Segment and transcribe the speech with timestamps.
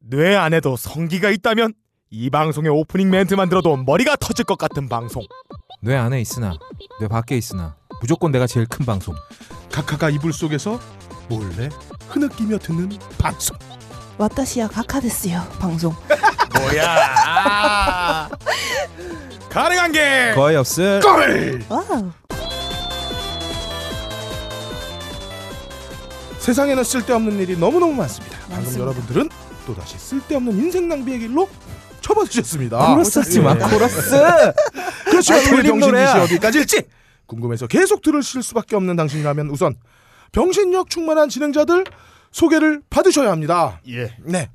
[0.00, 1.74] 뇌 안에도 성기가 있다면
[2.10, 5.22] 이 방송의 오프닝 멘트만 들어도 머리가 터질 것 같은 방송.
[5.82, 6.54] 뇌 안에 있으나
[6.98, 9.14] 뇌 밖에 있으나 무조건 내가 제일 큰 방송.
[9.70, 10.80] 가카가 이불 속에서
[11.28, 11.68] 몰래
[12.08, 13.56] 흐느끼며 듣는 방송.
[14.18, 15.94] 私は閣下ですよ 방송.
[16.58, 18.28] 뭐야?
[19.50, 21.00] 가능한 게 거의 없을.
[21.00, 21.62] 걸!
[21.68, 22.10] wow.
[26.38, 28.36] 세상에는 쓸데없는 일이 너무너무 많습니다.
[28.40, 28.82] 방금 많습니다.
[28.82, 29.28] 여러분들은
[29.70, 31.48] 또다시 쓸데없는 인생 낭비의 길로
[32.00, 32.94] 접어드셨습니다.
[32.94, 33.54] 코러스 하지 마.
[33.54, 33.58] 예.
[33.58, 34.10] 코러스.
[35.06, 35.34] 그렇죠.
[35.34, 36.12] 아, 오늘 돌림 병신 노래야.
[36.12, 36.82] 짓이 어디까지일지
[37.26, 39.76] 궁금해서 계속 들으실 수밖에 없는 당신이라면 우선
[40.32, 41.84] 병신력 충만한 진행자들
[42.32, 43.80] 소개를 받으셔야 합니다.
[43.88, 44.14] 예.
[44.24, 44.50] 네.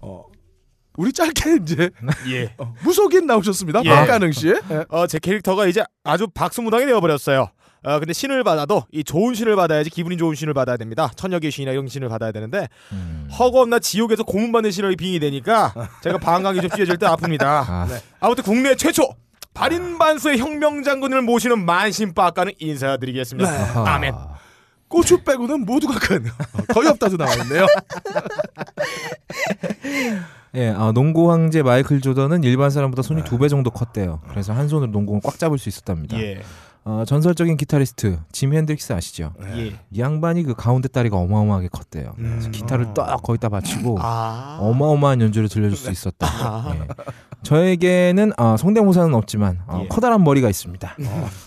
[0.00, 0.24] 어,
[0.96, 1.90] 우리 짧게 이제
[2.28, 2.54] 예.
[2.58, 3.82] 어, 무속인 나오셨습니다.
[3.84, 3.88] 예.
[3.90, 4.48] 박가능 씨.
[4.48, 4.84] 예.
[4.88, 7.50] 어, 제 캐릭터가 이제 아주 박수무당이 되어버렸어요.
[7.82, 11.10] 어, 근데 신을 받아도 이 좋은 신을 받아야지 기분이 좋은 신을 받아야 됩니다.
[11.16, 13.28] 천녀의 신이나 이런 신을 받아야 되는데 음.
[13.38, 15.72] 허겁나 지옥에서 고문받는 신을 빙이 되니까
[16.02, 17.40] 제가 방광이 좀 찢어질 때 아픕니다.
[17.46, 17.88] 아,
[18.20, 19.08] 아무튼 국내 최초
[19.54, 23.50] 발인반수의 혁명 장군을 모시는 만신빠까는 인사드리겠습니다.
[23.50, 23.94] 아하.
[23.94, 24.14] 아멘.
[24.88, 27.66] 고추 빼고는 모두가 큰 어, 거의 없다도 나와 있네요.
[30.56, 34.20] 예, 아, 농구 황제 마이클 조던은 일반 사람보다 손이 두 배 정도 컸대요.
[34.28, 36.18] 그래서 한 손으로 농구를 꽉 잡을 수 있었답니다.
[36.20, 36.42] 예.
[36.84, 39.34] 어, 전설적인 기타리스트 지미 헨드릭스 아시죠?
[39.54, 39.74] 예.
[39.90, 42.14] 이 양반이 그 가운데 다리가 어마어마하게 컸대요.
[42.16, 42.52] 그래서 음.
[42.52, 44.58] 기타를 딱 거기다 받치고 아.
[44.60, 46.26] 어마어마한 연주를 들려줄 수 있었다.
[46.26, 46.74] 아.
[46.74, 46.86] 예.
[47.42, 49.88] 저에게는 아, 성대모사는 없지만 어, 예.
[49.88, 50.96] 커다란 머리가 있습니다.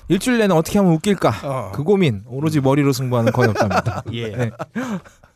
[0.07, 1.33] 일주일 내내 어떻게 하면 웃길까?
[1.43, 1.71] 어.
[1.73, 4.03] 그 고민 오로지 머리로 승부하는 거의 없답니다.
[4.13, 4.35] 예.
[4.35, 4.51] 네.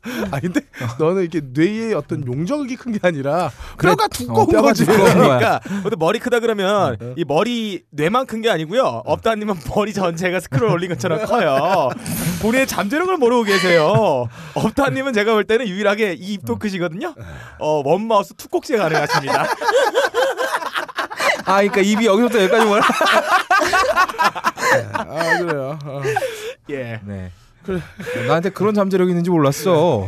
[0.32, 0.62] 아 근데
[1.00, 4.86] 너는 이렇게 뇌의 어떤 용적이 큰 게 아니라 뼈가 두꺼운 어, 뼈가 거지.
[4.86, 5.12] 두꺼운.
[5.14, 9.02] 그러니까 근데 머리 크다 그러면 이 머리 뇌만 큰 게 아니고요.
[9.06, 11.90] 업다님은 머리 전체가 스크롤 올린 것처럼 커요.
[12.42, 14.28] 본인의 잠재력을 모르고 계세요.
[14.54, 17.14] 업다님은 제가 볼 때는 유일하게 이 입도 크시거든요.
[17.60, 19.46] 어 one mouth two꼭지가 가능하십니다.
[21.46, 22.84] 아, 그러니까 입이 여기서부터 여기까지 몰라.
[24.94, 25.80] 아 그래요.
[25.84, 26.02] 어.
[26.70, 27.00] 예.
[27.06, 27.32] 네.
[27.68, 28.28] 그래.
[28.28, 30.08] 나한테 그런 잠재력이 있는지 몰랐어.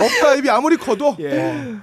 [0.00, 1.74] 업다입이 아무리 커도 예.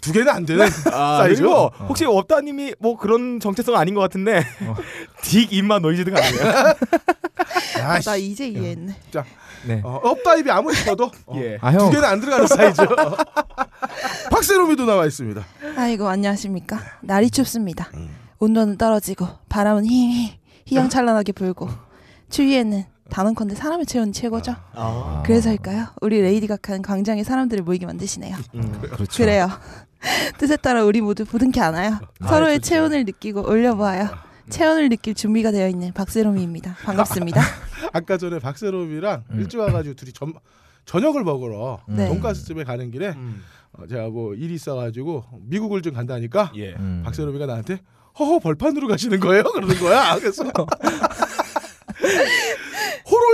[0.00, 1.40] 두 개는 안 되는 아, 사이즈.
[1.42, 4.44] 그리고 혹시 업다님이 뭐 그런 정체성 아닌 것 같은데
[5.22, 6.74] 딕 입만 노이즈드가 아니에요.
[7.82, 8.94] 아, 나 이제 이해했네.
[9.66, 9.80] 네.
[9.82, 11.56] 어, 업다입이 아무리 커도 어, 예.
[11.62, 11.90] 아, 두 형.
[11.90, 12.82] 개는 안 들어가는 사이즈.
[14.30, 15.42] 박세롬이도 나와 있습니다.
[15.76, 16.78] 아이고 안녕하십니까.
[17.00, 17.88] 날이 춥습니다.
[18.40, 21.70] 온도는 떨어지고 바람은 휘휘 휘황찬란하게 불고
[22.28, 22.84] 추위에는
[23.18, 24.56] 단언컨대 사람의 체온이 최고죠.
[24.74, 25.22] 아.
[25.24, 25.86] 그래서일까요?
[26.00, 28.36] 우리 레이디 각하는 광장에 사람들을 모이게 만드시네요.
[28.56, 28.80] 음.
[28.80, 29.22] 그렇죠.
[29.22, 29.48] 그래요.
[30.36, 32.00] 뜻에 따라 우리 모두 부둥켜 안아요.
[32.26, 32.68] 서로의 좋죠.
[32.70, 34.08] 체온을 느끼고 올려보아요.
[34.50, 36.74] 체온을 느낄 준비가 되어 있는 박세롬이입니다.
[36.82, 37.40] 반갑습니다.
[37.94, 39.40] 아 까 전에 박세롬이랑 음.
[39.40, 40.32] 일찍 와가지고 둘이 점,
[40.84, 42.08] 저녁을 먹으러 네.
[42.08, 43.44] 돈가스집에 가는 길에 음.
[43.74, 46.72] 어, 제가 뭐 일이 있어가지고 미국을 좀 간다니까 예.
[46.72, 47.02] 음.
[47.04, 47.78] 박세롬이가 나한테
[48.18, 49.44] 허허 벌판으로 가시는 거예요?
[49.44, 50.16] 그러는 거야.
[50.18, 50.42] 그래서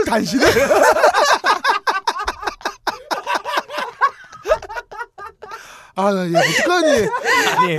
[0.00, 0.46] 호롤 단신을
[5.96, 7.08] 아, 나얘 어떡하니?
[7.58, 7.76] 아니,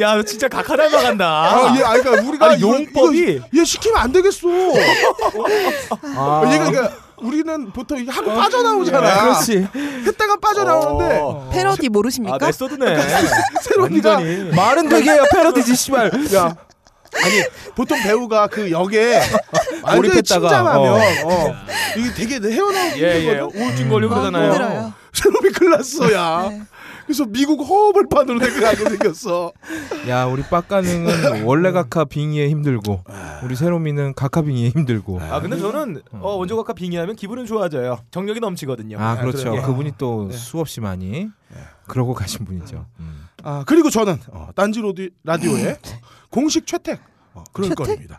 [0.00, 1.24] 야, 너 진짜 각하 닮아간다.
[1.24, 3.18] 아, 얘, 아, 그러니까 우리가 아니, 이거- 용법이
[3.52, 4.48] 이거 얘 시키면 안 되겠어.
[6.16, 6.42] 아.
[6.52, 9.06] 얘가 그러니까 우리는 보통 하고 빠져나오잖아.
[9.08, 9.68] 아, 그렇지.
[10.06, 11.48] 했다가 빠져나오는데 어.
[11.52, 12.36] 패러디 모르십니까?
[12.36, 12.96] 아, 메소드네.
[13.62, 14.50] 세롬이가 완전히.
[14.56, 15.24] 말은 되게 해요.
[15.30, 16.10] 패러디지 씨발.
[16.34, 16.56] 야
[17.22, 17.42] 아니
[17.74, 19.20] 보통 배우가 그 역에
[19.82, 20.96] 완전히 몰입했다가, 침잠하면 어.
[20.96, 21.54] 어.
[21.96, 23.20] 이게 되게 헤어나오기 예, 예.
[23.20, 23.60] 힘들거든.
[23.60, 24.52] 우울증 걸리고 아, 그러잖아요.
[24.52, 24.92] 힘들어요.
[25.12, 26.48] 세롬이 클났어야.
[26.50, 26.62] 네.
[27.06, 29.52] 그래서 미국 허벌판으로 내가게 생겼어.
[30.08, 33.04] 야, 우리 빡가능은 원래 각하 빙의에 힘들고
[33.44, 35.20] 우리 세롬이는 각하 빙의에 힘들고.
[35.20, 37.98] 아 근데 저는 어, 원조 각하 빙의하면 기분은 좋아져요.
[38.10, 38.98] 정력이 넘치거든요.
[38.98, 39.50] 아, 그렇죠.
[39.50, 39.62] 그래요?
[39.66, 41.28] 그분이 또 수없이 많이
[41.86, 42.86] 그러고 가신 분이죠.
[43.00, 43.26] 음.
[43.42, 45.76] 아 그리고 저는 어, 딴지 로디, 라디오의
[46.34, 46.98] 공식 최택
[47.32, 47.86] 어, 그럴 최택?
[47.86, 48.18] 거입니다.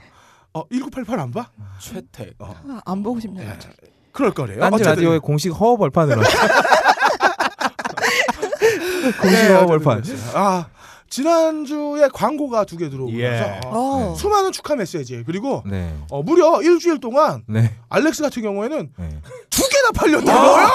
[0.54, 1.50] 어 1988 안 봐?
[1.80, 2.34] 최택.
[2.40, 3.54] 어, 아, 안 보고 싶네요.
[4.14, 4.62] 그럴 거래요.
[4.62, 6.22] 딴지 어쨌든 라디오의 공식 허허 벌판으로.
[9.22, 10.02] 공식 네, 허허 벌판.
[10.34, 10.68] 아
[11.10, 13.60] 지난주에 광고가 두 개 들어오면서 예.
[13.66, 14.16] 어, 어.
[14.18, 15.94] 수많은 축하 메시지 그리고 네.
[16.12, 17.72] 어, 무려 일주일 동안 네.
[17.90, 19.10] 알렉스 같은 경우에는 네.
[19.50, 20.52] 두 개나 팔렸다고요?
[20.52, 20.70] 와,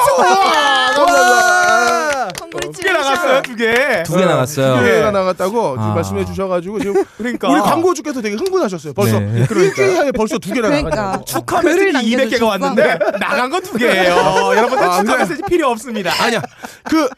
[2.73, 4.03] 두개 나갔어요, 두 개.
[4.05, 4.77] 두 개 나갔어요.
[4.79, 5.95] 두 개가 나갔다고 지금 아.
[5.95, 8.93] 말씀해 주셔가지고 지금 그러니까 우리 광고주께서 되게 흥분하셨어요.
[8.95, 9.41] 벌써 네.
[9.41, 10.95] 일주일 사이에 벌써 두 개나 그러니까.
[10.97, 11.25] 나가지고.
[11.25, 12.47] 축하 메시지 200개가 남겨주셨어.
[12.47, 14.15] 왔는데 나간 건 두 개예요.
[14.57, 15.19] 여러분들 아, 축하 그래.
[15.19, 16.11] 메시지 필요 없습니다.
[16.23, 16.41] 아니야
[16.85, 17.09] 그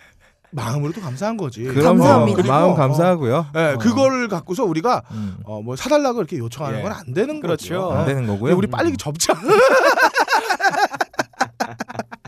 [0.53, 1.65] 마음으로도 감사한 거지.
[1.65, 2.37] 그럼 감사합니다.
[2.37, 3.47] 그리고, 마음 어, 감사하고요.
[3.55, 3.79] 네, 어.
[3.79, 5.37] 그걸 갖고서 우리가 음.
[5.45, 6.83] 어, 뭐 사달라고 이렇게 요청하는 예.
[6.83, 7.75] 건안 되는 그렇죠.
[7.75, 7.93] 거죠.
[7.93, 8.57] 안 되는 거고요.
[8.57, 9.33] 우리 빨리 접자.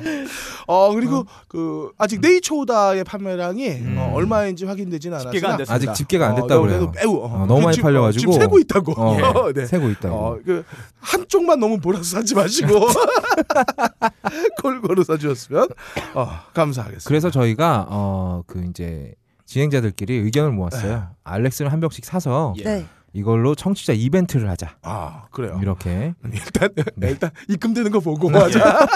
[0.67, 3.97] 어 그리고 그 아직 네이처오다의 판매량이 음.
[3.99, 5.75] 어, 얼마인지 확인되지는 않았으나 집계가 안 됐습니다.
[5.75, 6.79] 아직 집계가 안 됐다고 어, 그래요.
[6.79, 8.21] 그래도 매우 어, 어, 너무 많이 지금, 팔려가지고.
[8.21, 8.93] 지금 세고 있다고.
[8.93, 9.67] 어, 네.
[9.67, 10.15] 세고 있다고.
[10.15, 10.65] 어, 그
[11.01, 12.89] 한쪽만 너무 몰아서 사지 마시고
[14.63, 15.69] 골고루 사주셨으면
[16.15, 17.09] 어, 감사하겠습니다.
[17.09, 19.15] 그래서 저희가 어그 이제
[19.47, 21.09] 진행자들끼리 의견을 모았어요.
[21.25, 22.65] 알렉스를 한 병씩 사서 예.
[22.65, 22.87] 네.
[23.15, 24.77] 이걸로 청취자 이벤트를 하자.
[24.83, 25.59] 아 그래요.
[25.63, 27.09] 이렇게 일단 네.
[27.09, 28.87] 일단 입금되는 거 보고 하자.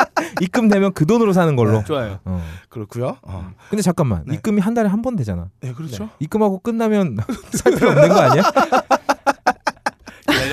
[0.40, 1.84] 입금되면 그 돈으로 사는 걸로.
[1.84, 2.18] 좋아요.
[2.24, 2.42] 어.
[2.70, 3.18] 그렇고요.
[3.22, 3.50] 어.
[3.70, 4.34] 근데 잠깐만 네.
[4.34, 5.48] 입금이 한 달에 한 번 되잖아.
[5.60, 6.08] 네 그렇죠.
[6.18, 7.18] 입금하고 끝나면
[7.52, 8.42] 살 필요 없는 거 아니야?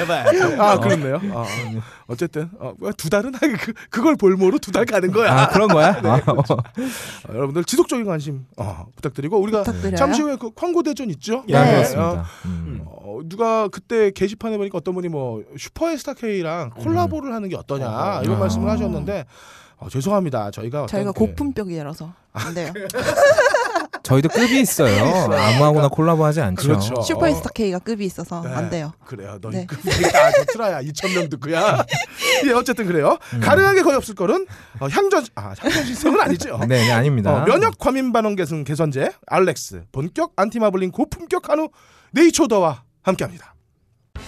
[0.08, 0.62] 열려봐요.
[0.62, 1.20] 아 그렇네요.
[1.34, 1.46] 어,
[2.08, 5.32] 어쨌든 어, 뭐야, 두 달은 그 그걸 볼모로 두 달 가는 거야.
[5.34, 5.90] 아 그런 거야?
[6.04, 6.34] 아, 어.
[6.54, 6.58] 어,
[7.34, 9.96] 여러분들 지속적인 관심 어, 부탁드리고 우리가 부탁드려요.
[9.96, 11.44] 잠시 후에 그 광고 대전 있죠.
[11.48, 11.72] 네, 네.
[11.72, 12.26] 그렇습니다.
[12.46, 12.82] 음.
[12.86, 18.22] 어, 누가 그때 게시판에 보니까 어떤 분이 뭐 슈퍼에스타 K랑 콜라보를 하는 게 어떠냐 어.
[18.24, 18.40] 이런 아.
[18.40, 19.26] 말씀을 하셨는데
[19.78, 20.52] 어, 죄송합니다.
[20.52, 22.72] 저희가 저희가 그- 고품격이라서 안 돼요.
[24.04, 25.02] 저희도 급이 있어요.
[25.34, 26.68] 아무하고나 콜라보하지 않죠.
[26.68, 27.02] 그렇죠.
[27.02, 28.54] 슈퍼스타 K가 급이 있어서 네.
[28.54, 28.94] 안 돼요.
[29.06, 29.38] 그래요.
[29.42, 29.66] 너 네.
[29.66, 31.86] 그 아, 저 트라야 2천 명 듣고야.
[32.46, 33.18] 예, 어쨌든 그래요.
[33.34, 33.40] 음.
[33.40, 34.46] 가능하게 거의 없을 거는
[34.80, 36.58] 어, 향전 아 향전 시스템은 아니죠.
[36.68, 37.34] 네, 네 아닙니다.
[37.34, 41.70] 어, 면역 과민 반응 개선 개선제 알렉스 본격 안티마블링 고품격 한우
[42.12, 43.56] 네이처더와 함께합니다.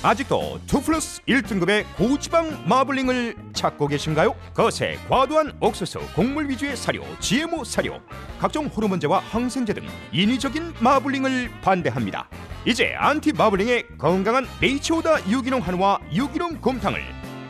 [0.05, 4.35] 아직도 2 플러스 1등급의 고지방 마블링을 찾고 계신가요?
[4.53, 7.99] 거세 과도한 옥수수, 곡물 위주의 사료, GMO 사료,
[8.39, 12.29] 각종 호르몬제와 항생제 등 인위적인 마블링을 반대합니다.
[12.67, 17.01] 이제 안티 마블링의 건강한 네이처오다 유기농 한우와 유기농 곰탕을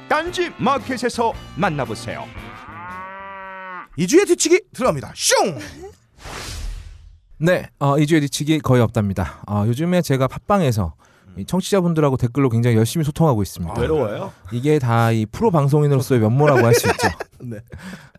[0.07, 2.25] 딴지 마켓에서 만나보세요.
[3.97, 5.11] 2주의 뒤치기 들어갑니다.
[5.13, 5.59] 슝!
[7.37, 9.43] 네, 어, 이주에 뒤치기 거의 없답니다.
[9.45, 11.04] 어, 요즘에 제가 팟빵에서 이
[11.45, 13.79] 청취자분들하고 댓글로 굉장히 열심히 소통하고 있습니다.
[13.79, 14.31] 외로워요?
[14.51, 17.07] 이게 다 이 프로 방송인으로서의 면모라고 할 수 있죠.
[17.43, 17.57] 네.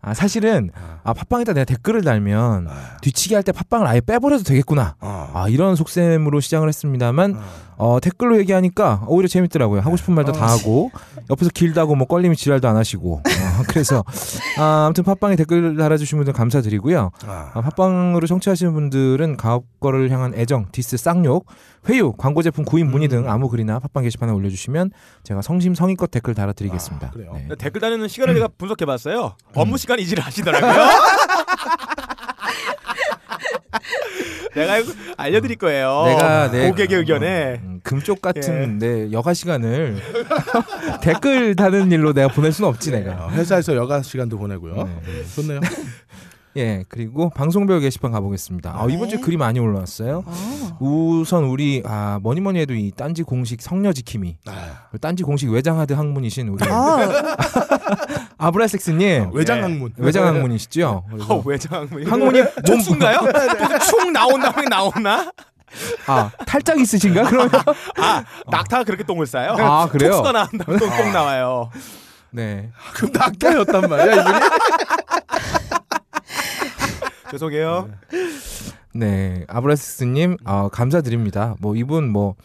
[0.01, 0.69] 아, 사실은
[1.03, 2.67] 아, 팟빵에다 내가 댓글을 달면
[3.01, 4.95] 뒤치기 할 때 팟빵을 아예 빼버려도 되겠구나.
[5.01, 5.31] 어.
[5.33, 7.37] 아, 이런 속셈으로 시작을 했습니다만
[7.77, 9.81] 어, 댓글로 얘기하니까 오히려 재밌더라고요.
[9.81, 10.91] 하고 싶은 말도 다 하고
[11.29, 13.21] 옆에서 길다고 뭐 껄림이 지랄도 안 하시고.
[13.57, 14.03] 어, 그래서
[14.57, 17.11] 아, 아무튼 팟빵에 댓글 달아주신 분들 감사드리고요.
[17.25, 17.51] 아.
[17.53, 21.45] 아, 팟빵으로 청취하시는 분들은 가업 거를 향한 애정, 디스, 쌍욕,
[21.89, 24.91] 회유, 광고 제품 구입 문의 등 아무 글이나 팟빵 게시판에 올려주시면
[25.23, 27.07] 제가 성심성의껏 댓글 달아드리겠습니다.
[27.07, 27.31] 아, 그래요?
[27.47, 27.55] 네.
[27.57, 29.35] 댓글 다는 시간을 제가 분석해봤어요.
[29.55, 30.73] 업무 시간 이지를 하시더라고요.
[34.55, 36.03] 내가 이거 알려드릴 거예요.
[36.07, 39.97] 내가 내 고객의 의견에 음, 금쪽 같은 내 여가 시간을
[41.01, 43.25] 댓글 다는 일로 내가 보낼 수는 없지 내가.
[43.25, 44.75] 어, 회사에서 여가 시간도 보내고요.
[44.75, 44.83] 네.
[45.05, 45.59] 네, 좋네요.
[46.57, 48.71] 예 그리고 방송별 게시판 가보겠습니다.
[48.75, 49.23] 아, 이번 주에 네.
[49.23, 50.23] 글이 많이 올라왔어요.
[50.25, 55.49] 아, 우선 우리 아 뭐니 뭐니 해도 이 딴지 공식 성녀 지킴이 아, 딴지 공식
[55.51, 56.97] 외장하드 학문이신 우리 아,
[58.39, 59.61] 아브라섹스님 외장 네.
[59.61, 59.93] 학문.
[59.97, 61.03] 외장 학문이시죠?
[61.29, 63.19] 어, 외장 학문이 촉수인가요?
[63.87, 65.31] 촉 나온다고 나오나?
[66.07, 67.23] 아 탈장 있으신가?
[67.25, 67.51] 그러면
[67.97, 69.55] 아 낙타가 그렇게 똥을 싸요?
[69.59, 70.11] 아, 그래요?
[70.13, 71.69] 촉수가 나온다고 똥똥 나와요.
[72.31, 74.39] 네 그럼 낙타였단 말이야 이분이.
[77.31, 77.89] 죄송해요.
[78.93, 81.55] 네, 아브라스님 아, 감사드립니다.
[81.59, 82.35] 뭐 이분 뭐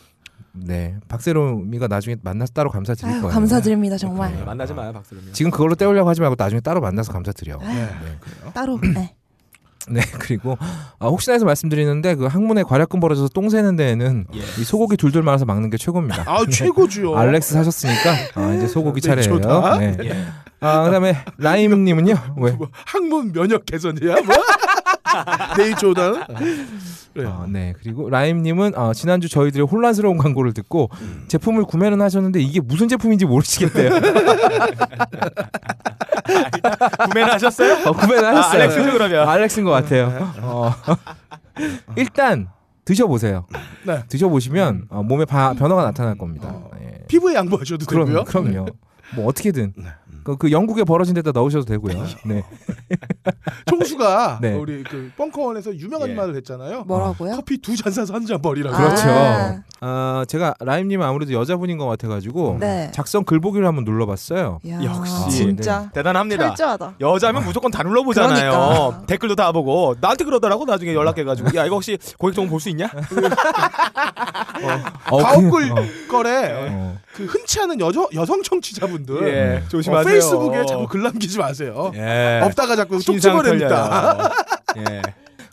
[0.52, 3.32] 네, 박세롬이가 나중에 만나서 따로 감사드릴 아유, 거예요.
[3.32, 4.34] 감사드립니다 정말.
[4.36, 5.32] 네, 만나지 마요 박수름이.
[5.32, 7.58] 지금 그걸로 때우려고 하지 말고 나중에 따로 만나서 감사드려.
[7.60, 8.52] 아유, 네.
[8.52, 8.78] 따로.
[8.80, 9.14] 네.
[9.88, 10.56] 네, 그리고
[10.98, 14.38] 아, 혹시나 해서 말씀드리는데 그 항문에 괄약근 벌어져서 똥 새는 데에는 예.
[14.38, 16.22] 이 소고기 둘둘 말아서 막는 게 최고입니다.
[16.26, 17.16] 아 최고죠.
[17.16, 19.78] 알렉스 사셨으니까 아, 이제 소고기 네, 차례예요.
[19.78, 19.96] 네.
[20.04, 20.26] 예.
[20.60, 22.52] 아 그다음에 라임님은요 왜?
[22.52, 24.36] 뭐, 학문 면역 개선이야 뭐?
[25.58, 26.26] 네이처다.
[27.14, 27.28] 그래요.
[27.28, 30.88] 어, 네 그리고 라임님은 어, 지난주 저희들의 혼란스러운 광고를 듣고
[31.28, 33.90] 제품을 구매는 하셨는데 이게 무슨 제품인지 모르시겠대요.
[37.10, 37.88] 구매는 하셨어요?
[37.88, 38.62] 어, 구매는 아, 하셨어요.
[38.62, 39.28] 알렉스죠 그러면.
[39.28, 40.32] 알렉스인 것 같아요.
[40.40, 40.72] 어.
[41.96, 42.48] 일단
[42.84, 43.46] 드셔보세요.
[43.86, 44.02] 네.
[44.08, 46.48] 드셔보시면 어, 몸에 바- 변화가 나타날 겁니다.
[46.50, 46.70] 어.
[46.82, 47.04] 예.
[47.08, 48.24] 피부에 양보하셔도 그럼 되고요.
[48.24, 48.66] 그럼요.
[49.14, 49.88] 뭐 어떻게든 네.
[50.24, 52.04] 그, 그 영국에 벌어진 데다 넣으셔도 되고요.
[52.26, 52.42] 네.
[53.66, 54.54] 총수가 네.
[54.54, 56.14] 우리 그 벙커원에서 유명한 예.
[56.14, 56.84] 말을 했잖아요.
[56.84, 57.36] 뭐라고요?
[57.36, 58.76] 커피 두 잔 사서 한 잔 버리라고.
[58.76, 59.08] 그렇죠.
[59.08, 59.62] 아.
[59.80, 62.90] 아, 제가 라임님은 아무래도 여자분인 것 같아가지고 네.
[62.94, 64.60] 작성 글보기를 한번 눌러봤어요.
[64.68, 65.30] 야, 역시.
[65.30, 66.48] 진짜 대단합니다.
[66.48, 66.94] 철저하다.
[67.00, 68.50] 여자면 무조건 다 눌러보잖아요.
[68.50, 69.06] 그러니까.
[69.06, 72.88] 댓글도 다 보고 나한테 그러더라고 나중에 연락해가지고 야 이거 혹시 고객 정보 볼 수 있냐?
[75.10, 76.96] 어, 가옥글 그- 어, 거래 어.
[77.12, 80.12] 그 흔치 않은 여성 여성 청취자분들 예, 어, 조심하세요.
[80.12, 81.92] 페이스북에 자꾸 글 남기지 마세요.
[81.94, 82.40] 예.
[82.42, 84.32] 없다가 자꾸 뚝 찍어냅니다.
[84.74, 84.88] 털려요.
[84.90, 85.02] 예.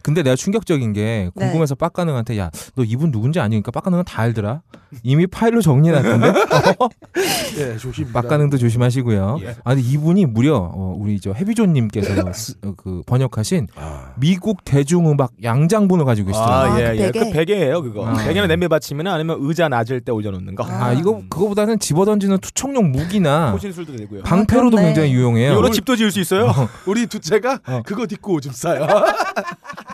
[0.02, 1.46] 근데 내가 충격적인 게 네.
[1.46, 4.62] 궁금해서 빡가능한테 야 너 이분 누군지 아니니까 빡가능은 다 알더라.
[5.04, 6.34] 이미 파일로 정리해놨던데.
[7.60, 8.12] 예, 조심.
[8.12, 9.38] 빡가능도 조심하시고요.
[9.44, 9.56] 예.
[9.64, 15.32] 아 근데 이분이 무려 어, 우리 저 해비존님께서 쓰- 어, 그 번역하신 아, 미국 대중음악
[15.44, 16.72] 양장본을 가지고 계시더라고요.
[16.72, 17.12] 아, 아, 예, 그 예.
[17.12, 17.20] 베개?
[17.20, 18.08] 그 베개예요, 그거.
[18.08, 18.14] 아.
[18.14, 20.66] 베개는 냄비 받침이나 아니면 의자 낮을 때 올려놓는 거.
[20.66, 24.24] 아 이거 그거보다는 집어던지는 투척용 무기나 호신술도 되고요.
[24.24, 24.82] 방패로도 아.
[24.82, 25.52] 굉장히 유용해요.
[25.52, 26.52] 이거로 집도 지을 수 있어요.
[26.88, 27.82] 우리 두째가 어.
[27.86, 28.88] 그거 딛고 오줌 싸요.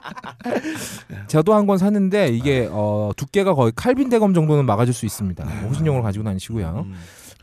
[1.27, 5.43] 저도 한 권 샀는데 이게 어, 두께가 거의 칼빈 대검 정도는 막아줄 수 있습니다.
[5.43, 6.83] 호신용으로 가지고 다니시고요.
[6.87, 6.93] 음.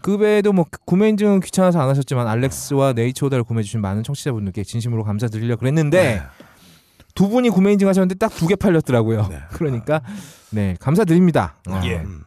[0.00, 5.04] 그 외에도 뭐 구매 인증은 귀찮아서 안 하셨지만 알렉스와 네이처오다를 구매해 주신 많은 청취자분들께 진심으로
[5.04, 6.22] 감사드리려 그랬는데
[7.14, 9.26] 두 분이 구매 인증 하셨는데 딱 두 개 팔렸더라고요.
[9.28, 9.38] 네.
[9.52, 10.00] 그러니까
[10.50, 11.56] 네 감사드립니다.
[11.68, 11.80] 어.
[11.84, 11.96] 예.
[11.98, 12.24] 음.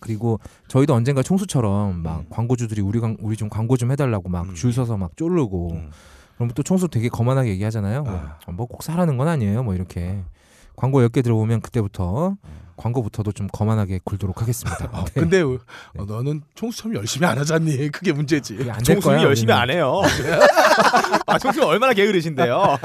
[0.00, 2.26] 그리고 저희도 언젠가 청수처럼 막 음.
[2.28, 4.54] 광고주들이 우리 강- 우리 좀 광고 좀 해달라고 막 음.
[4.54, 5.90] 줄 서서 막 쪼르고 음.
[6.36, 8.04] 그럼 또 청수 되게 거만하게 얘기하잖아요.
[8.06, 8.50] 아.
[8.50, 9.62] 뭐꼭 사라는 건 아니에요.
[9.62, 10.22] 뭐 이렇게
[10.76, 12.36] 광고 10개 들어보면 그때부터
[12.76, 14.88] 광고부터도 좀 거만하게 굴도록 하겠습니다.
[14.92, 15.20] 어, 네.
[15.20, 15.58] 근데 어,
[16.06, 17.90] 너는 청수처럼 열심히 안 하잖니.
[17.92, 18.56] 그게 문제지.
[18.56, 19.62] 그게 안될 총수님 거야, 열심히 우리는.
[19.62, 20.00] 안 해요.
[21.26, 22.78] 아, 총수님 얼마나 게으르신데요.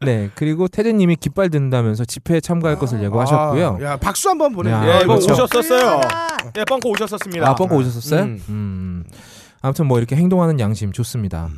[0.00, 3.78] 네, 그리고 태재님이 깃발 든다면서 집회에 참가할 것을 예고하셨고요.
[3.80, 4.70] 아, 야 박수 한번 보내.
[4.70, 5.32] 야, 예, 이거 그렇죠.
[5.32, 6.00] 오셨었어요.
[6.56, 7.48] 예, 뻥고 오셨었습니다.
[7.48, 8.22] 아, 뻥고 오셨었어요?
[8.22, 8.42] 음.
[8.48, 9.04] 음.
[9.62, 11.48] 아무튼 뭐 이렇게 행동하는 양심 좋습니다.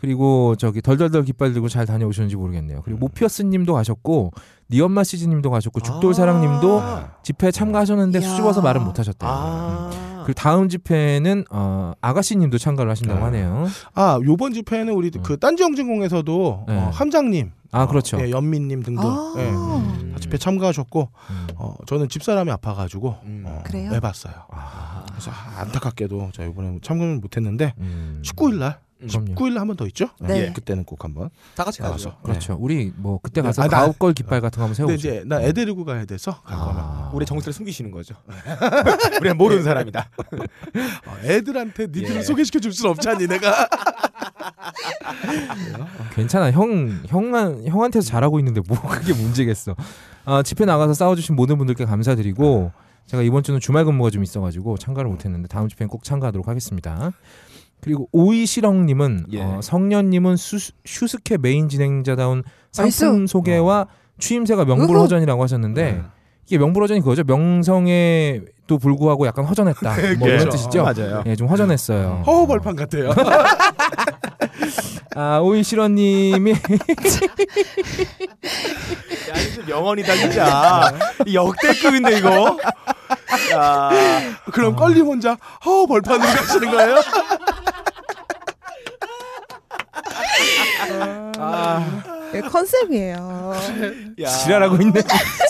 [0.00, 2.82] 그리고 저기 덜덜덜 깃발 들고 잘 다녀오셨는지 모르겠네요.
[2.82, 4.32] 그리고 모피어스님도 가셨고
[4.70, 7.10] 니엄마 시즈님도 가셨고 죽돌사랑님도 아.
[7.22, 8.28] 집회에 참가하셨는데 이야.
[8.28, 9.30] 수줍어서 말은 못하셨대요.
[9.30, 9.90] 아.
[10.24, 13.26] 그리고 다음 집회는 어, 아가씨님도 참가를 하신다고 아.
[13.26, 13.66] 하네요.
[13.94, 15.22] 아 요번 집회는 우리 음.
[15.22, 16.76] 그 딴지영진공에서도 네.
[16.76, 18.18] 어, 함장님, 아 그렇죠.
[18.20, 19.34] 예, 연민님 등등 아.
[19.38, 20.10] 예, 음.
[20.12, 21.46] 다 집회 참가하셨고 음.
[21.54, 23.44] 어, 저는 집사람이 아파가지고 음.
[23.46, 23.92] 어, 그래요?
[23.92, 24.34] 해봤어요.
[24.50, 28.20] 아, 그래서 아, 안타깝게도 저 이번에 참가는 못했는데 음.
[28.24, 28.85] 19일 날, 그럼요.
[29.02, 30.08] 19일 날한번 더 있죠?
[30.20, 30.46] 네.
[30.46, 31.80] 예, 그때는 꼭 한번 다 같이.
[31.82, 32.16] 가죠.
[32.22, 32.56] 그렇죠.
[32.58, 34.88] 우리 뭐 그때 네, 가서 아, 나- 가업걸 깃발 같은 거 한번 세우고.
[34.92, 37.10] 근데 이제 나 애 데리고 가야 돼서 갈 거면 아.
[37.12, 38.14] 우리 정체를 숨기시는 거죠.
[39.20, 40.08] 우리는 모르는 사람이다.
[41.06, 42.22] 어, 애들한테 니들을 예.
[42.22, 43.68] 소개시켜 줄순 없잖니 내가.
[46.14, 46.50] 괜찮아.
[46.50, 49.74] 형 형한 형한테서 잘하고 있는데 뭐 그게 문제겠어.
[50.24, 52.72] 아, 집회 나가서 싸워주신 모든 분들께 감사드리고
[53.06, 57.12] 제가 이번 주는 주말 근무가 좀 있어가지고 참가를 못했는데 다음 집회는 꼭 참가하도록 하겠습니다.
[57.80, 59.42] 그리고 오이시렁님은 예.
[59.42, 62.42] 어, 성년님은 수, 슈스케 메인 진행자다운
[62.72, 63.26] 상품 nice.
[63.32, 63.86] 소개와
[64.18, 66.02] 추임새가 명불허전이라고 하셨는데
[66.46, 67.22] 이게 명불허전이 그거죠.
[67.24, 69.94] 명성에 도 불구하고 약간 허전했다.
[70.18, 70.50] 뭐 이런 그렇죠.
[70.50, 70.82] 뜻이죠.
[70.82, 71.22] 맞아요.
[71.26, 72.22] 예, 좀 허전했어요.
[72.26, 73.10] 허허벌판 같아요.
[75.14, 76.56] 아 오이시렁님이 야,
[79.40, 80.92] 이거 명언이다 진짜.
[81.26, 82.58] 이 역대급인데 이거.
[83.54, 83.90] 야,
[84.52, 86.96] 그럼 껄림 혼자 허허벌판으로 가시는 거예요?
[92.34, 93.54] 예, 컨셉이에요.
[94.22, 94.28] 야.
[94.28, 95.00] 지랄하고 있네.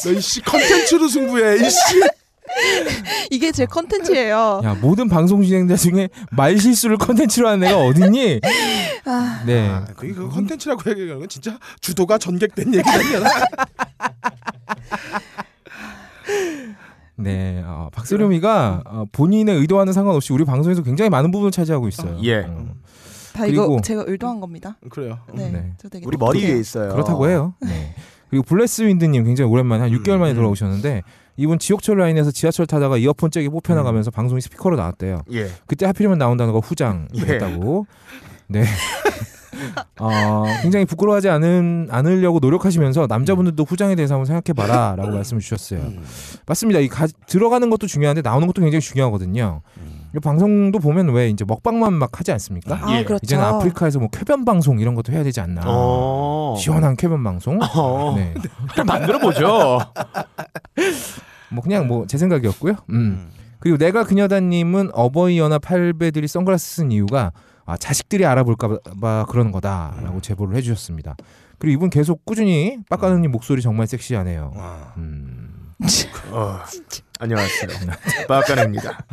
[0.05, 2.01] 너 이씨 컨텐츠로 승부해 이씨.
[3.31, 4.61] 이게 제 컨텐츠예요.
[4.65, 8.41] 야 모든 방송 진행자 중에 말 실수를 컨텐츠로 하는 애가 어딨니?
[9.05, 9.69] 아, 네.
[9.69, 13.25] 아, 그게 그 컨텐츠라고 얘기하는 건 진짜 주도가 전객된 얘기잖아요.
[17.19, 17.63] 네.
[17.65, 22.19] 어, 박세롬이가 어, 본인의 의도와는 상관없이 우리 방송에서 굉장히 많은 부분을 차지하고 있어요.
[22.25, 22.41] 예.
[22.41, 22.75] 어,
[23.33, 24.77] 다 그리고- 이거 제가 의도한 겁니다.
[24.91, 25.19] 그래요.
[25.33, 25.73] 네, 네.
[25.79, 26.55] 저 되게 우리 머리 똑똑해요.
[26.55, 26.93] 위에 있어요.
[26.93, 27.55] 그렇다고 해요.
[27.61, 27.95] 네.
[28.29, 30.37] 그리고 블레스 윈드님 굉장히 오랜만에 한 6개월 만에 음.
[30.37, 31.03] 돌아오셨는데
[31.37, 35.23] 이분 지옥철 라인에서 지하철 타다가 이어폰 잭이 뽑혀 나가면서 방송이 스피커로 나왔대요.
[35.33, 35.49] 예.
[35.67, 37.87] 그때 하필이면 나온 단어가 후장이었다고.
[38.49, 38.65] 네.
[39.99, 45.81] 어, 굉장히 부끄러워하지 않은, 않으려고 노력하시면서 남자분들도 후장에 대해서 한번 생각해봐라 라고 말씀을 주셨어요.
[45.81, 46.05] 음.
[46.47, 46.81] 맞습니다.
[46.81, 49.63] 이 가, 들어가는 것도 중요한데 나오는 것도 굉장히 중요하거든요.
[50.15, 52.79] 이 방송도 보면 왜 이제 먹방만 막 하지 않습니까?
[52.81, 53.05] 아, 예.
[53.05, 53.21] 그렇죠.
[53.23, 55.63] 이제는 아프리카에서 뭐 쾌변 방송 이런 것도 해야 되지 않나.
[55.67, 56.57] 어.
[56.59, 57.59] 시원한 쾌변 방송.
[57.75, 58.15] 어.
[58.17, 58.35] 네.
[58.87, 59.79] 만들어 보죠.
[61.57, 62.75] 뭐 그냥 뭐 제 생각이었고요.
[62.91, 63.29] 음.
[63.59, 67.33] 그리고 내가 그녀다님은 어버이 연합 팔배들이 선글라스 쓴 이유가
[67.65, 71.17] 아, 자식들이 알아볼까봐 그러는 거다라고 제보를 해주셨습니다.
[71.59, 74.53] 그리고 이분 계속 꾸준히 빡가능님 목소리 정말 섹시하네요.
[74.57, 74.93] 아.
[74.99, 75.36] 음.
[76.31, 76.59] 어.
[77.19, 77.69] 안녕하세요.
[78.29, 79.07] 박가능입니다.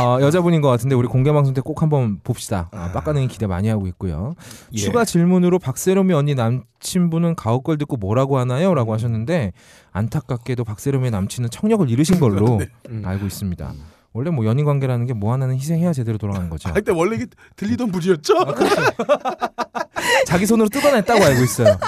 [0.00, 2.68] 어, 여자분인 것 같은데 우리 공개 방송 때 꼭 한번 봅시다.
[2.72, 4.34] 아, 빡가능이 기대 많이 하고 있고요.
[4.72, 4.76] 예.
[4.78, 8.74] 추가 질문으로 박세롬이 언니 남친분은 가옥걸 듣고 뭐라고 하나요?
[8.74, 9.52] 라고 하셨는데
[9.92, 12.60] 안타깝게도 박세롬의 남친은 청력을 잃으신 걸로
[12.90, 13.02] 음.
[13.04, 13.72] 알고 있습니다.
[14.14, 16.68] 원래 뭐 연인 관계라는 게 뭐 하나는 희생해야 제대로 돌아가는 거죠.
[16.68, 18.34] 아, 근데 원래 이게 들리던 불이었죠?
[20.26, 21.78] 자기 손으로 뜯어냈다고 알고 있어요.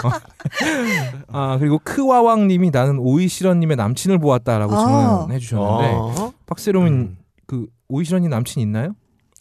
[1.28, 4.78] 아 그리고 크와왕님이 나는 오이시런님의 남친을 보았다라고 아.
[4.78, 6.32] 질문해 주셨는데 어?
[6.46, 7.18] 박세롬은 음.
[7.46, 8.94] 그 오이시런님 남친 있나요?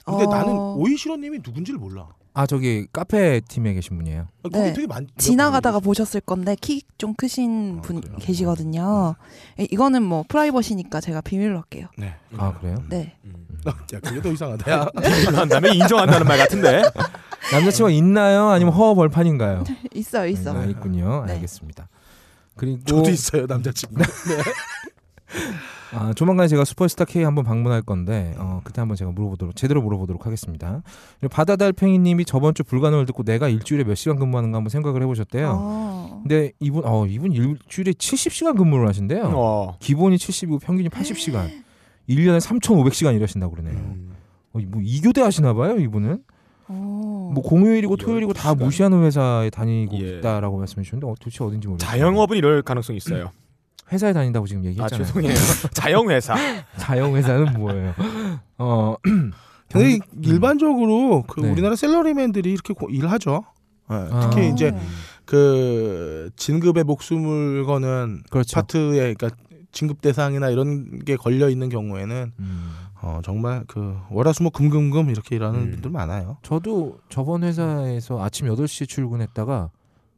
[0.05, 0.27] 근데 어.
[0.27, 2.07] 나는 오이시로님이 누군지를 몰라.
[2.35, 4.21] 아 저기 카페 팀에 계신 분이에요.
[4.21, 4.73] 아, 거기 네.
[4.73, 5.07] 되게 많.
[5.17, 8.15] 지나가다가 보셨을 건데 키 좀 크신 아, 분 그래요?
[8.21, 9.15] 계시거든요.
[9.59, 11.87] 이- 이거는 뭐 프라이버시니까 제가 비밀로 할게요.
[11.97, 12.15] 네.
[12.37, 12.77] 아 그래요?
[12.89, 13.13] 네.
[13.67, 14.71] 야, 그게 더 이상하다.
[14.71, 14.85] 야.
[14.95, 16.81] 비밀로 한 다음에 인정한다는 말 같은데.
[17.51, 18.47] 남자친구가 있나요?
[18.49, 19.65] 아니면 허허 벌판인가요?
[19.93, 20.57] 있어요, 있어.
[20.57, 21.25] 아, 있군요.
[21.27, 21.33] 네.
[21.33, 21.89] 알겠습니다.
[22.55, 24.01] 그리고 저도 있어요 남자친구.
[25.95, 30.25] 아, 조만간 제가 슈퍼스타 K 한번 방문할 건데 어, 그때 한번 제가 물어보도록 제대로 물어보도록
[30.25, 30.81] 하겠습니다.
[31.29, 35.51] 바다달팽이님이 저번 주 불가능을 듣고 내가 일주일에 몇 시간 근무하는가 한번 생각을 해보셨대요.
[35.55, 36.19] 어.
[36.23, 39.31] 근데 이분 어 이분 일주일에 70시간 근무를 하신대요.
[39.35, 39.77] 어.
[39.79, 41.63] 기본이 70이고 평균이 80시간.
[42.09, 43.75] 1년에 3,500시간 일하신다고 그러네요.
[43.77, 44.13] 음.
[44.53, 46.19] 어, 뭐 이교대 하시나 봐요, 이분은.
[46.67, 47.31] 어.
[47.33, 48.63] 뭐 공휴일이고 토요일이고 다 12시간.
[48.63, 50.17] 무시하는 회사에 다니고 예.
[50.17, 51.89] 있다라고 말씀해 주셨는데 어, 도대체 어딘지 모르겠어요.
[51.91, 53.31] 자영업은 이럴 가능성이 있어요.
[53.91, 55.05] 회사에 다닌다고 지금 아 얘기했잖아요.
[55.05, 55.33] 죄송해요.
[55.73, 56.35] 자영회사.
[56.77, 57.93] 자영 회사는 뭐예요?
[58.57, 58.95] 어,
[59.71, 61.49] 근데 일반적으로 그 네.
[61.51, 63.43] 우리나라 샐러리맨들이 이렇게 고- 일하죠.
[63.89, 64.29] 네, 아.
[64.29, 64.53] 특히 어.
[64.53, 64.73] 이제
[65.25, 68.55] 그 진급에 목숨을 거는 그렇죠.
[68.55, 69.29] 파트에 그러니까
[69.71, 72.71] 진급 대상이나 이런 게 걸려 있는 경우에는 음.
[73.01, 75.71] 어 정말 그 월화수목 금금금 이렇게 일하는 음.
[75.71, 76.37] 분들 많아요.
[76.43, 79.69] 저도 저번 회사에서 아침 8시에 출근했다가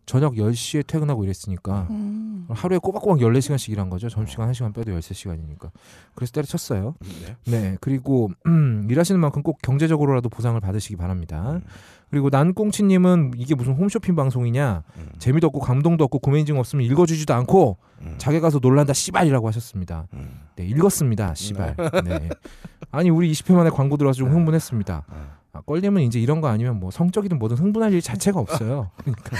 [0.06, 2.46] 저녁 10시에 퇴근하고 이랬으니까 음.
[2.50, 4.08] 하루에 꼬박꼬박 14시간씩 일한 거죠.
[4.08, 5.72] 점심시간 1시간 빼도 13시간이니까.
[6.14, 6.96] 그래서 때려쳤어요.
[7.02, 7.36] 네.
[7.52, 7.78] 네.
[7.82, 11.60] 그리고 음, 일하시는 만큼 꼭 경제적으로라도 보상을 받으시기 바랍니다.
[12.12, 14.84] 그리고 난꽁치 님은 이게 무슨 홈쇼핑 방송이냐?
[14.98, 15.10] 음.
[15.18, 18.16] 재미도 없고 감동도 없고 구매 인증 없으면 읽어 주지도 않고 음.
[18.20, 20.08] 자기 가서 놀란다 씨발이라고 하셨습니다.
[20.14, 20.42] 음.
[20.56, 21.34] 네, 읽었습니다.
[21.34, 21.76] 씨발.
[22.06, 22.30] 네.
[22.92, 25.04] 아니 우리 20회 만에 광고 들어와서 좀 흥분했습니다.
[25.56, 25.58] 음.
[25.58, 28.92] 아, 껄림은 이제 이런 거 아니면 뭐 성적이든 뭐든 흥분할 일 자체가 없어요.
[29.04, 29.38] 그러니까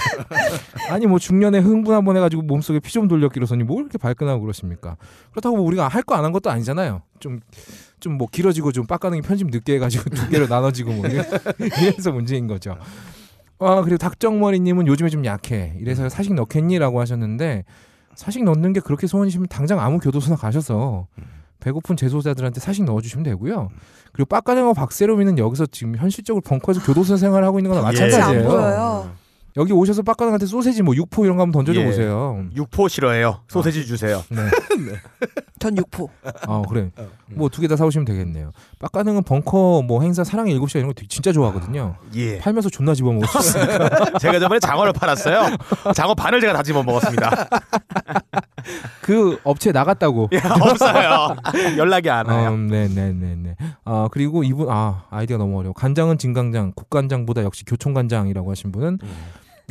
[0.90, 4.96] 아니 뭐 중년에 흥분 한 번 해가지고 몸속에 피 좀 돌렸기로서니 뭐 이렇게 발끈하고 그러십니까?
[5.32, 7.02] 그렇다고 뭐 우리가 할 거 안 한 것도 아니잖아요.
[7.20, 7.40] 좀
[8.00, 11.24] 좀 뭐 길어지고 좀 빡가능이 편집 늦게 해가지고 두 개로 나눠지고 뭐 이래-
[11.82, 12.76] 이래서 문제인 거죠.
[13.58, 15.74] 아 그리고 닭정머리님은 요즘에 좀 약해.
[15.80, 17.64] 이래서 사식 넣겠니라고 하셨는데
[18.14, 21.06] 사식 넣는 게 그렇게 소원이시면 당장 아무 교도소나 가셔서
[21.60, 23.70] 배고픈 재소자들한테 사식 넣어주시면 되고요.
[24.12, 27.84] 그리고 빡가능하고 박세롬이는 여기서 지금 현실적으로 벙커에서 교도소 생활을 하고 있는 거나 예.
[27.84, 29.15] 마찬가지예요.
[29.56, 31.86] 여기 오셔서 빡가능한테 소세지 뭐 육포 이런 거 한번 던져줘 예.
[31.86, 32.44] 보세요.
[32.54, 33.40] 육포 싫어해요.
[33.48, 34.22] 소세지 주세요.
[34.30, 34.42] 네.
[35.58, 36.10] 전 육포.
[36.46, 36.90] 아 그래.
[37.34, 38.52] 뭐두 개 다 사오시면 되겠네요.
[38.78, 41.96] 빡가능은 벙커 뭐 행사 사랑의 일곱 시간 이런 거 되게 진짜 좋아하거든요.
[42.14, 42.38] 예.
[42.38, 43.66] 팔면서 존나 집어먹을 수 있어요.
[44.20, 45.56] 제가 저번에 장어를 팔았어요.
[45.94, 47.48] 장어 반을 제가 다 집어 먹었습니다.
[49.00, 50.28] 그 업체 나갔다고.
[50.32, 51.36] 예, 없어요.
[51.78, 52.50] 연락이 안 와요.
[52.50, 53.56] 음, 네네네네.
[53.84, 55.72] 아 그리고 이분 아 아이디가 너무 어려워.
[55.72, 58.98] 간장은 진간장, 국간장보다 역시 교총간장이라고 하신 분은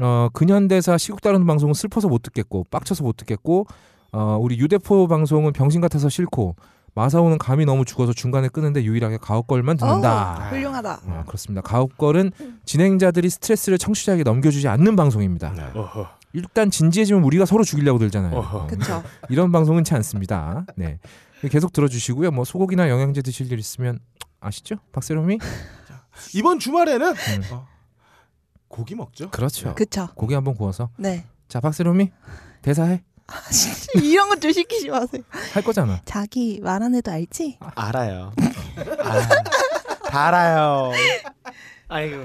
[0.02, 3.66] 어 근현대사 시국 다루는 방송은 슬퍼서 못 듣겠고 빡쳐서 못 듣겠고
[4.12, 6.56] 어 우리 유대포 방송은 병신 같아서 싫고
[6.96, 10.38] 마사오는 감이 너무 죽어서 중간에 끄는데 유일하게 가옥걸만 듣는다.
[10.38, 11.02] 어, 훌륭하다.
[11.08, 11.62] 아, 그렇습니다.
[11.62, 12.32] 가옥걸은
[12.64, 15.52] 진행자들이 스트레스를 청취자에게 넘겨주지 않는 방송입니다.
[15.52, 15.64] 네.
[16.32, 18.68] 일단 진지해지면 우리가 서로 죽이려고 들잖아요.
[18.70, 19.04] 그쵸.
[19.30, 20.66] 이런 방송은 지 않습니다.
[20.78, 21.00] 네.
[21.52, 22.32] 계속 들어주시고요.
[22.32, 24.00] 뭐 소고기나 영양제 드실 일 있으면
[24.40, 24.78] 아시죠?
[24.94, 25.40] 박세롬이?
[26.34, 27.42] 이번 주말에는 음.
[27.52, 27.68] 어,
[28.68, 29.30] 고기 먹죠.
[29.30, 29.74] 그렇죠.
[29.76, 30.10] 그쵸.
[30.16, 30.90] 고기 한번 구워서.
[30.98, 31.26] 네.
[31.48, 32.12] 자, 박세롬이
[32.62, 33.04] 대사해.
[34.04, 35.24] 이런 것좀 시키지 마세요.
[35.54, 36.02] 할 거잖아.
[36.06, 37.58] 자기 말 안 해도 알지?
[37.76, 38.32] 알아요.
[39.04, 40.92] 아, 다 알아요.
[41.88, 42.18] 아이고.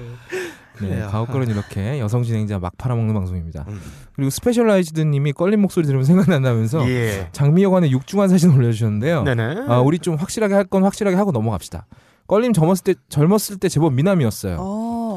[0.83, 1.01] 네.
[1.01, 3.65] 가옥걸은 이렇게 여성 진행자 막 팔아먹는 방송입니다.
[3.69, 3.81] 음.
[4.15, 7.29] 그리고 스페셜라이즈드님이 껄림 목소리 들으면 생각난다면서 예.
[7.33, 9.23] 장미여관의 육중한 사진 올려주셨는데요.
[9.25, 9.57] 네네.
[9.69, 11.87] 아, 우리 좀 확실하게 할 건 확실하게 하고 넘어갑시다.
[12.27, 14.57] 껄림 젊었을 때 젊었을 때 제법 미남이었어요.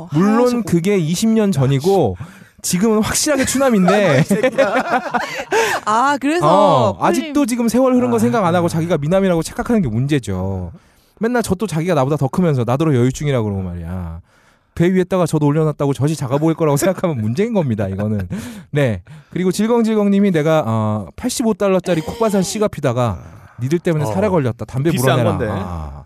[0.03, 0.09] 어.
[0.13, 2.17] 물론 그게 20년 전이고
[2.61, 4.23] 지금은 확실하게 추남인데
[5.85, 9.89] 아 그래서 어, 아직도 지금 세월 흐른 거 생각 안 하고 자기가 미남이라고 착각하는 게
[9.89, 10.71] 문제죠.
[11.19, 14.21] 맨날 저또 자기가 나보다 더 크면서 나더러 여유증이라고 그러고 말이야.
[14.75, 17.87] 배 위에다가 저도 올려놨다고 젖이 작아 보일 거라고 생각하면 문제인 겁니다.
[17.87, 18.27] 이거는.
[18.71, 19.03] 네.
[19.29, 23.19] 그리고 질겅질겅님이 내가 어, 85달러짜리 콧바산 씨가 피다가
[23.61, 24.65] 니들 때문에 어, 살에 걸렸다.
[24.65, 25.37] 담배 물어내라.
[25.37, 25.47] 건데.
[25.49, 26.03] 아,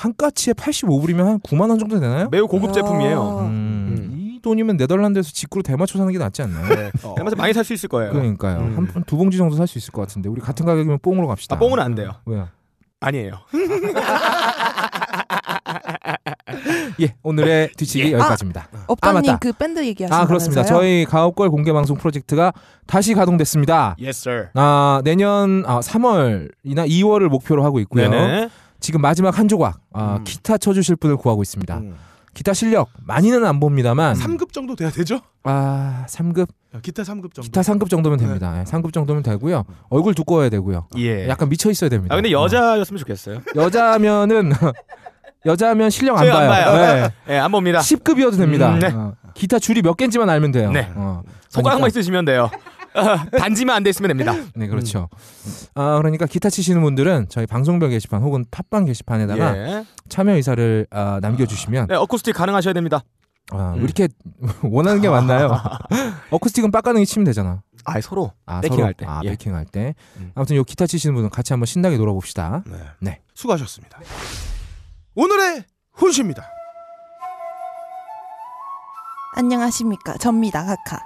[0.00, 2.30] 한 까치에 85불이면 한 9만 원 정도 되나요?
[2.30, 3.20] 매우 고급 제품이에요.
[3.20, 3.40] 어.
[3.42, 4.16] 음, 음.
[4.18, 6.68] 이 돈이면 네덜란드에서 직구로 대마초 사는 게 낫지 않나요?
[6.74, 6.90] 네.
[7.16, 8.10] 대마초 많이 살 수 있을 거예요.
[8.12, 8.60] 그러니까요.
[8.60, 8.88] 음.
[8.94, 11.56] 한두 봉지 정도 살 수 있을 것 같은데 우리 같은 가격이면 뽕으로 갑시다.
[11.56, 12.12] 아, 뽕은 안 돼요.
[12.24, 12.48] 왜요?
[13.00, 13.40] 아니에요.
[17.02, 18.68] 예, 오늘의 뒤치기 여기까지입니다.
[18.86, 19.38] 업다님 맞다.
[19.38, 20.62] 그 밴드 얘기하신 아 그렇습니다.
[20.62, 20.78] 거면서요?
[20.80, 22.52] 저희 가옥걸 공개 방송 프로젝트가
[22.86, 23.96] 다시 가동됐습니다.
[24.00, 24.48] Yes, sir.
[24.54, 28.10] 아 내년 아, 3월이나 2월을 목표로 하고 있고요.
[28.10, 28.48] 네네.
[28.80, 30.24] 지금 마지막 한 조각 아, 음.
[30.24, 31.76] 기타 쳐주실 분을 구하고 있습니다.
[31.78, 31.94] 음.
[32.32, 35.20] 기타 실력 많이는 안 봅니다만 3급 정도 돼야 되죠?
[35.42, 36.46] 아 3급
[36.82, 37.42] 기타 3급 정도.
[37.42, 38.58] 기타 3급 정도면 됩니다.
[38.60, 39.64] 예, 3급 정도면 되고요.
[39.88, 40.86] 얼굴 두꺼워야 되고요.
[40.98, 41.28] 예.
[41.28, 42.14] 약간 미쳐 있어야 됩니다.
[42.14, 43.36] 아 근데 여자였으면 좋겠어요.
[43.38, 44.52] 어, 여자면은
[45.46, 46.64] 여자면 실력 안 저희 안 봐요.
[46.66, 47.08] 봐요.
[47.26, 47.34] 네.
[47.34, 47.80] 예, 안 봅니다.
[47.80, 48.74] 10급이어도 됩니다.
[48.74, 48.86] 음, 네.
[48.92, 50.70] 어, 기타 줄이 몇 개인지만 알면 돼요.
[50.70, 50.88] 네.
[50.94, 52.48] 어, 손가락만 그러니까- 있으시면 돼요.
[53.32, 54.34] 어, 단지만 안 돼 있으면 됩니다.
[54.54, 55.08] 네, 그렇죠.
[55.74, 59.84] 아, 그러니까 기타 치시는 분들은 저희 방송별 게시판 혹은 팟빵 게시판에다가 예.
[60.08, 63.02] 참여 의사를 아, 남겨주시면 네, 어쿠스틱 가능하셔야 됩니다.
[63.52, 63.78] 아, 음.
[63.78, 64.08] 왜 이렇게
[64.62, 65.50] 원하는 게 많나요?
[66.30, 67.62] 어쿠스틱은 빡가능이 치면 되잖아.
[67.84, 68.32] 아, 서로.
[68.46, 68.92] 아, 서로?
[68.92, 69.06] 때.
[69.06, 69.28] 아, 예.
[69.28, 69.94] 베이킹할 때.
[70.18, 70.32] 음.
[70.34, 72.64] 아무튼 요 기타 치시는 분은 같이 한번 신나게 놀아봅시다.
[72.66, 72.76] 네.
[73.00, 73.20] 네.
[73.34, 73.98] 수고하셨습니다.
[75.14, 76.44] 오늘의 훈시입니다.
[79.36, 81.00] 안녕하십니까 접니다 카카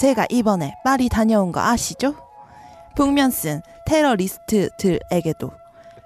[0.00, 2.14] 제가 이번에 파리 다녀온 거 아시죠?
[2.96, 5.50] 북면 쓴 테러리스트들에게도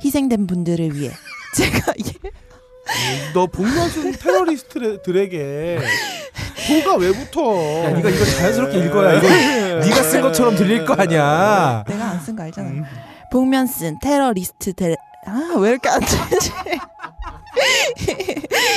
[0.05, 1.12] 희생된 분들을 위해
[1.57, 5.79] 제가 예, 너 복면순 테러리스트들에게
[6.85, 7.85] 도가 왜 붙어?
[7.85, 11.85] 야, 네가 이거 자연스럽게 읽어야 이거 네가 쓴 것처럼 들릴 거 아니야.
[11.87, 12.70] 내가 안 쓴 거 알잖아.
[13.31, 14.96] 북면 쓴 테러리스트들.
[15.27, 16.53] 아 왜 이렇게 안 되지?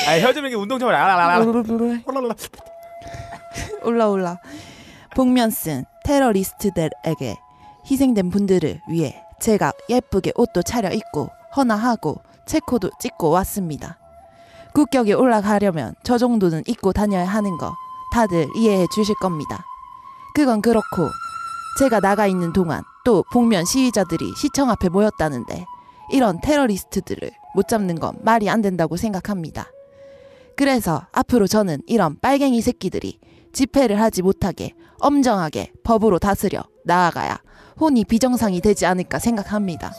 [0.07, 1.39] 아, 혀좀 이렇게 운동 좀 알아라.
[3.83, 4.37] 올라 올라
[5.15, 7.37] 복면 쓴 테러리스트들에게
[7.89, 13.97] 희생된 분들을 위해 제가 예쁘게 옷도 차려입고 헌화하고 체코도 찍고 왔습니다.
[14.73, 17.73] 국격에 올라가려면 저 정도는 입고 다녀야 하는 거
[18.13, 19.65] 다들 이해해 주실 겁니다.
[20.33, 21.09] 그건 그렇고
[21.79, 25.65] 제가 나가 있는 동안 또 복면 시위자들이 시청 앞에 모였다는데
[26.11, 29.67] 이런 테러리스트들을 못 잡는 건 말이 안 된다고 생각합니다.
[30.55, 33.19] 그래서 앞으로 저는 이런 빨갱이 새끼들이
[33.51, 37.41] 집회를 하지 못하게 엄정하게 법으로 다스려 나아가야
[37.79, 39.91] 혼이 비정상이 되지 않을까 생각합니다.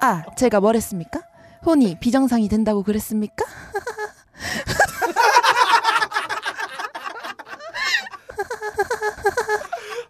[0.00, 1.20] 아, 제가 뭐랬습니까?
[1.64, 3.44] 혼이 비정상이 된다고 그랬습니까?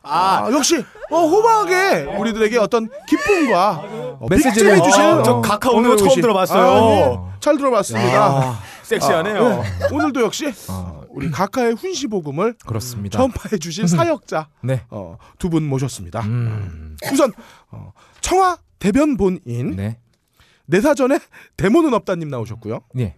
[0.03, 3.83] 아, 역시 어, 호박에 우리들에게 어떤 기쁨과
[4.21, 6.63] 어, 메시지를 빅잼해 주실 어, 저 어, 카카 오늘 처음 들어봤어요.
[6.63, 7.19] 아, 예.
[7.41, 8.25] 잘 들어봤습니다.
[8.25, 9.47] 아, 섹시하네요.
[9.47, 9.89] 아, 네.
[9.93, 13.19] 오늘도 역시 어, 우리 각하의 훈시복음을 그렇습니다.
[13.19, 14.85] 전파해 주실 사역자 네.
[14.91, 16.21] 어, 두 분 모셨습니다.
[16.21, 16.97] 음.
[17.13, 17.33] 우선
[17.71, 19.99] 어, 청와 대변 본인 네.
[20.67, 21.19] 내 사전에
[21.57, 22.81] 데모는 없다님 나오셨고요.
[22.95, 23.17] 네.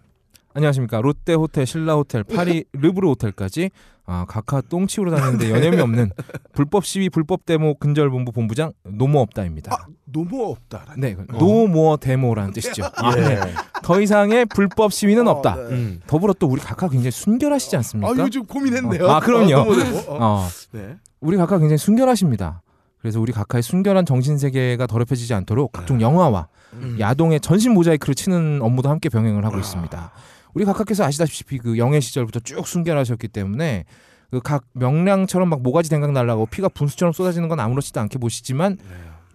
[0.55, 1.01] 안녕하십니까.
[1.01, 3.71] 롯데 호텔, 신라 호텔, 파리 르브르 호텔까지
[4.05, 6.11] 아, 각하 똥 치우러 다니는데 여념이 없는
[6.53, 9.73] 불법 시위, 불법 데모 근절 본부 본부장 노모업다입니다.
[9.73, 11.01] 아, 노모 없다라는.
[11.01, 12.85] 네, no more 데모라는 뜻이죠.
[12.97, 13.39] 아, 네.
[13.83, 15.55] 더 이상의 불법 시위는 어, 없다.
[15.55, 15.63] 네.
[15.71, 16.01] 음.
[16.07, 18.15] 더불어 또 우리 각하 굉장히 순결하시지 아, 않습니까?
[18.19, 19.09] 요즘 고민했네요.
[19.09, 19.55] 아, 그럼요.
[19.55, 19.99] 어, no more 데모.
[20.09, 20.19] 어.
[20.21, 20.97] 어, 네.
[21.21, 22.63] 우리 각하 굉장히 순결하십니다.
[23.01, 26.97] 그래서 우리 각하의 순결한 정신 세계가 더럽혀지지 않도록 각종 영화와 음.
[27.01, 30.13] 야동의 전신 모자이크를 치는 업무도 함께 병행을 하고 있습니다.
[30.55, 33.85] 우리 각하께서 아시다시피 그 영예 시절부터 쭉 순결하셨기 때문에
[34.31, 38.79] 그 각 명량처럼 막 모가지 댕강 날라고 피가 분수처럼 쏟아지는 건 아무렇지도 않게 보시지만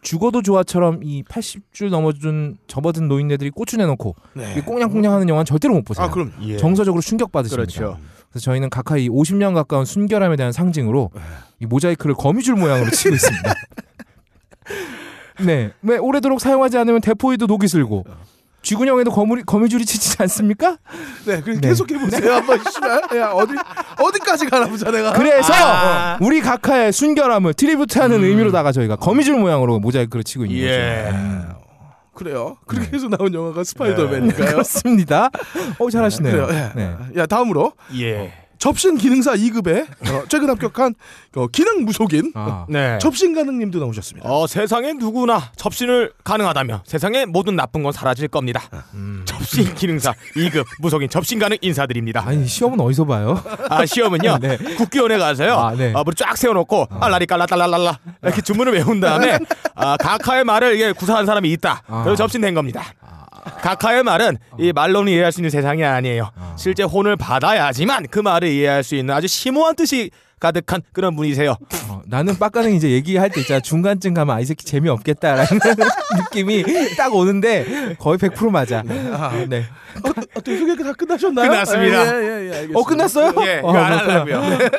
[0.01, 4.55] 죽어도 좋아처럼 이 80줄 넘어준 접어든 노인네들이 고추 내놓고 네.
[4.57, 6.05] 이 꽁냥꽁냥하는 영화는 절대로 못 보세요.
[6.05, 6.57] 아, 그럼 예.
[6.57, 7.71] 정서적으로 충격 받으십니다.
[7.71, 7.99] 그렇죠.
[8.31, 11.11] 그래서 저희는 각하 이 50년 가까운 순결함에 대한 상징으로
[11.59, 13.53] 이 모자이크를 거미줄 모양으로 치고 있습니다.
[15.45, 18.03] 네, 왜 오래도록 사용하지 않으면 대포에도 녹이 슬고
[18.61, 20.77] 쥐군형에도 거미, 거미줄이 치지 않습니까?
[21.25, 21.67] 네, 그래서 네.
[21.69, 22.33] 계속 해 보세요.
[22.33, 23.01] 한번 씨발.
[23.17, 23.53] 야, 어디
[24.01, 25.13] 어디까지 가나 보자 내가.
[25.13, 26.17] 그래서 아.
[26.21, 31.03] 우리 각하의 순결함을 트리뷰트하는 의미로다가 저희가 거미줄 모양으로 모자이크를 치고 있는 예.
[31.05, 31.17] 거죠.
[31.17, 31.43] 음,
[32.13, 32.57] 그래요.
[32.65, 32.97] 그렇게 네.
[32.97, 34.49] 해서 나온 영화가 스파이더맨인가요?
[34.51, 35.29] 그렇습니다.
[35.79, 36.47] 어 잘하시네요.
[36.49, 36.71] 예.
[36.75, 36.95] 네.
[37.15, 38.33] 야, 다음으로 예.
[38.59, 40.95] 접신 기능사 2급에 어, 최근 합격한
[41.35, 42.97] 어, 기능 무속인 아, 네.
[42.99, 44.29] 접신 가능님도 나오셨습니다.
[44.29, 48.61] 어, 세상에 누구나 접신을 가능하다면 세상의 모든 나쁜 건 사라질 겁니다.
[48.93, 49.23] 음.
[49.25, 52.23] 접신 기능사 2급 무속인 접신 가능 인사드립니다.
[52.25, 53.41] 아니 시험은 어디서 봐요?
[53.69, 54.37] 아, 시험은요.
[54.41, 54.57] 네.
[54.77, 55.53] 국기원에 가서요.
[55.53, 55.93] 아, 네.
[55.95, 59.37] 아, 물쫙 세워놓고 알라리 깔라달랄랄라 이렇게 주문을 외운 다음에
[59.75, 61.83] 아, 각하의 말을 이게 구사한 사람이 있다.
[61.87, 62.03] 아.
[62.03, 62.83] 그래서 접신된 겁니다.
[63.61, 66.31] 각하의 말은 이 말로는 이해할 수 있는 세상이 아니에요.
[66.57, 71.55] 실제 혼을 받아야지만 그 말을 이해할 수 있는 아주 심오한 뜻이 가득한 그런 분이세요.
[71.89, 75.45] 어, 나는 빡가는 이제 얘기할 때 있잖아 중간쯤 가면 아 이 새끼 재미없겠다라는
[76.31, 76.63] 느낌이
[76.95, 78.83] 딱 오는데 거의 100% 맞아.
[78.83, 79.61] 네.
[80.03, 81.49] 어, 어떻게 소개가 다 끝나셨나요?
[81.49, 82.05] 끝났습니다.
[82.05, 82.79] 예, 예, 예, 알겠습니다.
[82.79, 83.33] 어 끝났어요?
[83.47, 84.19] 예, 어, 이거 안 그렇구나.
[84.37, 84.69] 하려고요.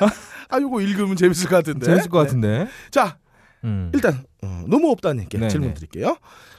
[0.50, 1.86] 아, 요거 읽으면 재밌을 것 같은데.
[1.86, 2.68] 재밌을 것 같은데.
[2.92, 3.16] 자,
[3.64, 3.90] 음.
[3.92, 5.74] 일단 어, 너무 없다님께 네, 질문 네.
[5.74, 6.16] 드릴게요.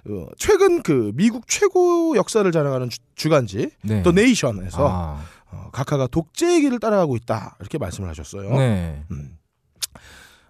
[0.10, 4.04] 어, 최근 그 미국 최고 역사를 자랑하는 주, 간지 네.
[4.04, 8.58] 더 네이션에서 아, 어, 각하가 독재의 길을 따라가고 있다 이렇게 말씀을 하셨어요.
[8.58, 9.04] 네.
[9.12, 9.38] 음.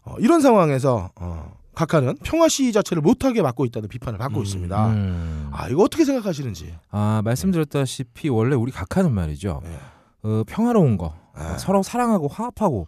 [0.04, 4.88] 어, 이런 상황에서 어, 각하는 평화 시위 자체를 못하게 막고 있다는 비판을 받고 있습니다.
[4.89, 5.50] 음.
[5.54, 6.76] 아 이거 어떻게 생각하시는지?
[6.92, 9.62] 아 말씀드렸다시피 원래 우리 각하는 말이죠.
[9.65, 9.80] 예.
[10.24, 11.58] 어, 평화로운 거, 아.
[11.58, 12.88] 서로 사랑하고 화합하고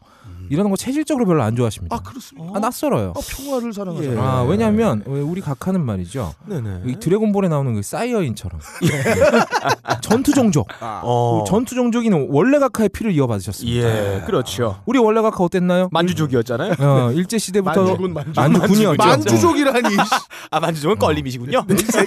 [0.49, 1.95] 이러는 거 체질적으로 별로 안 좋아하십니다.
[1.95, 2.51] 아 그렇습니까?
[2.53, 3.13] 아, 낯설어요.
[3.15, 4.17] 아, 평화를 사랑하잖아요.
[4.17, 4.21] 예.
[4.21, 6.33] 아, 왜냐하면 우리 각하는 말이죠.
[6.45, 6.81] 네네.
[6.87, 8.59] 이 드래곤볼에 나오는 그 사이어인처럼
[10.01, 10.67] 전투 종족.
[10.81, 11.45] 어.
[11.47, 13.77] 전투 종족이는 원래 각하의 피를 이어받으셨습니다.
[14.17, 14.81] 예, 그렇죠.
[14.85, 15.87] 우리 원래 각하 어땠나요?
[15.91, 16.73] 만주족이었잖아요.
[16.79, 18.31] 어, 일제 시대부터 만주군 만주.
[18.35, 18.97] 만주군이었죠.
[18.97, 19.89] 만주족이라니.
[19.89, 19.97] 씨.
[20.51, 21.65] 아 만주족은 껄림이시군요.
[21.69, 22.05] 일제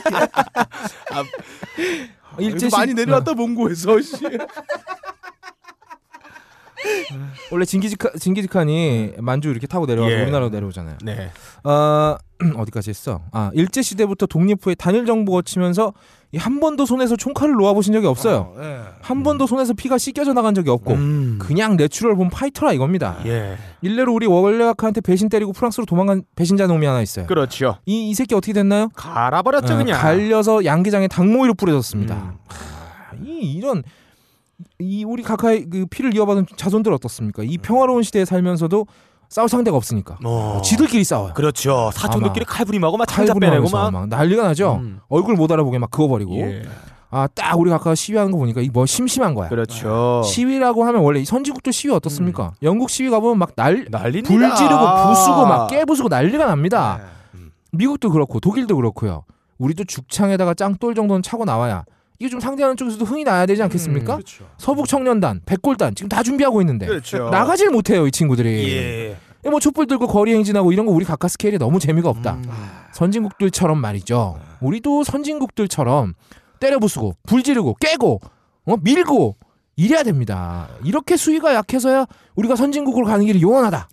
[2.39, 3.97] 일제 시 많이 내려왔다 몽고에서.
[6.85, 7.15] 씨.
[7.51, 10.23] 원래 징기즈카 징기즈칸이 만주 이렇게 타고 내려와서 예.
[10.23, 10.99] 우리나라로 내려오잖아요.
[11.03, 11.31] 네.
[11.65, 12.17] 어,
[12.57, 13.23] 어디까지 했어?
[13.33, 15.93] 아 일제 시대부터 독립 후에 단일 정부 거치면서
[16.33, 18.55] 이한 번도 손에서 총칼을 놓아보신 적이 없어요.
[18.57, 18.81] 어, 예.
[19.01, 21.39] 한 번도 손에서 피가 씻겨져 나간 적이 없고 음.
[21.41, 23.19] 그냥 natural born fighter라 이겁니다.
[23.25, 23.57] 예.
[23.83, 27.27] 일례로 우리 원래 각하한테 배신 때리고 프랑스로 도망간 배신자 놈이 하나 있어요.
[27.27, 27.79] 그렇죠.
[27.87, 28.89] 이, 이 새끼 어떻게 됐나요?
[28.97, 30.01] 갈아버렸죠 어, 그냥.
[30.01, 32.15] 갈려서 양계장에 닭모이로 뿌려졌습니다.
[32.17, 32.33] 음.
[32.49, 33.85] 아, 이 이런
[34.79, 37.43] 이 우리 각하의 그 피를 이어받은 자손들 어떻습니까?
[37.45, 38.87] 이 평화로운 시대에 살면서도
[39.29, 40.61] 싸울 상대가 없으니까 어.
[40.63, 41.35] 지들끼리 싸워요.
[41.35, 41.91] 그렇죠.
[41.93, 43.91] 사촌들끼리 칼부림하고 막 창자 빼내고 막.
[43.91, 44.81] 막 난리가 나죠.
[44.83, 45.01] 음.
[45.09, 46.37] 얼굴 못 알아보게 막 그어버리고.
[46.37, 46.63] 예.
[47.11, 49.49] 아딱 우리 각하가 시위하는 거 보니까 이뭐 심심한 거야.
[49.49, 50.23] 그렇죠.
[50.25, 52.53] 시위라고 하면 원래 이 선진국들 시위 어떻습니까?
[52.63, 54.29] 영국 시위 가보면 막날 난리입니다.
[54.29, 57.01] 불 지르고 부수고 막 깨부수고 난리가 납니다.
[57.33, 57.41] 네.
[57.71, 59.25] 미국도 그렇고 독일도 그렇고요.
[59.59, 61.85] 우리도 죽창에다가 짱돌 정도는 차고 나와야
[62.19, 64.15] 이게 좀 상대하는 쪽에서도 흥이 나야 되지 않겠습니까?
[64.15, 64.45] 그렇죠.
[64.57, 67.29] 서북 청년단, 백골단 지금 다 준비하고 있는데 그렇죠.
[67.31, 68.73] 나가질 못해요 이 친구들이.
[68.73, 69.17] 예.
[69.51, 72.35] 뭐 촛불 들고 거리 행진하고 이런 거 우리 각각 스케일이 너무 재미가 없다.
[72.35, 72.45] 음.
[72.93, 74.39] 선진국들처럼 말이죠.
[74.61, 76.15] 우리도 선진국들처럼
[76.61, 78.21] 때려 부수고 불 지르고 깨고
[78.67, 79.37] 어 밀고
[79.77, 80.69] 이래야 됩니다.
[80.83, 83.89] 이렇게 수위가 약해서야 우리가 선진국으로 가는 길이 요원하다.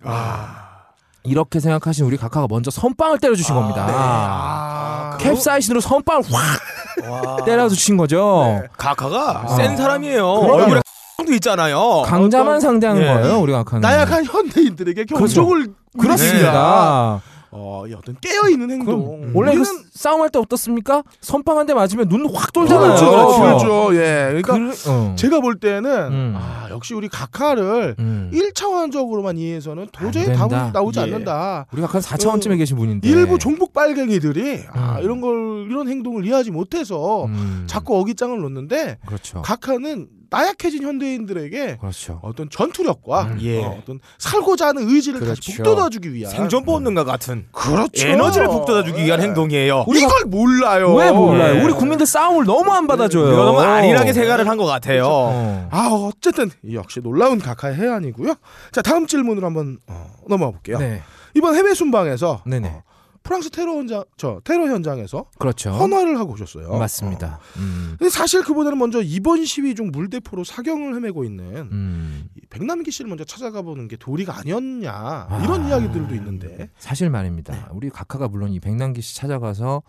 [1.24, 3.86] 이렇게 생각하신 우리 각하가 먼저 선빵을 때려주신 겁니다.
[3.88, 6.60] 아, 캡사이신으로 선빵을 확
[7.08, 7.36] 와.
[7.44, 8.62] 때려주신 거죠.
[8.76, 9.48] 가카가 아.
[9.56, 10.26] 센 사람이에요.
[10.26, 10.80] 얼굴에
[11.24, 12.02] 도 있잖아요.
[12.04, 13.06] 강자만 상대하는 예.
[13.06, 13.80] 거예요, 우리 각하는.
[13.80, 17.20] 나약한 현대인들에게 경종을 그렇습니다.
[17.54, 19.04] 어, 이 어떤 깨어 있는 행동.
[19.20, 19.62] 그럼 원래 그
[19.92, 21.02] 싸움할 때 어떻습니까?
[21.20, 22.94] 선빵 한 대 맞으면 눈 확 돌잖아요.
[22.96, 23.94] 그렇죠, 그렇죠, 그렇죠.
[23.96, 25.14] 예, 그러니까 그, 어.
[25.18, 26.34] 제가 볼 때는 음.
[26.36, 28.30] 아, 역시 우리 각하를 음.
[28.32, 30.32] 1차원적으로만 이해해서는 도저히.
[30.34, 31.02] 답은 나오지 예.
[31.04, 31.66] 않는다.
[31.72, 33.06] 우리 각하 4차원쯤에 계신 분인데.
[33.08, 35.04] 일부 종북 빨갱이들이 아, 음.
[35.04, 37.64] 이런 걸 이런 행동을 이해하지 못해서 음.
[37.66, 39.42] 자꾸 어깃장을 놓는데 그렇죠.
[39.42, 42.18] 각하는 나약해진 현대인들에게 그렇죠.
[42.22, 43.38] 어떤 전투력과 음.
[43.42, 43.62] 예.
[43.62, 45.62] 어, 떤 살고자 하는 의지를 다시 그렇죠.
[45.62, 48.08] 북돋아주기 위한 생존 본능과 같은 그렇죠.
[48.08, 49.24] 에너지를 북돋아주기 위한 예.
[49.24, 49.84] 행동이에요.
[49.86, 50.94] 우리 이걸 몰라요.
[50.94, 51.58] 왜 몰라요?
[51.58, 51.62] 예.
[51.62, 53.32] 우리 국민들 싸움을 너무 안 받아줘요.
[53.32, 55.06] 이거 너무 안일하게 생각을 한 것 같아요.
[55.06, 55.68] 어.
[55.70, 58.34] 아 어쨌든 역시 놀라운 각하의 해안이고요.
[58.70, 60.78] 자 다음 질문으로 한번 어, 넘어가 볼게요.
[60.78, 61.02] 네.
[61.34, 62.68] 이번 해외 순방에서 네네.
[62.68, 62.82] 어,
[63.22, 65.70] 프랑스 테러 현장 저 테러 현장에서 그렇죠.
[65.70, 66.76] 헌화를 하고 오셨어요.
[66.78, 67.38] 맞습니다.
[67.56, 67.96] 음.
[67.98, 72.28] 근데 사실 그보다는 먼저 이번 시위 중 물대포로 사경을 헤매고 있는 음.
[72.36, 75.40] 이 백남기 씨를 먼저 찾아가 보는 게 도리가 아니었냐 아.
[75.44, 77.68] 이런 이야기들도 있는데 사실 말입니다.
[77.72, 79.82] 우리 각하가 물론 이 백남기 씨 찾아가서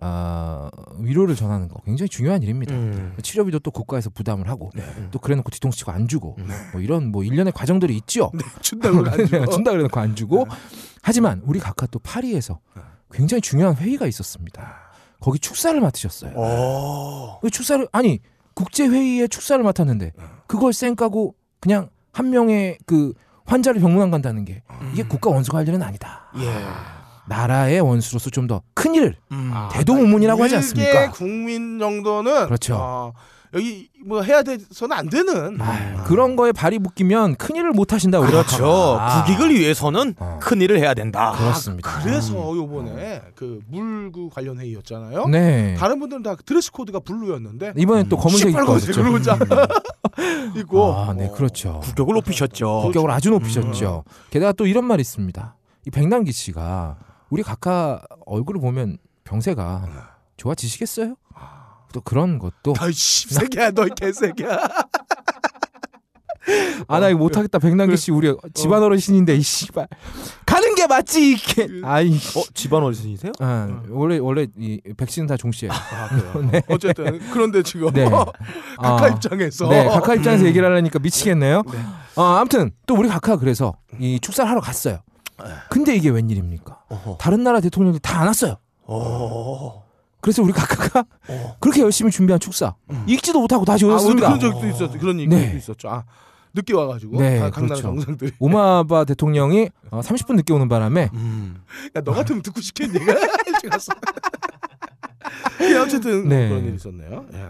[0.00, 2.74] 아, 위로를 전하는 거 굉장히 중요한 일입니다.
[2.74, 3.16] 음.
[3.20, 4.70] 치료비도 또 국가에서 부담을 하고
[5.10, 6.36] 또 그래놓고 뒤통수 치고 안 주고
[6.72, 8.30] 뭐 이런 뭐 일련의 과정들이 있죠.
[8.60, 9.46] 준다고 안 주고.
[9.50, 10.46] 준다 그래놓고 안 주고
[11.02, 12.60] 하지만 우리 각하 또 파리에서
[13.10, 14.88] 굉장히 중요한 회의가 있었습니다.
[15.20, 16.32] 거기 축사를 맡으셨어요.
[16.36, 17.40] 오.
[17.40, 18.20] 그 축사를 아니
[18.54, 20.12] 국제 회의에 축사를 맡았는데
[20.46, 23.14] 그걸 쌩 까고 그냥 한 명의 그
[23.46, 26.30] 환자를 병문안 간다는 게 이게 국가 원수가 할 일은 아니다.
[26.36, 26.97] 예.
[27.28, 29.52] 나라의 원수로서 좀 더 큰 일을 음.
[29.72, 31.10] 대도문문이라고 하지 일개 않습니까?
[31.12, 32.76] 국민 정도는 그렇죠.
[32.78, 33.12] 어,
[33.54, 38.18] 여기 뭐 해야 돼서는 안 되는 아유, 그런 거에 발이 묶이면 큰 일을 못 하신다
[38.20, 38.58] 우리 그렇죠.
[38.98, 39.24] 각하가.
[39.24, 40.38] 국익을 위해서는 어.
[40.40, 41.32] 큰 일을 해야 된다.
[41.36, 41.98] 그렇습니다.
[42.02, 45.28] 그래서 요번에 그 물그 관련 회의였잖아요.
[45.28, 45.74] 네.
[45.78, 48.92] 다른 분들은 다 드레스 코드가 블루였는데 이번엔 또 검은색 입고 왔죠.
[50.56, 51.80] 있고 아, 네, 그렇죠.
[51.84, 52.82] 국격을 높이셨죠.
[52.82, 54.04] 국격을 아주 높이셨죠.
[54.30, 55.56] 게다가 또 이런 말이 있습니다.
[55.86, 56.96] 이 백남기 씨가
[57.30, 61.16] 우리 각하 얼굴을 보면 병세가 좋아지시겠어요?
[61.92, 64.58] 또 그런 것도 너이 씹새끼야 너이 개새끼야
[66.86, 69.88] 아나 이거 못하겠다 백남기 씨 우리 집안 어르신인데 이 씨발
[70.46, 73.32] 가는 게 맞지 이게 아이 어 집안 어르신이세요?
[73.40, 75.72] 아, 원래 원래 이 백신은 다 종씨예요.
[75.72, 76.08] 아?
[76.50, 76.62] 네.
[76.68, 78.08] 어쨌든 그런데 지금 네.
[78.78, 81.62] 각하 아, 입장에서 네, 각하 입장에서 얘기를 하려니까 미치겠네요.
[81.70, 81.78] 네.
[82.16, 85.00] 어, 아무튼 또 우리 각하 그래서 이 축사를 하러 갔어요.
[85.70, 86.84] 근데 이게 웬일입니까?
[86.88, 87.16] 어허.
[87.18, 88.56] 다른 나라 대통령들이 다안 왔어요.
[88.86, 89.82] 오.
[90.20, 91.56] 그래서 우리 각하가 어.
[91.60, 92.74] 그렇게 열심히 준비한 축사
[93.06, 94.26] 읽지도 못하고 다시 아, 오셨습니다.
[94.36, 95.54] 그런 적도 있었죠 그런 얘기도 네.
[95.56, 96.04] 있었죠 아,
[96.54, 97.82] 늦게 와가지고 네, 각- 각 나라 그렇죠.
[97.82, 101.62] 정상들이 오마바 대통령이 어, 30분 늦게 오는 바람에 음.
[101.94, 102.94] 야너 같으면 듣고 싶겠니
[103.46, 103.92] 일찍 왔어
[105.60, 106.48] 예, 어쨌든 네.
[106.48, 107.48] 그런 일이 있었네요 예.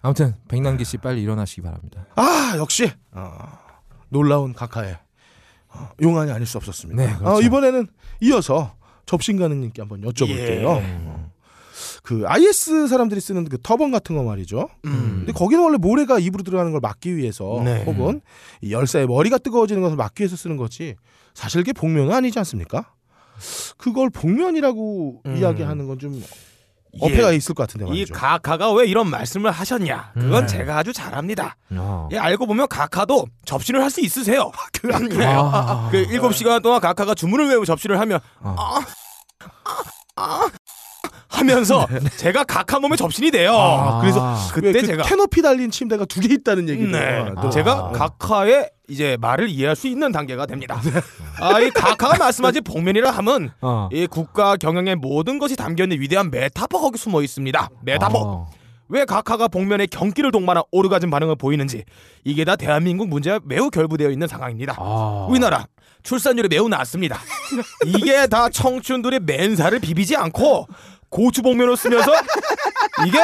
[0.00, 2.06] 아무튼 백남기 씨 빨리 일어나시기 바랍니다.
[2.16, 3.34] 아 역시 어,
[4.08, 4.98] 놀라운 각하의 어,
[6.00, 7.02] 용안이 아닐 수 없었습니다.
[7.02, 7.36] 네, 그렇죠.
[7.36, 7.86] 어, 이번에는
[8.20, 8.74] 이어서
[9.06, 10.66] 접신가능님께 한번 여쭤볼게요.
[10.66, 11.30] 어,
[12.02, 14.68] 그 IS 사람들이 쓰는 그 터번 같은 거 말이죠.
[14.84, 15.14] 음.
[15.18, 17.84] 근데 거기는 원래 모래가 입으로 들어가는 걸 막기 위해서 네.
[17.84, 18.20] 혹은
[18.60, 20.96] 이 열사의 머리가 뜨거워지는 것을 막기 위해서 쓰는 거지
[21.34, 22.92] 사실 그게 복면은 아니지 않습니까?
[23.78, 25.36] 그걸 복면이라고 음.
[25.36, 26.22] 이야기하는 건 좀
[27.00, 28.14] 어폐가 있을 것 같은데 이 말이죠.
[28.14, 30.12] 가카가 왜 이런 말씀을 하셨냐?
[30.14, 30.46] 그건 음.
[30.46, 31.56] 제가 아주 잘 압니다.
[31.70, 32.08] 어.
[32.12, 34.50] 예, 알고 보면 가카도 접신을 할 수 있으세요.
[34.82, 35.50] 그래요.
[35.52, 35.88] 아.
[35.90, 38.54] 그 일곱 시간 동안 가카가 주문을 외우고 접신을 하면 어.
[38.58, 38.80] 아,
[40.16, 40.50] 아, 아
[41.28, 41.86] 하면서
[42.18, 43.54] 제가 가카 몸에 접신이 돼요.
[43.56, 47.72] 아, 그래서 그때 왜그 제가 캐노피 달린 침대가 두 개 있다는 얘기도 네, 또- 제가
[47.72, 47.92] 아.
[47.92, 50.78] 가카의 이제 말을 이해할 수 있는 단계가 됩니다.
[51.40, 53.88] 아, 이 가카가 말씀하신 복면이라 함은 어.
[53.90, 57.70] 이 국가 경영의 모든 것이 담겨 있는 위대한 메타포 거기 숨어 있습니다.
[57.80, 58.18] 메타포.
[58.18, 58.50] 어.
[58.90, 61.84] 왜 각하가 복면에 경기를 동반한 오르가즘 반응을 보이는지
[62.22, 64.74] 이게 다 대한민국 문제와 매우 결부되어 있는 상황입니다.
[64.76, 65.26] 아.
[65.30, 65.64] 우리나라
[66.02, 67.18] 출산율이 매우 낮습니다.
[67.86, 70.66] 이게 다 청춘들의 맨살을 비비지 않고
[71.08, 72.12] 고추 복면을 쓰면서
[73.06, 73.18] 이게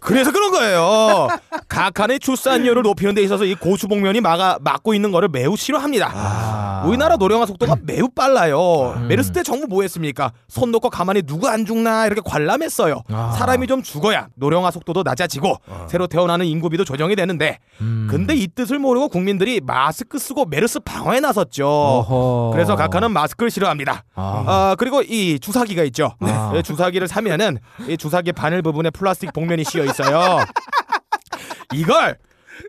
[0.00, 1.28] 그래서 그런 거예요.
[1.68, 6.10] 각한의 출산율을 높이는 데 있어서 이 고추 복면이 막아 막고 있는 거를 매우 싫어합니다.
[6.12, 6.84] 아.
[6.86, 8.94] 우리나라 노령화 속도가 매우 빨라요.
[8.96, 9.08] 음.
[9.08, 10.32] 메르스 때 정부 뭐 했습니까?
[10.48, 13.02] 손 놓고 가만히 누구 안 죽나 이렇게 관람했어요.
[13.10, 13.32] 아.
[13.36, 15.56] 사람이 좀 죽어야 노령화 속도도 낮아지고
[15.88, 18.08] 새로 태어나는 인구비도 조정이 되는데 음.
[18.10, 21.66] 근데 이 뜻을 모르고 국민들이 마스크 쓰고 메르스 방어에 나섰죠.
[21.66, 22.50] 어허.
[22.52, 24.04] 그래서 각하는 마스크를 싫어합니다.
[24.14, 24.44] 아.
[24.46, 26.14] 아 그리고 이 주사기가 있죠.
[26.20, 26.52] 아.
[26.54, 30.44] 예, 주사기를 사면은 이 주사기 바늘 부분에 플라스틱 복면이 씌어 있어요.
[31.74, 32.18] 이걸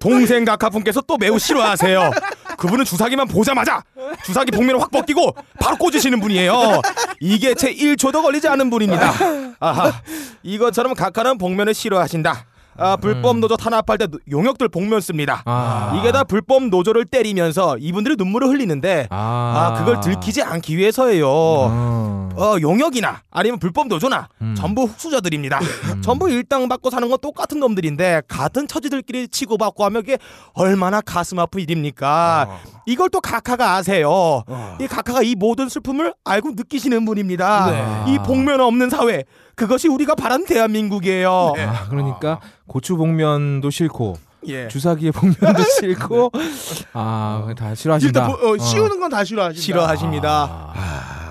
[0.02, 2.12] 동생 각하분께서 또 매우 싫어하세요.
[2.58, 3.84] 그분은 주사기만 보자마자
[4.26, 6.82] 주사기 복면을 확 벗기고 바로 꽂으시는 분이에요.
[7.20, 9.14] 이게 채 1초도 걸리지 않은 분입니다.
[9.60, 9.92] 아하,
[10.42, 12.46] 이것처럼 각하는 복면을 싫어하신다.
[12.78, 15.42] 아, 불법 노조 탄압할 때 용역들 복면 씁니다.
[15.46, 15.96] 아.
[15.98, 21.28] 이게 다 불법 노조를 때리면서 이분들이 눈물을 흘리는데 아, 아, 그걸 들키지 않기 위해서예요.
[21.28, 22.30] 어.
[22.36, 24.56] 어, 용역이나 아니면 불법 노조나 음.
[24.58, 25.60] 전부 흑수저들입니다.
[26.02, 30.18] 전부 일당 받고 사는 건 똑같은 놈들인데 같은 처지들끼리 치고받고 하면 이게
[30.54, 32.60] 얼마나 가슴 아픈 일입니까?
[32.86, 34.44] 이걸 또 각하가 아세요.
[34.80, 38.04] 이 각하가 이 모든 슬픔을 알고 느끼시는 분입니다.
[38.06, 38.14] 네.
[38.14, 39.24] 이 복면 없는 사회
[39.56, 41.54] 그것이 우리가 바라는 대한민국이에요.
[41.58, 44.16] 아, 그러니까 고추 복면도 싫고
[44.48, 44.68] 예.
[44.68, 46.32] 주사기의 복면도 싫고
[46.94, 48.20] 아 다 싫어하신다.
[48.20, 49.62] 일단 뭐, 어, 씌우는 건 다 싫어하신다.
[49.62, 50.74] 싫어하십니다.
[50.76, 51.23] 아,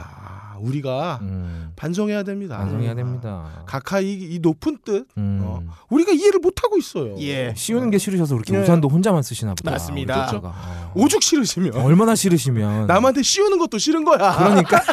[0.62, 2.58] 우리가 음, 반성해야 됩니다.
[2.58, 3.64] 반성해야 됩니다.
[3.66, 5.40] 각하 이, 이 높은 뜻 음.
[5.42, 7.16] 어, 우리가 이해를 못 하고 있어요.
[7.18, 7.52] 예.
[7.56, 8.62] 씌우는 게 싫으셔서 그렇게 네.
[8.62, 9.72] 우산도 혼자만 쓰시나 보다.
[9.72, 10.30] 맞습니다.
[10.42, 10.92] 어.
[10.94, 14.36] 오죽 싫으시면 얼마나 싫으시면 남한테 씌우는 것도 싫은 거야.
[14.36, 14.80] 그러니까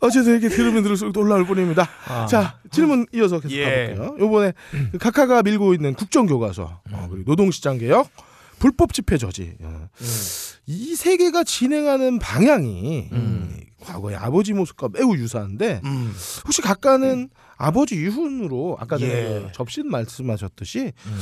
[0.00, 1.88] 어쨌든 이렇게 들으면 들을수록 놀라울 뿐입니다.
[2.08, 2.26] 아.
[2.26, 3.94] 자 질문 이어서 계속 예.
[3.96, 4.16] 가볼게요.
[4.20, 4.52] 요번에
[4.92, 8.08] 그 각하가 밀고 있는 국정교과서 어, 그리고 노동시장 개혁,
[8.58, 9.88] 불법 집회 저지 어.
[10.66, 13.56] 이세 개가 진행하는 방향이 음.
[13.80, 16.14] 과거의 아버지 모습과 매우 유사한데 음.
[16.44, 19.42] 혹시 각가는 아버지 유훈으로 아까 전에 예.
[19.46, 21.20] 그 접신 말씀하셨듯이 음.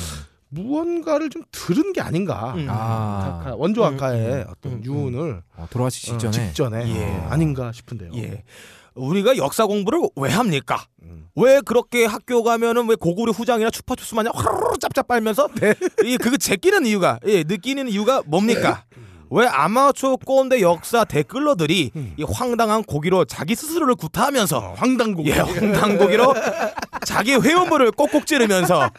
[0.49, 2.55] 무언가를 좀 들은 게 아닌가.
[2.57, 2.67] 음.
[2.69, 7.05] 아, 각하, 원조 음, 각하의 음, 어떤 음, 유훈을 어, 돌아가시기 어, 직전에 직전에 예.
[7.05, 8.11] 어, 아닌가 싶은데요.
[8.17, 8.45] 예.
[8.95, 10.85] 우리가 역사 공부를 왜 합니까?
[11.03, 11.29] 음.
[11.35, 15.49] 왜 그렇게 학교 가면은 왜 고구려 후장이나 추파추스 마냥 화르르 짭짭 빨면서
[16.05, 18.85] 이 그거 제끼는 이유가 예, 느끼는 이유가 뭡니까?
[19.35, 25.25] 왜 아마추어 꼰대 역사 댓글러들이 이 황당한 고기로 자기 스스로를 구타하면서 어, 황당고.
[25.25, 26.35] 예, 황당 고기로
[27.07, 28.91] 자기 회원부를 꼭꼭 찌르면서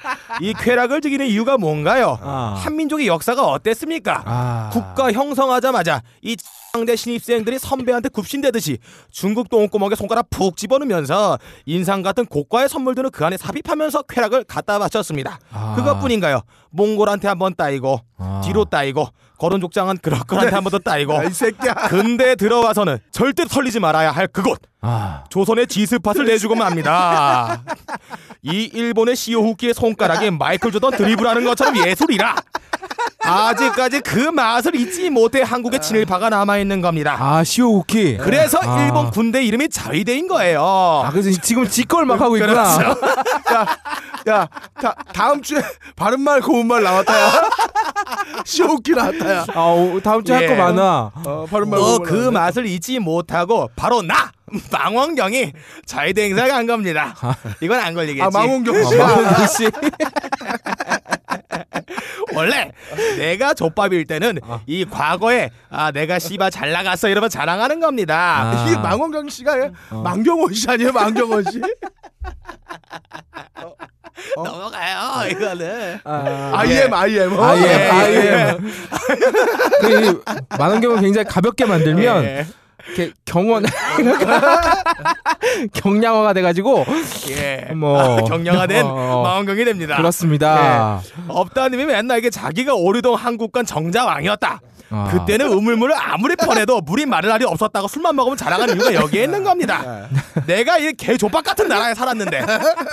[0.41, 2.17] 이 쾌락을 즐기는 이유가 뭔가요?
[2.21, 2.55] 아.
[2.57, 4.23] 한민족의 역사가 어땠습니까?
[4.25, 4.69] 아.
[4.73, 6.35] 국가 형성하자마자 이
[6.73, 8.79] 상대 신입생들이 선배한테 굽신대듯이
[9.11, 15.37] 중국 똥구멍에 손가락 푹 집어넣으면서 인상 같은 고가의 선물들을 그 안에 삽입하면서 쾌락을 갖다 바쳤습니다.
[15.51, 15.75] 아.
[15.75, 16.41] 그것뿐인가요?
[16.71, 18.41] 몽골한테 한번 따이고 아.
[18.43, 19.07] 뒤로 따이고
[19.43, 21.73] 거론족장은 그럭그한테 한 번 더 따이고 야, 이 새끼야.
[21.89, 25.23] 근데 들어와서는 절대 털리지 말아야 할 그곳 아.
[25.29, 27.61] 조선의 지스팟을 내주고 맙니다.
[28.41, 32.35] 이 일본의 시오후키의 손가락에 마이클 조던 드리블하는 것처럼 예술이라.
[33.23, 37.15] 아직까지 그 맛을 잊지 못해 한국의 친일파가 남아 있는 겁니다.
[37.19, 38.17] 아 시오우키.
[38.17, 38.83] 그래서 아.
[38.83, 40.61] 일본 군대 이름이 자위대인 거예요.
[41.05, 42.77] 아 그래서 지금 지걸 막 하고 있구나.
[42.77, 42.99] 그렇죠.
[44.29, 44.47] 야,
[44.81, 45.61] 다, 다음 주에
[45.97, 47.31] 바른 말 고운 말 나왔다야.
[48.45, 49.45] 시오키 나왔다야.
[49.53, 50.57] 아 오, 다음 주에 할거 예.
[50.57, 51.11] 많아.
[51.25, 52.31] 어, 바른말 어, 고운말 그 나왔네.
[52.39, 54.31] 맛을 잊지 못하고 바로 나
[54.71, 55.51] 망원경이
[55.85, 57.15] 자위대 행사에 간 겁니다.
[57.61, 58.21] 이건 안 걸리겠지.
[58.21, 59.07] 아, 망원경 아, 씨가.
[59.07, 59.69] 마흔 씨.
[62.33, 62.71] 원래
[63.17, 68.51] 내가 족밥일 때는 이 과거에 아 내가 씨바 잘 나갔어 이러면 자랑하는 겁니다.
[68.53, 68.65] 아.
[68.67, 70.91] 이게 망원경 씨가 망경원 씨 아니에요?
[70.91, 71.61] 망경원 씨?
[74.35, 75.99] 넘어가요 이거는.
[76.03, 77.37] 아, I am I am.
[77.37, 77.43] 어?
[77.43, 78.47] I am, 예, I 예.
[78.49, 78.71] am.
[79.81, 80.23] 그
[80.57, 82.45] 만원경을 굉장히 가볍게 만들면 예.
[82.87, 83.65] 이렇게 경원
[85.73, 86.85] 경량화가 돼가지고
[87.29, 87.73] 예.
[87.73, 89.97] 뭐 경량화된 어, 마음경이 됩니다.
[89.97, 91.01] 그렇습니다.
[91.27, 94.59] 업다님이 맨날 이게 자기가 오류동 한국관 정자왕이었다.
[94.95, 95.09] 아.
[95.11, 100.07] 그때는 우물물을 아무리 퍼내도 물이 마를 날이 없었다고 술만 먹으면 자랑하는 이유가 여기에 있는 겁니다.
[100.45, 102.45] 내가 이 개조박 같은 나라에 살았는데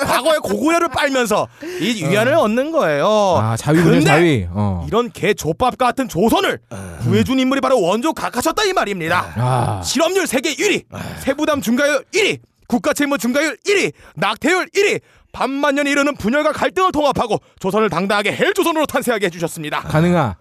[0.06, 3.36] 과거의 고구려를 빨면서 이 위안을 얻는 거예요.
[3.38, 4.46] 아 자위군요 근데 자위.
[4.50, 4.86] 어.
[4.88, 6.60] 이런 개조밥 같은 조선을
[7.02, 9.26] 구해준 인물이 바로 원조 각하셨다 이 말입니다.
[9.36, 9.79] 아.
[9.82, 10.84] 실업률 세계 1위,
[11.20, 15.00] 세부담 증가율 1위, 국가채무 증가율 1위, 낙태율 1위,
[15.32, 19.80] 반만 년이 이르는 분열과 갈등을 통합하고 조선을 당당하게 헬조선으로 탄생하게 해주셨습니다.
[19.82, 20.36] 가능하.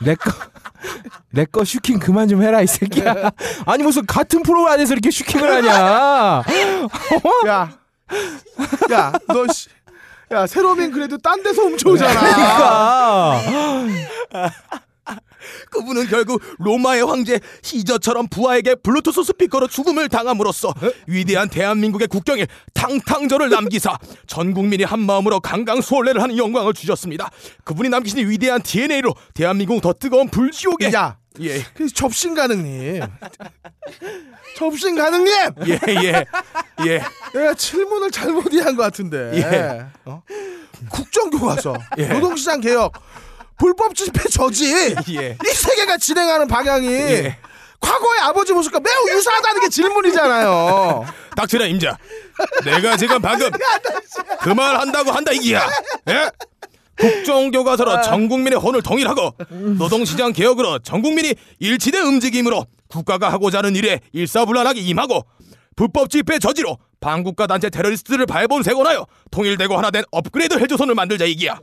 [0.00, 0.30] 내거
[1.30, 3.30] 내거 슈킹 그만 좀 해라 이 새끼야.
[3.64, 6.44] 아니 무슨 같은 프로 안에서 이렇게 슈킹을 하냐?
[7.46, 7.78] 야,
[8.92, 9.68] 야, 너 씨,
[10.32, 12.20] 야 세로민 그래도 딴 데서 훔쳐오잖아.
[12.20, 13.42] 그러니까
[15.70, 20.72] 그분은 결국 로마의 황제 시저처럼 부하에게 블루투스 스피커로 죽음을 당함으로써
[21.06, 27.30] 위대한 대한민국의 국경에 탕탕절을 남기사 전 국민이 한 마음으로 강강 수월래를 하는 영광을 주셨습니다.
[27.64, 31.62] 그분이 남기신 위대한 DNA로 대한민국 더 뜨거운 불지옥에 야, 예.
[31.74, 33.02] 그 접신 가능님,
[34.56, 35.32] 접신 가능님.
[35.66, 36.24] 예, 예,
[36.86, 37.02] 예.
[37.34, 39.32] 내가 질문을 잘못 이해한 것 같은데.
[39.34, 39.86] 예.
[40.04, 40.22] 어?
[40.90, 42.92] 국정교과서, 노동시장 개혁,
[43.58, 44.72] 불법 집회 저지.
[45.10, 45.36] 예.
[45.44, 47.36] 이 세계가 진행하는 방향이 예.
[47.80, 51.06] 과거의 아버지 모습과 매우 유사하다는 게 질문이잖아요.
[51.36, 51.96] 닥치라 임자.
[52.64, 53.50] 내가 지금 방금
[54.40, 55.68] 그 말 한다고 한다 이기야.
[56.08, 56.30] 예?
[56.98, 59.34] 국정교과서로 전 국민의 혼을 통일하고
[59.76, 65.26] 노동시장 개혁으로 전 국민이 일치된 움직임으로 국가가 하고자 하는 일에 일사불란하게 임하고
[65.76, 71.58] 불법 집회 저지로 반국가 단체 테러리스트를 발본세곤하여 통일되고 하나된 업그레이드 헬조선을 만들자 이기야.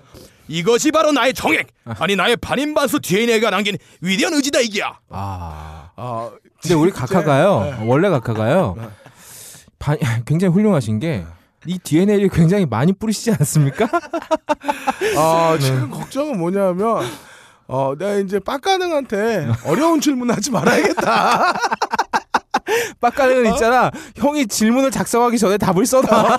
[0.47, 1.67] 이것이 바로 나의 정액
[1.99, 4.99] 아니 나의 반인반수 DNA가 남긴 위대한 의지다 이기야.
[5.09, 5.89] 아.
[5.95, 6.31] 어,
[6.61, 7.83] 근데 우리 각하가요.
[7.85, 8.75] 원래 각하가요.
[9.79, 11.25] 반- 굉장히 훌륭하신 게
[11.65, 13.87] 이 DNA를 굉장히 많이 뿌리시지 않습니까?
[15.15, 17.05] 어, 지금 걱정은 뭐냐면
[17.67, 21.53] 어, 내가 이제 빡가능한테 어려운 질문하지 말아야겠다.
[22.99, 23.91] 빡가는 있잖아.
[24.17, 26.37] 형이 질문을 작성하기 전에 답을 써놔.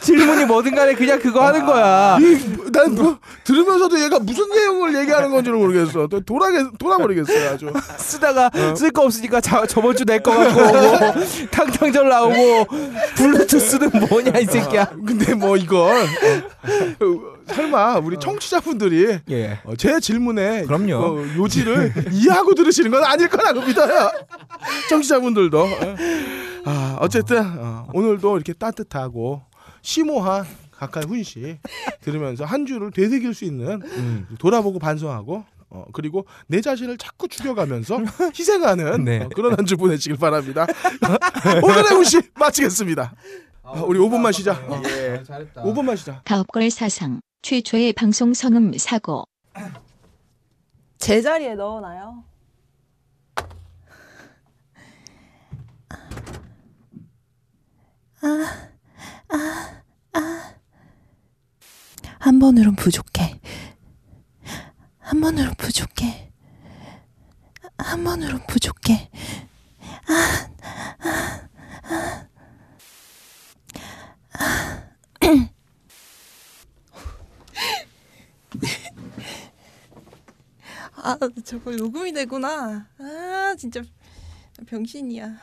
[0.00, 2.18] 질문이 뭐든 간에 그냥 그거 하는 거야.
[2.20, 6.06] 이, 난 뭐, 들으면서도 얘가 무슨 내용을 얘기하는 건지를 모르겠어.
[6.08, 7.72] 또 돌아게 돌아버리겠어요, 아주.
[7.96, 12.66] 쓰다가 쓸거 없으니까 자, 저번 주 내 거 갖고 오고 탕탕절 나오고
[13.16, 14.86] 블루투스는 뭐냐 이 새끼야.
[15.06, 19.60] 근데 뭐 이걸 어, 설마 우리 청취자분들이 예.
[19.64, 20.94] 어, 제 질문에 그럼요.
[20.96, 24.10] 어, 요지를 이해하고 들으시는 건 아닐 거라고 믿어요.
[24.88, 25.60] 청취자분들도.
[25.62, 25.96] 어.
[26.64, 29.42] 아, 어쨌든 어, 오늘도 이렇게 따뜻하고
[29.82, 31.58] 심오한 각하의 훈시
[32.02, 33.80] 들으면서 한 주를 되새길 수 있는
[34.38, 38.00] 돌아보고 반성하고 어, 그리고 내 자신을 자꾸 죽여가면서
[38.38, 39.20] 희생하는 네.
[39.22, 40.66] 어, 그런 한 주 보내시길 바랍니다.
[41.62, 43.14] 오늘의 훈시 마치겠습니다.
[43.62, 44.52] 어, 우리 5분만 쉬자.
[44.52, 44.80] 어,
[45.26, 45.62] 잘했다.
[45.64, 46.20] 5분만 쉬자.
[46.24, 49.24] 가업걸 사상 최초의 방송 성음 사고
[50.98, 52.24] 제자리에 넣어놔요.
[62.18, 63.40] 한 번으론 부족해.
[64.98, 66.32] 한 번으론 부족해.
[67.78, 69.10] 한 번으론 부족해.
[70.08, 70.48] 아,
[81.44, 82.86] 저거 녹음이 되구나.
[82.98, 83.82] 아, 진짜
[84.66, 85.36] 병신이야.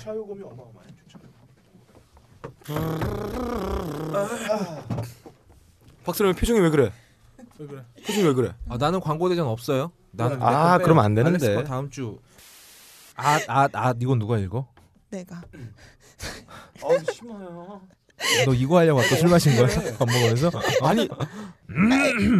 [0.00, 0.92] 차요금이 어마어마해.
[6.04, 6.92] 박수령 표정이 왜 그래?
[7.58, 7.84] 왜 그래?
[8.06, 8.54] 표정이 왜 그래?
[8.68, 9.92] 아, 나는 광고 대전 없어요.
[10.10, 10.98] 나는 아, 그럼.
[10.98, 11.46] 안 되는데.
[11.46, 12.18] 알렉스 다음 주.
[13.14, 14.68] 아, 아, 아, 이건 누가 읽어?
[15.10, 15.42] 내가.
[16.82, 17.86] 어 심어요.
[18.46, 19.66] 너 이거 하려고 아까 술 마신 거야?
[19.98, 20.50] 밥 먹으면서?
[20.82, 21.08] 아니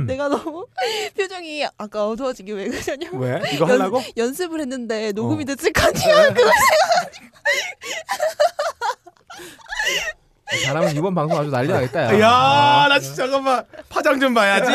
[0.07, 0.67] 내가 너무
[1.17, 3.19] 표정이 아까 어두워지게 왜 그러냐고.
[3.19, 4.03] 왜 이거 하려고?
[4.17, 5.47] 연습을 했는데 녹음이 어.
[5.47, 6.33] 됐을 거 아니야.
[6.35, 6.51] 그거
[10.65, 12.15] 잘하면 이번 방송 아주 난리 나겠다.
[12.15, 12.21] 야.
[12.21, 14.71] 야, 나 진짜 잠깐만 파장 좀 봐야지.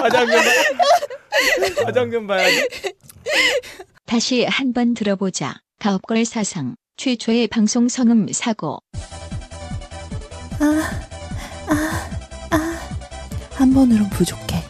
[0.00, 1.84] 파장 좀 봐.
[1.84, 2.68] 파장 좀 봐야지.
[4.06, 5.60] 다시 한번 들어보자.
[5.78, 8.78] 가업걸 사상 최초의 방송 성음 사고
[13.54, 14.62] 한 번으론 부족해.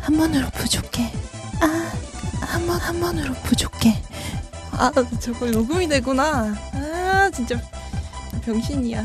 [0.00, 1.10] 한 번으로 부족해.
[1.60, 1.90] 아,
[2.66, 4.02] 번한 번으로 부족해.
[4.72, 4.90] 아
[5.20, 6.54] 저거 녹음이 되구나.
[6.72, 7.56] 아 진짜
[8.44, 9.04] 병신이야.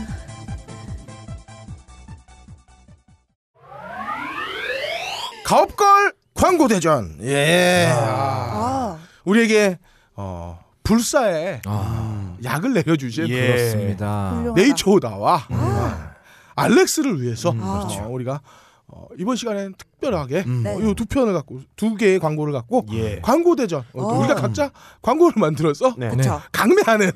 [5.46, 7.18] 가업걸 광고 대전.
[7.22, 7.90] 예.
[7.92, 9.78] 아 우리에게
[10.16, 10.59] 어,
[10.94, 13.48] 불사에 아, 약을 내려주신 예.
[13.48, 14.32] 그렇습니다.
[14.32, 14.62] 훌륭하다.
[14.62, 16.12] 네이처오다와 아.
[16.56, 18.08] 알렉스를 위해서 음, 어, 그렇죠.
[18.12, 18.42] 우리가
[18.88, 20.64] 어, 이번 시간에는 특별하게 음.
[20.64, 20.76] 네.
[20.90, 23.20] 이두 편을 갖고 두 개의 광고를 갖고 예.
[23.22, 24.18] 광고 대전 어, 어.
[24.18, 24.72] 우리가 각자
[25.04, 26.10] 광고를 만들어서 네.
[26.16, 26.24] 네.
[26.24, 27.12] 자, 강매하는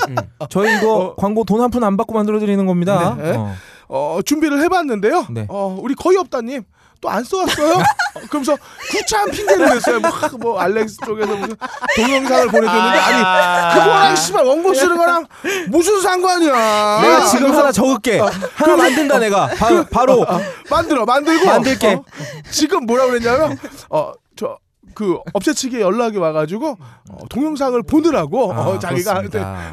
[0.48, 1.14] 저희 이거 어.
[1.16, 3.14] 광고 돈 한 푼 안 받고 만들어 드리는 겁니다.
[3.14, 3.36] 네.
[3.36, 3.54] 어.
[3.88, 5.26] 어, 준비를 해봤는데요.
[5.30, 5.46] 네.
[5.50, 6.62] 어, 우리 거의 없다님
[7.00, 7.74] 또 안 써왔어요?
[7.74, 8.56] 어, 그러면서
[8.90, 10.00] 구차한 핑계를 냈어요.
[10.00, 11.56] 뭐, 뭐 알렉스 쪽에서 무슨
[11.96, 15.26] 동영상을 보내줬는데 아니 그거랑 씨발 원고 쓰는 거랑
[15.68, 17.00] 무슨 상관이야?
[17.02, 18.18] 내가 지금 하나 적을게.
[18.54, 19.46] 하나 만든다 내가.
[19.46, 20.26] 바, 바로
[20.70, 21.94] 만들어 만들고 만들게.
[21.94, 22.04] 어,
[22.50, 23.56] 지금 뭐라 그랬냐면
[23.88, 24.58] 어저
[24.94, 26.76] 그 업체 측에 연락이 와가지고
[27.10, 29.22] 어, 동영상을 보느라고 아, 어, 자기가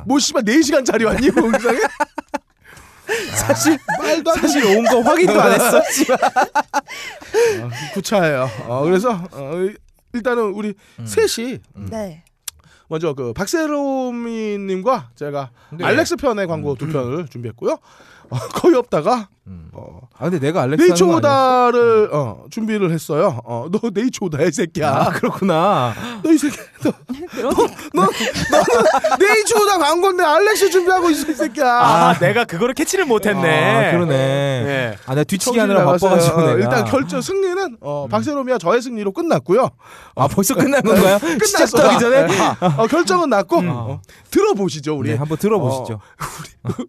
[0.06, 1.80] 뭐 씨발 4 시간짜리 왔니 동영상에?
[3.36, 5.78] 사실 말도 안 사실 온 거 확인도 안 했어.
[7.62, 8.50] 어, 구차해요.
[8.68, 9.54] 어, 그래서 어,
[10.14, 11.06] 일단은 우리 음.
[11.06, 11.60] 셋이
[11.92, 12.24] 네.
[12.88, 15.86] 먼저 그 박세롬이님과 제가 네.
[15.86, 17.78] 알렉스 편의 광고 두 편을 준비했고요.
[18.30, 19.70] 어, 거의 없다가 음.
[19.74, 20.82] 어, 아 근데 내가 알렉스?
[20.88, 23.40] 네이처오다를 어, 준비를 했어요.
[23.46, 24.90] 어, 너 네이처오다야 이 새끼야.
[24.90, 25.94] 아 그렇구나.
[26.24, 26.92] 너 이 새끼 너,
[27.42, 27.50] 너,
[27.94, 28.10] 너, 너는
[29.20, 31.66] 네이처오다 광고인데 알렉스 준비하고 있어 이 새끼야.
[31.68, 33.88] 아, 내가 그거를 캐치를 못했네.
[33.88, 34.14] 아 그러네.
[34.16, 34.98] 예.
[35.06, 35.86] 아 내가 뒤치기 하느라.
[35.86, 36.54] 바빠가지고 어, 내가.
[36.60, 39.70] 일단 결정 승리는 어, 박세롬이와 저의 승리로 끝났고요.
[40.16, 41.20] 아 벌써 끝난 건가요?
[41.44, 42.28] 시작하기 전에.
[42.78, 43.70] 어, 결정은 났고 음.
[43.70, 46.00] 어, 들어보시죠 우리 네, 한번 들어보시죠.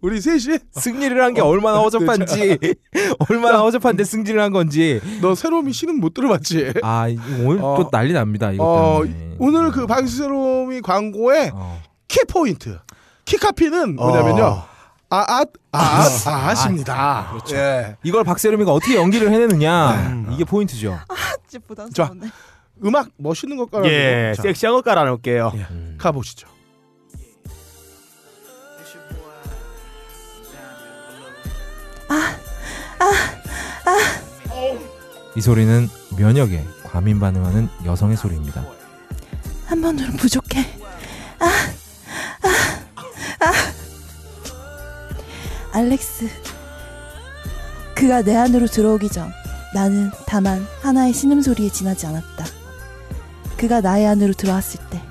[0.00, 2.45] 우리 셋이 승리를 한 게 얼마나 허접한지,
[3.28, 5.00] 얼마나 허접한데 승리를 한 건지.
[5.20, 6.74] 너 새롬이 씨는 못 들어봤지?
[6.82, 8.50] 아 이- 오늘 어, 또 난리 납니다.
[8.52, 9.36] 이거 어, 때문에.
[9.38, 11.80] 오늘 그 박세롬이 광고의 어.
[12.08, 12.78] 키 포인트
[13.24, 14.42] 키카피는 뭐냐면요.
[14.44, 14.64] 어.
[15.08, 16.06] 아아 아 아
[16.50, 17.28] 아십니다.
[17.30, 17.56] 그렇죠.
[17.56, 17.96] 예.
[18.02, 20.98] 이걸 박세롬이가 어떻게 연기를 해내느냐 이게 포인트죠.
[21.46, 22.28] 진짜 부담스러운데.
[22.84, 23.86] 음악 멋있는 것 깔아.
[23.88, 25.52] 예, 자, 섹시한 거 깔아놓을게요.
[25.54, 25.66] 예.
[25.70, 25.94] 음.
[25.98, 26.46] 가보시죠.
[35.36, 38.64] 이 소리는 면역에 과민 반응하는 여성의 소리입니다.
[39.66, 40.60] 한 번으로 부족해.
[41.38, 41.44] 아,
[42.42, 42.48] 아,
[43.44, 43.52] 아.
[45.72, 46.30] 알렉스.
[47.94, 49.30] 그가 내 안으로 들어오기 전
[49.74, 52.46] 나는 다만 하나의 신음소리에 지나지 않았다.
[53.58, 55.02] 그가 나의 안으로 들어왔을 때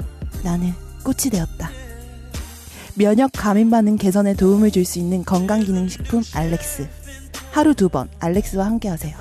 [0.44, 0.74] 나는
[1.04, 1.70] 꽃이 되었다.
[2.96, 6.88] 면역 감인 반응 개선에 도움을 줄 수 있는 건강기능식품 알렉스.
[7.52, 9.16] 하루 두 번 알렉스와 함께 하세요.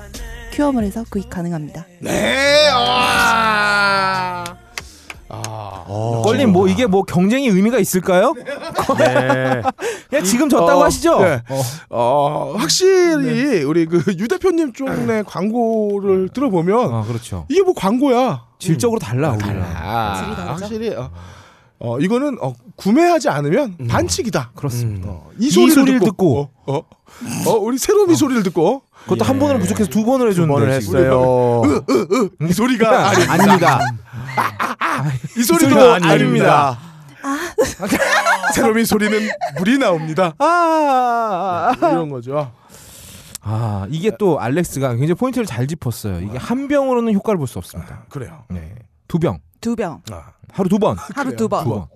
[0.51, 1.85] 큐어몰에서 구입 가능합니다.
[1.99, 2.69] 네.
[2.73, 4.43] 아.
[5.27, 5.83] 아.
[5.87, 6.21] 어.
[6.23, 8.33] 껄림 뭐 이게 뭐 경쟁이 의미가 있을까요?
[8.97, 9.61] 네.
[10.09, 11.19] 그냥 지금 졌다고 어, 하시죠.
[11.19, 11.41] 네.
[11.49, 11.61] 어.
[11.89, 17.45] 어, 확실히 우리 그 유 대표님 쪽의 광고를 들어보면 아 그렇죠.
[17.49, 18.43] 이게 뭐 광고야.
[18.59, 19.35] 질적으로 달라.
[19.75, 20.63] 아, 질이 다르죠?
[20.63, 20.95] 확실히
[21.85, 24.51] 어, 어, 이거는 어, 구매하지 않으면 반칙이다.
[24.55, 25.09] 그렇습니다.
[25.09, 26.81] 어, 이이 소리를, 소리를 듣고, 어, 어,
[27.47, 29.39] 어, 우리 새로미 소리를 듣고 그것도 한 예.
[29.39, 30.97] 번으로 부족해서 두 번을 두 해줬는데 번을 지금.
[30.99, 31.61] 했어요.
[32.49, 33.79] 이 소리가 아니, 아닙니다.
[35.37, 36.79] 이 소리도 소리가 아닙니다.
[38.53, 39.29] 새로미 소리는
[39.59, 40.33] 물이 나옵니다.
[40.39, 42.51] 아, 이런 거죠.
[43.41, 46.19] 아 이게 또 알렉스가 굉장히 포인트를 잘 짚었어요.
[46.21, 48.03] 이게 한 병으로는 효과를 볼 수 없습니다.
[48.09, 48.43] 그래요.
[48.49, 48.73] 네,
[49.07, 49.99] 두 병, 두 병.
[50.11, 50.21] 아,
[50.53, 51.35] 하루 두 번, 하루?
[51.35, 51.63] 두 번.
[51.63, 51.87] 두 번.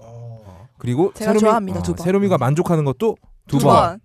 [0.79, 2.03] 그리고 제가 좋아합니다, 두 번.
[2.03, 3.15] 세롬이가 만족하는 것도
[3.47, 3.75] 두, 두 번.
[3.75, 3.99] 번.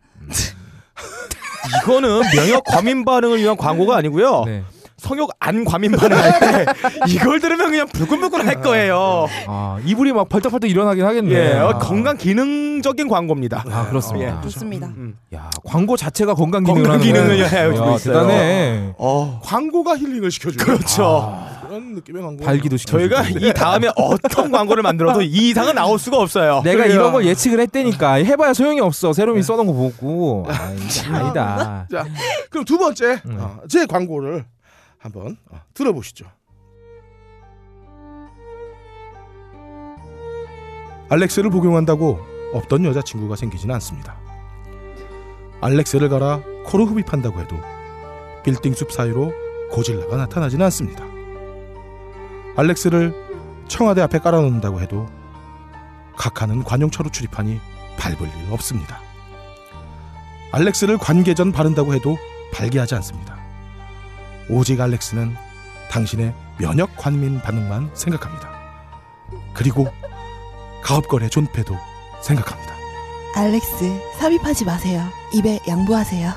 [1.82, 4.44] 이거는 면역 과민 반응을 위한 광고가 아니고요.
[4.44, 4.64] 네.
[4.98, 6.66] 성욕 안 과민 반응할 때
[7.08, 9.26] 이걸 들으면 그냥 불끈불끈 할 거예요.
[9.46, 11.34] 아 이불이 막 벌떡벌떡 일어나긴 하겠네.
[11.34, 11.78] 예, 어, 아.
[11.78, 13.64] 건강 기능적인 광고입니다.
[13.70, 14.40] 아 그렇습니다.
[14.42, 14.88] 좋습니다.
[14.88, 15.16] 음.
[15.34, 17.38] 야 광고 자체가 건강 기능을 건강 기능을.
[17.50, 17.96] 해주고 야, 있어요.
[17.96, 18.94] 대단해.
[18.98, 21.38] 어, 광고가 힐링을 시켜주는 그렇죠.
[21.74, 22.44] 그런 느낌의 광고.
[22.44, 22.92] 발기도 시켜.
[22.98, 26.62] 저희가 이 다음에 어떤 광고를 만들어도 이 이상은 나올 수가 없어요.
[26.62, 26.94] 내가 그래요.
[26.94, 29.12] 이런 걸 예측을 했다니까 해봐야 소용이 없어.
[29.12, 30.72] 세롬이 써놓은 거 보고 아,
[31.10, 31.88] 아니다.
[31.90, 32.04] 자,
[32.50, 33.36] 그럼 두 번째 음.
[33.40, 34.44] 어, 제 광고를
[34.98, 36.26] 한번 어, 들어보시죠.
[41.08, 42.18] 알렉스를 복용한다고
[42.54, 44.16] 없던 여자친구가 생기지는 않습니다.
[45.60, 47.56] 알렉스를 갈아 코로 흡입한다고 해도
[48.44, 49.32] 빌딩 숲 사이로
[49.70, 51.13] 고질라가 나타나지는 않습니다.
[52.56, 53.14] 알렉스를
[53.68, 55.08] 청와대 앞에 깔아놓는다고 해도
[56.16, 57.60] 각하는 관용차로 출입하니
[57.98, 59.00] 밟을 일 없습니다.
[60.52, 62.16] 알렉스를 관계 전 바른다고 해도
[62.52, 63.36] 발기하지 않습니다.
[64.48, 65.34] 오직 알렉스는
[65.90, 68.50] 당신의 면역 관민 반응만 생각합니다.
[69.52, 69.88] 그리고
[70.82, 71.76] 가업거래 존폐도
[72.22, 72.74] 생각합니다.
[73.36, 75.02] 알렉스 삽입하지 마세요.
[75.32, 76.30] 입에 양보하세요.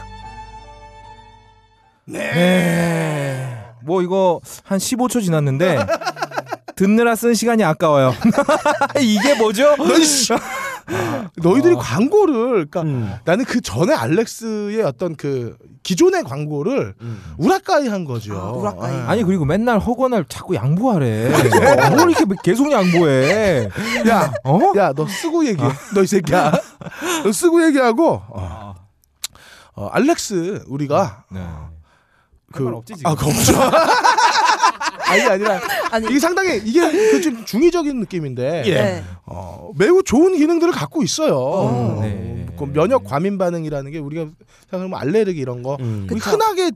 [2.05, 3.57] 네.
[3.83, 5.77] 뭐 이거 한 15초 지났는데
[6.77, 8.13] 듣느라 쓴 시간이 아까워요.
[9.01, 9.75] 이게 뭐죠?
[11.35, 11.79] 너희들이 아.
[11.79, 13.13] 광고를 그러니까 음.
[13.25, 16.93] 나는 그 전에 알렉스의 어떤 그 기존의 광고를
[17.37, 18.37] 우라카이 한 거죠.
[18.37, 18.95] 아, 우라카이.
[18.95, 19.09] 아.
[19.09, 21.29] 아니 그리고 맨날 허건을 자꾸 양보하래.
[21.95, 23.67] 뭘 이렇게 계속 양보해?
[24.07, 24.59] 야, 어?
[24.77, 25.67] 야, 너 쓰고 얘기해.
[25.95, 26.51] 너이 새끼야.
[27.23, 28.75] 너 쓰고 얘기하고 어,
[29.75, 31.41] 어, 알렉스 우리가 네.
[32.53, 33.09] 그 상관없지, 지금.
[33.09, 33.53] 아, 없죠.
[35.07, 35.59] 아니 아니라
[35.91, 36.81] 아니 이게 상당히 이게
[37.11, 38.73] 그좀 중의적인 느낌인데 예.
[38.73, 39.03] 네.
[39.25, 41.37] 어, 매우 좋은 기능들을 갖고 있어요.
[41.37, 42.45] 어, 네.
[42.57, 44.27] 그 면역 과민 반응이라는 게 우리가
[44.69, 46.07] 생각하면 알레르기 이런 거 음.
[46.09, 46.71] 흔하게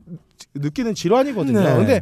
[0.55, 1.59] 느끼는 질환이거든요.
[1.61, 1.75] 네.
[1.75, 2.01] 근데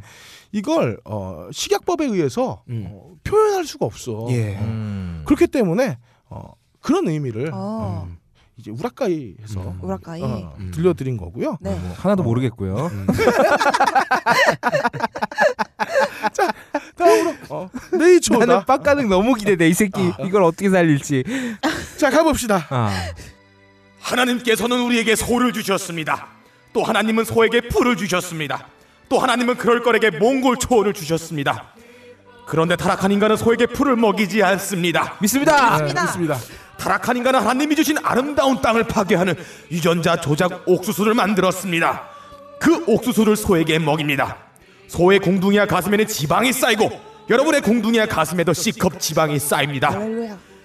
[0.51, 2.87] 이걸 어, 식약법에 의해서 음.
[2.91, 4.27] 어, 표현할 수가 없어.
[4.29, 4.57] 예.
[4.57, 5.23] 음.
[5.25, 5.97] 그렇기 때문에
[6.29, 8.07] 어, 그런 의미를 어.
[8.07, 8.17] 음,
[8.57, 9.79] 이제 우라카이 해서 음.
[9.81, 10.21] 우라카이.
[10.21, 10.71] 어, 음.
[10.73, 11.57] 들려드린 거고요.
[11.61, 11.71] 네.
[11.71, 12.89] 뭐 하나도 모르겠고요.
[17.49, 18.45] 어, 네이처다.
[18.45, 21.23] 나는 빡가능 너무 기대돼 이 새끼 이걸 어떻게 살릴지.
[21.97, 22.67] 자 가봅시다.
[22.69, 22.91] 아.
[23.99, 26.27] 하나님께서는 우리에게 소를 주셨습니다.
[26.73, 28.67] 또 하나님은 소에게 풀을 주셨습니다.
[29.09, 31.65] 또 하나님은 그럴 거에게 몽골 초원을 주셨습니다.
[32.45, 35.15] 그런데 타락한 인간은 소에게 풀을 먹이지 않습니다.
[35.21, 35.77] 믿습니다.
[35.77, 36.37] 네, 믿습니다.
[36.77, 39.35] 타락한 인간은 하나님이 주신 아름다운 땅을 파괴하는
[39.71, 42.07] 유전자 조작 옥수수를 만들었습니다.
[42.59, 44.37] 그 옥수수를 소에게 먹입니다.
[44.87, 46.89] 소의 공둥이와 가슴에는 지방이 쌓이고
[47.29, 49.93] 여러분의 공둥이와 가슴에도 C컵 지방이 쌓입니다.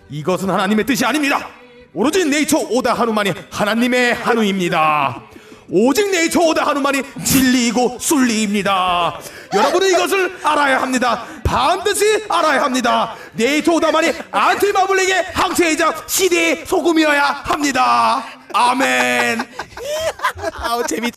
[0.08, 1.48] 이것은 하나님의 뜻이 아닙니다.
[1.92, 5.22] 오로지 네이처 오다 하누만이 하나님의 하누입니다.
[5.70, 9.20] 오직 네이처 오다 하누만이 진리이고 순리입니다.
[9.54, 11.24] 여러분은 이것을 알아야 합니다.
[11.44, 13.14] 반드시 알아야 합니다.
[13.34, 18.24] 네이처 오다만이 안티마블링의 항체이자 시대의 소금이어야 합니다.
[18.54, 19.40] 아멘.
[20.62, 21.14] 아우 재밌.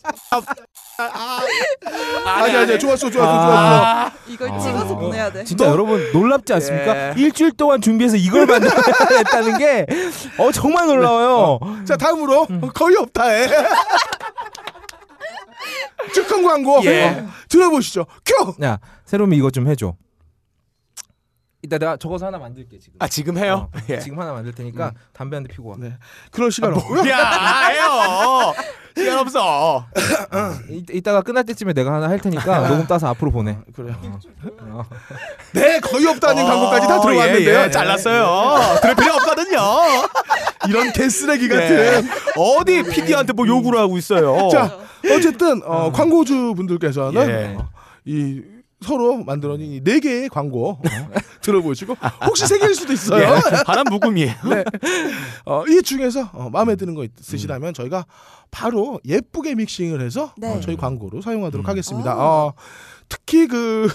[2.26, 4.10] 아니 아니 좋았어 좋았어 좋았어.
[4.26, 5.44] 이걸 찍어서 보내야 돼.
[5.44, 6.96] 진짜 여러분 놀랍지 않습니까?
[7.10, 7.14] 예.
[7.16, 9.86] 일주일 동안 준비해서 이걸 만들었다는 게
[10.38, 11.60] 어, 정말 놀라워요.
[11.86, 12.60] 자 다음으로 음.
[12.74, 13.48] 거의 없다 해.
[16.12, 17.04] 즉흥 광고 예.
[17.10, 18.06] 어, 들어보시죠.
[18.24, 18.54] 큐.
[18.64, 19.94] 야, 새롬이 이거 좀 해줘.
[21.62, 22.96] 이따 내가 적어서 하나 만들게 지금.
[23.00, 23.68] 아 지금 해요?
[23.74, 23.98] 어, 예.
[24.00, 25.76] 지금 하나 만들 테니까 담배 한 대 피고 와.
[25.78, 25.92] 네.
[26.32, 27.08] 그럴 시간 없고요.
[27.08, 28.54] 야 해요.
[28.98, 29.86] 시간 없어.
[30.70, 33.56] 이, 이따가 끝날 때쯤에 내가 하나 할 테니까 녹음 따서 앞으로 보내.
[33.74, 33.96] 그래요.
[34.60, 34.82] 어.
[35.54, 37.58] 네 거의 없다는 광고까지 다 어, 들어왔는데요.
[37.58, 37.70] 예, 예.
[37.70, 38.78] 잘랐어요.
[38.80, 39.58] 들을 필요 없거든요.
[40.68, 41.68] 이런 개쓰레기 같은.
[41.68, 42.02] 네.
[42.36, 44.48] 어디 PD한테 뭐 요구를 하고 있어요.
[44.50, 44.76] 자
[45.14, 47.56] 어쨌든 어, 광고주 분들께서는 예.
[47.56, 47.68] 어,
[48.04, 48.42] 이
[48.80, 50.82] 서로 만들어낸 이네 개의 광고 어,
[51.42, 53.22] 들어보시고 혹시 세 개일 수도 있어요.
[53.22, 53.26] 예.
[53.66, 54.34] 하나 묵음이에요.
[54.50, 54.64] 네.
[55.44, 58.06] 어, 이 중에서 어, 마음에 드는 거 있으시다면 저희가
[58.50, 60.54] 바로 예쁘게 믹싱을 해서 네.
[60.54, 61.68] 어, 저희 광고로 사용하도록 음.
[61.68, 62.12] 하겠습니다.
[62.12, 62.16] 아.
[62.16, 62.52] 어,
[63.08, 63.88] 특히 그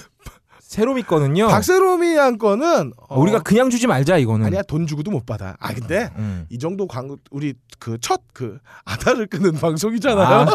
[0.59, 1.47] 새롬이 거는요.
[1.49, 4.47] 박세롬이 한 거는 어, 어, 우리가 그냥 주지 말자 이거는.
[4.47, 5.55] 아니야 돈 주고도 못 받아.
[5.59, 6.45] 아 근데 음.
[6.49, 10.27] 이 정도 광고 우리 그 첫그 아다를 끄는 방송이잖아요.
[10.27, 10.45] 아,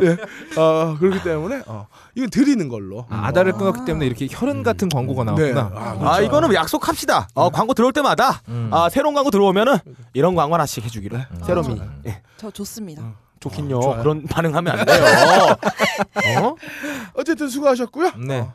[0.00, 0.16] 네.
[0.60, 3.06] 어, 그렇기 때문에 어, 이건 드리는 걸로.
[3.08, 5.52] 아, 아다를 끊었기 때문에 이렇게 혈흔 같은 광고가 네.
[5.52, 5.80] 나왔구나.
[5.80, 6.22] 아, 아 그렇죠.
[6.22, 7.28] 이거는 약속합시다.
[7.34, 8.70] 어, 광고 들어올 때마다 음.
[8.72, 9.78] 아, 새로운 광고 들어오면은
[10.14, 11.18] 이런 광고 하나씩 해주기로.
[11.44, 13.02] 새롬이 예, 저 좋습니다.
[13.40, 13.78] 좋긴요.
[13.78, 14.02] 어, 좋아요.
[14.02, 15.04] 그런 반응하면 안 돼요.
[16.42, 16.54] 어?
[17.14, 18.12] 어쨌든 수고하셨고요.
[18.26, 18.40] 네.
[18.40, 18.54] 어,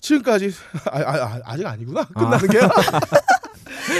[0.00, 0.52] 지금까지
[0.90, 2.04] 아, 아, 아, 아직 아니구나.
[2.04, 2.68] 끝나는 게요.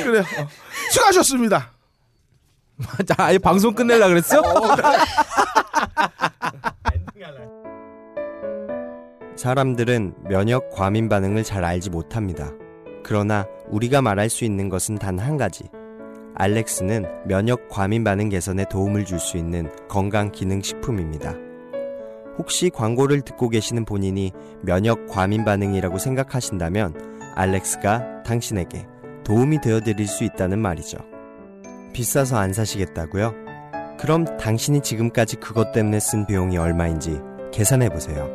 [0.04, 0.22] 그래요.
[0.22, 0.48] 어,
[0.92, 1.72] 수고하셨습니다.
[3.06, 4.40] 자, 아예 방송 끝낼라 그랬어?
[9.36, 12.50] 사람들은 면역 과민 반응을 잘 알지 못합니다.
[13.04, 15.64] 그러나 우리가 말할 수 있는 것은 단 한 가지.
[16.34, 21.34] 알렉스는 면역 과민 반응 개선에 도움을 줄 수 있는 건강 기능 식품입니다.
[22.38, 26.94] 혹시 광고를 듣고 계시는 본인이 면역 과민 반응이라고 생각하신다면
[27.34, 28.86] 알렉스가 당신에게
[29.24, 30.98] 도움이 되어 드릴 수 있다는 말이죠.
[31.93, 33.34] 비싸서 안 사시겠다고요?
[33.99, 37.20] 그럼 당신이 지금까지 그것 때문에 쓴 비용이 얼마인지
[37.53, 38.28] 계산해 보세요.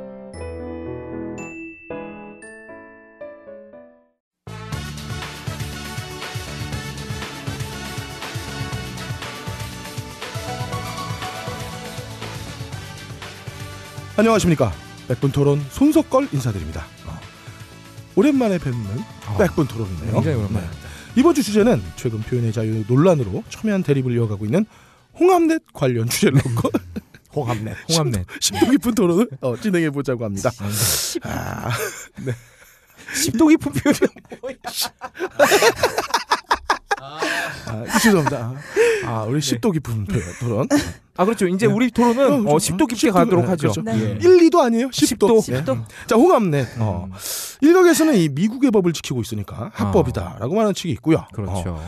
[14.16, 14.72] 안녕하십니까.
[15.08, 16.86] 백분 토론 손석걸 인사드립니다.
[17.08, 17.20] 어,
[18.16, 18.86] 오랜만에 뵙는
[19.28, 20.14] 어, 백분 토론이네요.
[20.14, 20.66] 굉장히 오랜만에.
[20.66, 20.83] 네.
[21.16, 24.66] 이번 주 주제는 최근 표현의 자유 논란으로 첨예한 대립을 이어가고 있는
[25.20, 26.70] 홍합넷 관련 주제를 놓고
[27.36, 27.76] 홍합net.
[27.90, 28.26] 홍합net.
[28.40, 30.52] 심도 깊은 토론을 어, 진행해 보자고 합니다.
[31.24, 31.70] 아,
[32.24, 32.32] 네.
[33.16, 33.96] 십도 깊은 표현.
[37.04, 38.54] 아, 죄송합니다.
[39.06, 40.08] 아, 우리 10도 깊은
[40.40, 40.68] 토론.
[41.16, 41.48] 아 그렇죠.
[41.48, 42.60] 이제 우리 토론은 어, 어, 그렇죠.
[42.60, 43.72] 십도 깊게 10도, 가도록 네, 하죠.
[43.72, 43.82] 그렇죠.
[43.84, 43.94] 네.
[44.00, 44.12] 예.
[44.14, 44.88] 1, 2도 아니에요?
[44.88, 45.38] 10도.
[45.40, 45.78] 10도.
[45.78, 45.84] 네.
[46.08, 46.68] 자, 홍합넷.
[46.80, 47.06] 어.
[47.08, 47.14] 음,
[47.62, 51.18] 일각에서는 이 미국의 법을 지키고 있으니까 합법이다라고 말하는 측이 있고요.
[51.18, 51.80] 어, 그렇죠.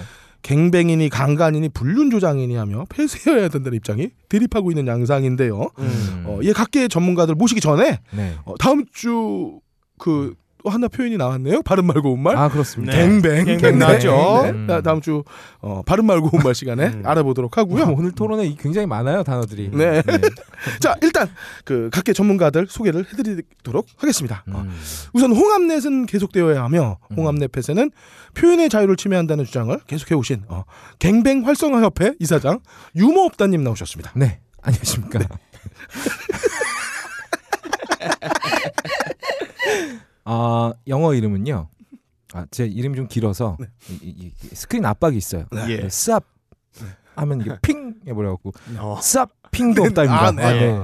[0.43, 5.71] 갱뱅이니 강간이니 불륜 조장이니 하며 폐쇄해야 된다는 입장이 대립하고 있는 양상인데요.
[5.79, 6.23] 음.
[6.27, 8.35] 어, 이 각계의 전문가들 모시기 전에 네.
[8.45, 9.65] 어, 다음 주
[9.97, 10.35] 그
[10.65, 11.61] 또 하나 표현이 나왔네요.
[11.61, 12.35] 바른 말 고운 말.
[12.35, 12.97] 아 그렇습니다.
[12.97, 13.05] 네.
[13.05, 13.45] 갱뱅.
[13.45, 14.41] 갱뱅 나왔죠.
[14.45, 14.49] 네.
[14.49, 14.65] 음.
[14.67, 15.23] 자, 다음 주
[15.61, 17.03] 어, 바른 말 고운 말 시간에 음.
[17.05, 17.93] 알아보도록 하고요.
[17.95, 19.69] 오늘 토론에 굉장히 많아요 단어들이.
[19.71, 20.01] 네.
[20.81, 21.29] 자, 일단
[21.65, 24.43] 그 각계 전문가들 소개를 해드리도록 하겠습니다.
[24.51, 24.73] 어, 음.
[25.13, 27.17] 우선 홍합넷은 계속되어야 하며 음.
[27.17, 27.91] 홍합넷 폐쇄는
[28.33, 30.63] 표현의 자유를 침해한다는 주장을 계속해 오신 어,
[30.97, 32.61] gangbang 활성화 협회 이사장
[32.95, 34.13] 유머업다님 나오셨습니다.
[34.15, 34.39] 네.
[34.63, 35.19] 안녕하십니까.
[40.25, 41.67] 아 영어 이름은요.
[42.33, 43.67] 아 제 이름이 좀 길어서 네.
[43.89, 45.45] 이, 이- 이 스크린 압박이 있어요.
[45.69, 45.77] 예.
[45.83, 46.23] 네, 스압
[47.15, 48.97] 하면 이게 핑 해버려갖고 어.
[49.01, 50.21] 스압 핑도 없다입니다.
[50.27, 50.43] 아, 네.
[50.43, 50.79] 아, 네.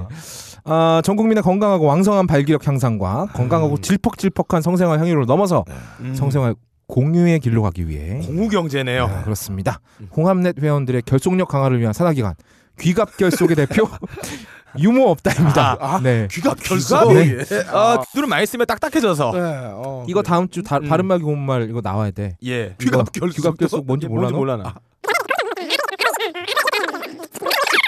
[0.63, 3.81] 아, 전 국민의 건강하고 왕성한 발기력 향상과 건강하고 음.
[3.81, 5.65] 질퍽질퍽한 성생활 향유를 넘어서
[5.99, 6.15] 음.
[6.15, 6.55] 성생활
[6.87, 9.05] 공유의 길로 가기 위해 공우 경제네요.
[9.05, 9.79] 아, 그렇습니다.
[10.15, 12.35] 홍합넷 회원들의 결속력 강화를 위한 산하기관
[12.79, 13.87] 귀갑결속의 대표
[14.79, 15.77] 유머 없다입니다.
[15.79, 16.27] 아, 네.
[16.31, 17.09] 귀가 결석.
[17.09, 17.21] 귀가?
[17.25, 17.37] 예.
[17.71, 19.31] 아, 눈을 많이 쓰면 딱딱해져서.
[19.33, 19.39] 네,
[19.73, 20.29] 어, 이거 그래.
[20.29, 20.87] 다음 주 다, 음.
[20.87, 22.37] 바른말 고운말 이거 나와야 돼.
[22.45, 22.75] 예.
[22.79, 23.35] 귀갑결속.
[23.35, 24.29] 귀갑결속 뭔지 이게 몰라.
[24.29, 24.37] 뭔지 너?
[24.39, 24.75] 몰라나.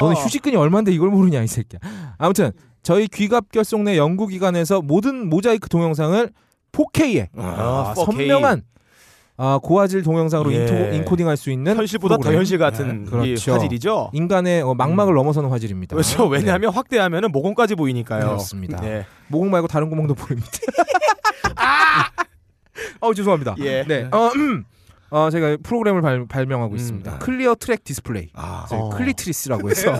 [0.02, 1.80] 너는 휴직근이 얼마인데 이걸 모르냐 이 새끼야.
[2.18, 6.30] 아무튼 저희 귀갑결속 내 연구기관에서 모든 모자이크 동영상을
[6.74, 8.06] 4K에 아, 4K.
[8.06, 8.62] 선명한
[9.36, 10.62] 아, 고화질 동영상으로 예.
[10.62, 12.40] 인토, 인코딩할 수 있는 현실보다 더 프로그램.
[12.40, 13.54] 현실 같은 네, 이 그렇죠.
[13.54, 14.12] 화질이죠.
[14.14, 15.96] 인간의 어, 망막을 넘어서는 화질입니다.
[15.96, 16.28] 그렇죠.
[16.28, 18.20] 왜냐하면 확대하면 모공까지 보이니까요.
[18.20, 18.80] 네, 그렇습니다.
[18.82, 19.06] 네.
[19.28, 20.50] 모공 말고 다른 구멍도 보입니다.
[23.02, 23.56] 어 죄송합니다.
[23.60, 23.84] 예.
[23.88, 24.08] 네.
[24.12, 24.66] 어, 음.
[25.10, 26.78] 어 제가 프로그램을 발, 발명하고 음.
[26.78, 27.18] 있습니다.
[27.20, 28.30] clear track display.
[28.36, 28.90] 아, 어.
[28.92, 30.00] 클리트리스라고 해서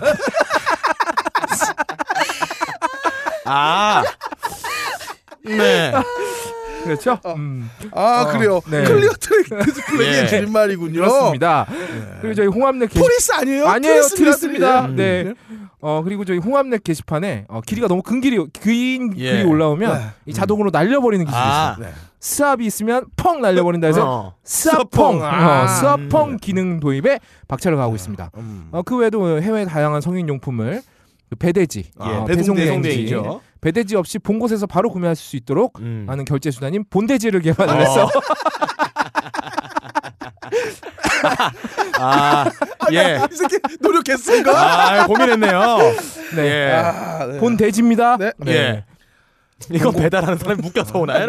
[3.46, 4.02] 아.
[5.44, 5.92] 네.
[6.84, 7.18] 그렇죠.
[7.36, 8.60] 음, 아 어, 그래요.
[8.70, 8.84] 네.
[8.84, 10.26] clear track display의 예.
[10.28, 11.00] 줄임말이군요.
[11.00, 11.66] 그렇습니다.
[12.20, 13.66] 그리고 저희 홍합넷 게시 토리스 아니에요?
[13.66, 14.86] 아니에요, 트리스입니다.
[14.86, 14.96] 음.
[14.96, 15.34] 네.
[15.80, 19.32] 어 그리고 저희 홍합넷 게시판에 어, 길이가 너무 큰 길이 긴 예.
[19.32, 20.06] 글이 올라오면 네.
[20.26, 21.72] 이 자동으로 날려버리는 기술이 아.
[21.76, 21.86] 있어요.
[21.86, 21.94] 네.
[22.20, 24.34] 스압이 있으면 펑 날려버린다 해서 어.
[24.44, 25.64] 스압펑, 아.
[25.64, 28.30] 어, 스압펑 기능 도입에 박차를 가하고 있습니다.
[28.38, 28.68] 음.
[28.72, 30.80] 어, 그 외에도 해외 다양한 성인 용품을
[31.34, 32.04] 그 배대지, 예.
[32.04, 33.14] 어, 배송 배송대행지.
[33.60, 36.06] 배대지 없이 본 곳에서 바로 구매할 수 있도록 음.
[36.08, 37.76] 하는 결제 수단인 본대지를 개발을 어.
[37.76, 38.10] 해서
[41.98, 42.44] 아.
[42.92, 43.18] 예.
[43.32, 44.54] 이 새끼 노력했어 이거.
[44.54, 45.76] 아, 고민했네요.
[46.36, 46.42] 네.
[46.42, 46.72] 예.
[46.72, 47.38] 아, 네.
[47.38, 48.18] 본대지입니다.
[48.18, 48.32] 네.
[48.48, 48.84] 예.
[49.70, 51.26] 이거 배달하는 사람이 묶여서 오나요?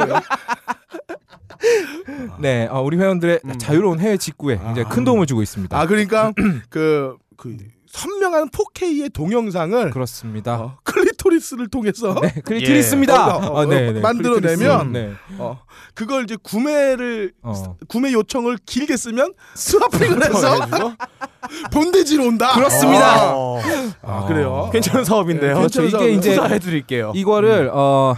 [2.39, 3.57] 네, 어, 우리 회원들의 음.
[3.57, 5.77] 자유로운 해외 직구에 이제 큰 도움을 주고 있습니다.
[5.79, 6.33] 아 그러니까
[6.69, 7.55] 그, 그
[7.95, 10.55] 선명한 4K의 동영상을 그렇습니다.
[10.55, 13.37] 어, 클리토리스를 통해서 네, 클리트리스입니다.
[13.37, 14.01] 어, 어, 어, 아, 네, 네.
[14.01, 14.91] 만들어내면.
[14.91, 15.11] 네.
[15.37, 15.61] 어,
[15.93, 17.77] 그걸 이제 구매를 어.
[17.87, 20.91] 구매 요청을 길게 쓰면 스와핑을 해서 해가지고.
[21.71, 22.53] 본대지로 온다.
[22.53, 23.33] 그렇습니다.
[23.35, 23.61] 어.
[24.01, 24.69] 아, 그래요.
[24.73, 25.53] 괜찮은 사업인데요.
[25.53, 25.81] 네, 그렇죠.
[25.83, 27.13] 괜찮은 이게 이제 투자해드릴게요.
[27.15, 28.15] 이거를 어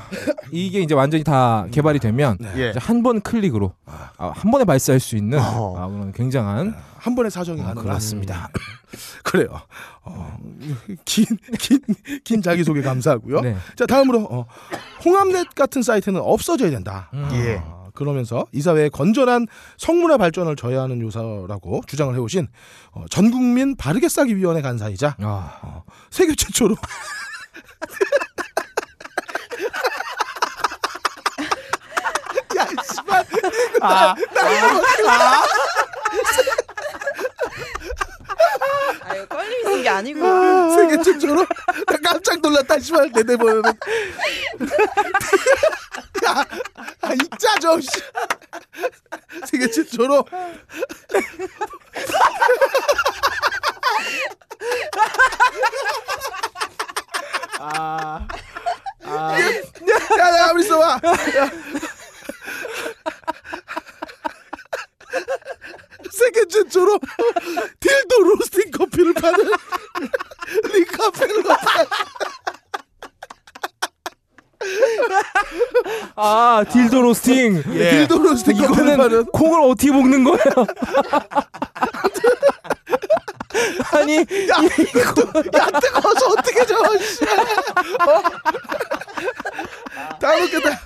[0.52, 2.74] 이게 이제 완전히 다 개발이 되면 예.
[2.78, 5.76] 한번 클릭으로 아, 한 번에 발사할 수 있는 어.
[5.78, 6.74] 아, 그런 굉장한
[7.08, 8.50] 한 번에 사정이 아, 가능한 그렇습니다.
[9.24, 9.48] 그래요.
[10.04, 10.38] 어,
[11.06, 11.26] 긴,
[11.58, 11.80] 긴,
[12.26, 13.40] 긴 자기 소개 감사하고요.
[13.40, 13.56] 네.
[13.78, 14.46] 자, 다음으로, 어,
[15.06, 17.10] 홍합넷 같은 사이트는 없어져야 된다.
[17.14, 17.30] 음.
[17.32, 17.62] 예.
[17.64, 19.48] 어, 그러면서 이 사회의 건전한
[19.78, 22.50] 성문화 발전을 저해하는 요사라고 주장을 해오신
[22.92, 26.76] 어, 전국민 바르게 싸기 위원회 간사이자 아, 세계 최초로
[32.58, 33.26] 야, 씨발.
[33.82, 34.14] 아,
[39.04, 41.46] 아유 껄림이 있는 게 아니고 세계 최초로
[41.88, 43.64] 나 깜짝 놀랐다 씨발 내내 보면
[46.26, 46.46] 야,
[47.02, 47.90] 아, 읽자 좀 씨.
[49.46, 50.26] 세계 최초로
[57.60, 58.28] 아,
[59.04, 61.00] 아, 야, 야, 가만 있어봐.
[66.08, 66.12] 야.
[66.12, 67.00] 세계 최초로
[67.80, 69.40] 딜도 로스팅 커피를 파는
[70.74, 71.44] 리카페로
[76.16, 77.64] 아 딜도 로스팅.
[77.74, 77.90] 예.
[77.92, 80.40] 딜도 로스팅 이거는 파는 콩을 어떻게 볶는 거예요?
[83.94, 84.24] 아니 야
[85.80, 87.24] 뜨거워서 어떻게 저어 씨.
[87.26, 88.24] 어?
[90.20, 90.80] 다 먹겠다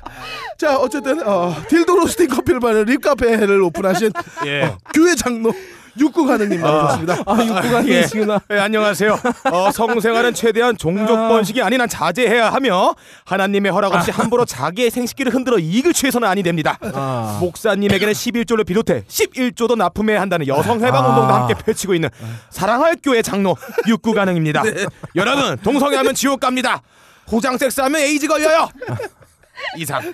[0.57, 4.11] 자자 어쨌든 어, 딜도 로스팅 커피를 파는 립카페를 오픈하신
[4.45, 4.63] 예.
[4.63, 5.51] 어, 교회 장로
[5.97, 7.17] 육구 가능님 나오셨습니다.
[7.25, 8.01] 아 육구가 예.
[8.01, 8.39] 계시구나.
[8.47, 9.19] 네, 안녕하세요.
[9.51, 12.95] 어, 성생활은 최대한 종족 번식이 아닌 한 자제해야 하며
[13.25, 16.77] 하나님의 허락 없이 함부로 자기의 생식기를 흔들어 이익을 취해서는 아니 됩니다.
[16.93, 17.39] 아.
[17.41, 21.07] 목사님에게는 11조를 비롯해 11조도 납품해야 한다는 여성 해방 아.
[21.09, 22.09] 운동도 함께 펼치고 있는
[22.49, 23.57] 사랑할 교회 장로
[23.87, 24.63] 육구 가능입니다.
[25.17, 26.81] 여러분 동성애하면 지옥 갑니다.
[27.31, 28.69] 호장 섹스하면 에이즈 걸려요.
[29.77, 30.01] 이상.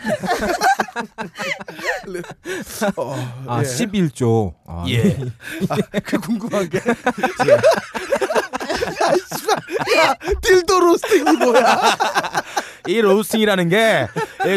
[3.47, 3.63] 아 예.
[3.63, 4.53] 11조.
[4.67, 5.17] 아, 예.
[6.03, 6.79] 그 궁금한 게.
[9.03, 9.57] 아이, 씨발.
[9.97, 11.81] 야, 딜도 로스팅이 뭐야?
[12.87, 14.07] 이 로스팅이라는 게이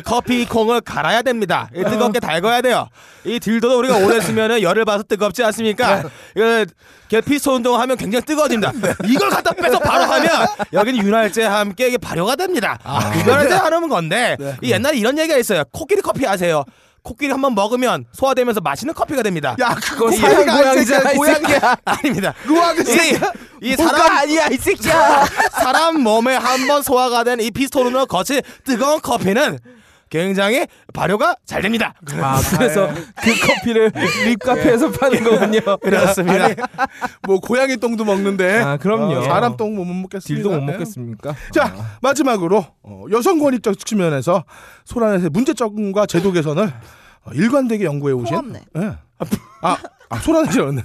[0.04, 1.68] 커피 콩을 갈아야 됩니다.
[1.74, 2.88] 이 뜨겁게 달궈야 돼요.
[3.24, 6.04] 이 딜도도 우리가 오래 쓰면 열을 받아서 뜨겁지 않습니까?
[6.36, 6.64] 이거
[7.10, 8.72] 이렇게 피스톤 운동하면 굉장히 뜨거워집니다.
[9.08, 10.30] 이걸 갖다 빼서 바로 하면
[10.72, 12.78] 여기는 윤활제와 함께 이게 발효가 됩니다.
[13.12, 15.64] 그걸 이제 하는 건데 이 옛날에 이런 얘기가 있어요.
[15.72, 16.64] 코끼리 커피 아세요?
[17.02, 19.56] 코끼리 한 번 먹으면 소화되면서 맛있는 커피가 됩니다.
[19.60, 21.36] 야, 그거 사향 고양이잖아, 고양이야.
[21.36, 21.76] 이 새끼야.
[21.84, 22.34] 아닙니다.
[22.44, 23.18] 루왁 이,
[23.70, 25.24] 이 사람 아니야 이 새끼야.
[25.62, 29.58] 사람 몸에 한 번 소화가 된 이 피스톤으로 거친 뜨거운 커피는
[30.10, 31.94] 굉장히 발효가 잘 됩니다.
[32.20, 32.88] 아 그래서
[33.22, 33.92] 그 커피를
[34.26, 35.76] 립카페에서 파는 거군요.
[35.78, 36.44] 그렇습니다.
[36.46, 36.54] 아니,
[37.26, 39.18] 뭐 고양이 똥도 먹는데 아, 그럼요.
[39.18, 40.42] 어, 사람 똥 못 먹겠습니다.
[40.42, 40.72] 딜도 못 네.
[40.72, 41.34] 먹겠습니까?
[41.52, 44.44] 자 마지막으로 어, 여성 권익적 측면에서
[44.84, 48.54] 소란에서 문제점과 제도 개선을 어, 일관되게 연구해 오신.
[48.78, 48.92] 예.
[49.62, 49.76] 아,
[50.10, 50.84] 아 소란이셨네요?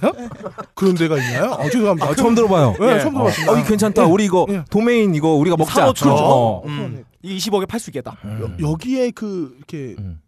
[0.74, 1.50] 그런 데가 있나요?
[1.52, 2.08] 어, 죄송합니다.
[2.08, 2.74] 아, 처음 들어봐요.
[2.78, 3.00] 네, 예.
[3.00, 3.52] 처음 들어봤습니다.
[3.52, 4.02] 어, 이 괜찮다.
[4.02, 4.06] 예.
[4.06, 4.64] 우리 이거 예.
[4.70, 5.80] 도메인 이거 우리가 먹자.
[5.80, 6.10] 사놓죠.
[6.14, 6.62] 어.
[6.64, 8.16] 음, 이 20억에 팔 수 있겠다.
[8.24, 10.20] 여, 여기에 그 이렇게 음.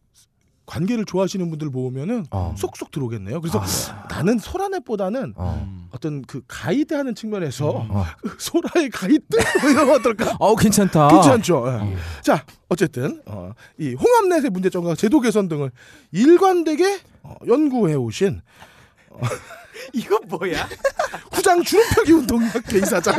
[0.66, 2.54] 관계를 좋아하시는 분들 보면은 어.
[2.58, 3.40] 쏙쏙 들어오겠네요.
[3.40, 3.62] 그래서
[4.10, 5.88] 나는 소란에보다는 어.
[5.92, 8.04] 어떤 그 가이드하는 측면에서 어.
[8.38, 10.36] 소라의 가이드 뭐 이런 거 어떨까?
[10.40, 11.08] 어우 괜찮다.
[11.08, 11.64] 괜찮죠.
[11.68, 11.96] 예.
[12.22, 15.70] 자, 어쨌든 어, 이 홍합넷의 문제점과 제도 개선 등을
[16.10, 18.42] 일관되게 어, 연구해 오신
[19.92, 20.68] 이거 뭐야?
[21.32, 23.14] 후장 주름펴기 운동학회 이사장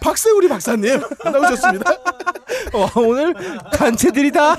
[0.00, 1.90] 박세우리 박사님 나오셨습니다.
[2.72, 3.34] 어, 오늘
[3.72, 4.56] 단체들이 다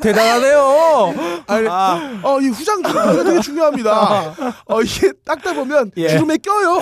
[0.00, 1.42] 대단하네요.
[1.46, 1.66] 아니,
[2.22, 4.34] 어, 이 후장 주름펴기가 되게 중요합니다.
[4.66, 6.08] 어, 이게 닦다 보면 예.
[6.08, 6.78] 주름에 껴요.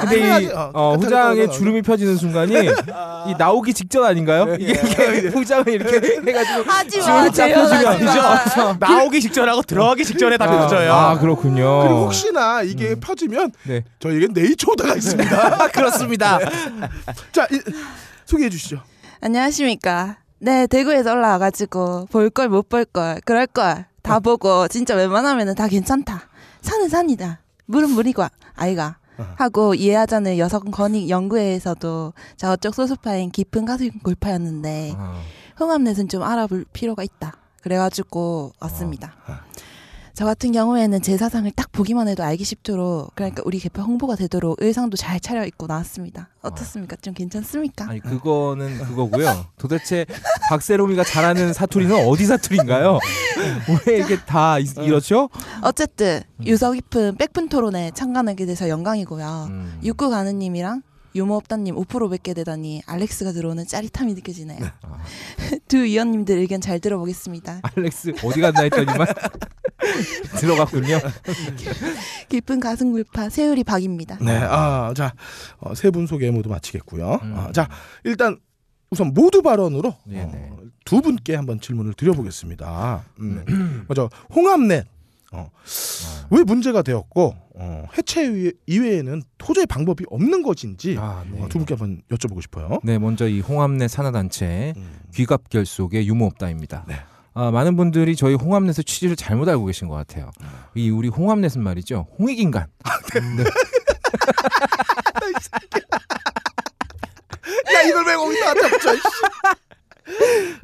[0.00, 0.46] 근데 이.
[0.48, 1.48] 어, 어, 후장에.
[1.48, 2.54] 주름이 펴지는 순간이
[3.28, 4.54] 이 나오기 직전 아닌가요?
[4.58, 7.32] 이게, 이게 후장을 이렇게 해가지고 주름이.
[7.32, 7.86] 쫙 펴지면.
[7.86, 8.76] 아니죠?
[8.80, 10.92] 나오기 직전하고 들어가기 직전에 다 펴져요.
[10.92, 11.82] 아 그렇군요.
[11.82, 13.84] 그리고 혹시나 이게 펴지면 네.
[14.00, 15.68] 저희에겐 네이처오다가 있습니다.
[15.72, 16.38] 그렇습니다.
[17.32, 17.60] 자, 이,
[18.26, 18.80] 소개해 주시죠.
[19.20, 20.16] 안녕하십니까.
[20.40, 25.68] 네, 대구에서 올라와가지고 볼 걸 못 볼 걸 그럴 걸 다 보고 진짜 웬만하면은 다
[25.68, 26.22] 괜찮다.
[26.62, 27.38] 산은 산이다.
[27.66, 28.22] 물은 물이고
[28.54, 28.96] 아이가
[29.36, 34.94] 하고 이해하자는 여성 권익 연구회에서도 자 어쪽 소수파인 깊은 가슴 골파였는데
[35.56, 37.36] 흥암넷은 좀 알아볼 필요가 있다.
[37.62, 39.14] 그래가지고 왔습니다.
[40.14, 44.58] 저 같은 경우에는 제 사상을 딱 보기만 해도 알기 쉽도록 그러니까 우리 개파 홍보가 되도록
[44.60, 46.28] 의상도 잘 차려 입고 나왔습니다.
[46.42, 46.96] 어떻습니까?
[46.96, 47.88] 좀 괜찮습니까?
[47.88, 49.46] 아니 그거는 그거고요.
[49.56, 50.04] 도대체
[50.50, 52.98] 박세롬이가 잘하는 사투리는 어디 사투리인가요?
[53.86, 55.30] 왜 이게 다 이- 이렇죠?
[55.62, 59.46] 어쨌든 유서 깊은 백분 토론에 참가하게 돼서 영광이고요.
[59.48, 59.80] 음.
[59.82, 60.82] 육구 가느님이랑
[61.14, 64.58] 유모 없다님 5% 뵙게 되다니 알렉스가 들어오는 짜릿함이 느껴지네요.
[65.68, 67.60] 두 위원님들 의견 잘 들어보겠습니다.
[67.62, 69.06] 알렉스 어디 갔나 했더니만
[70.38, 70.98] 들어갔군요.
[72.28, 74.18] 깊은 가슴 굴파 세율이 박입니다.
[74.20, 75.12] 네, 아, 자,
[75.58, 77.20] 어, 세분 소개 모두 마치겠고요.
[77.22, 77.34] 음.
[77.36, 77.68] 아, 자,
[78.04, 78.38] 일단
[78.90, 79.88] 우선 모두 발언으로.
[80.06, 83.04] 어, 두 분께 한번 질문을 드려보겠습니다.
[83.20, 83.84] 음.
[83.88, 84.86] 먼저 홍합넷
[85.34, 85.48] 어,
[86.30, 91.40] 왜 문제가 되었고 어, 해체 이외- 이외에는 도저히 방법이 없는 것인지 아, 네.
[91.40, 92.80] 어, 두 분께 한번 여쭤보고 싶어요.
[92.82, 94.90] 네, 먼저 이 홍합내 산하단체 음.
[95.14, 96.84] 귀갑결 속의 유무업다입니다.
[96.86, 96.96] 네.
[97.34, 100.30] 아, 많은 분들이 저희 홍합넷의 취지를 잘못 알고 계신 것 같아요.
[100.74, 102.66] 이 우리 홍합넷은 말이죠, 홍익인간.
[103.36, 103.44] 네.
[107.74, 108.90] 야 이걸 왜 거기다 잡죠?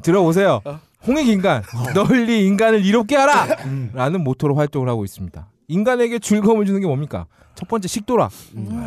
[0.03, 0.61] 들어보세요.
[0.65, 0.79] 어.
[1.07, 1.63] 홍익인간,
[1.93, 3.47] 널리 인간을 이롭게 하라!
[3.93, 5.47] 라는 모토로 활동을 하고 있습니다.
[5.79, 7.27] 인간에게 즐거움을 주는 게 뭡니까?
[7.55, 8.31] 첫 번째 식도락,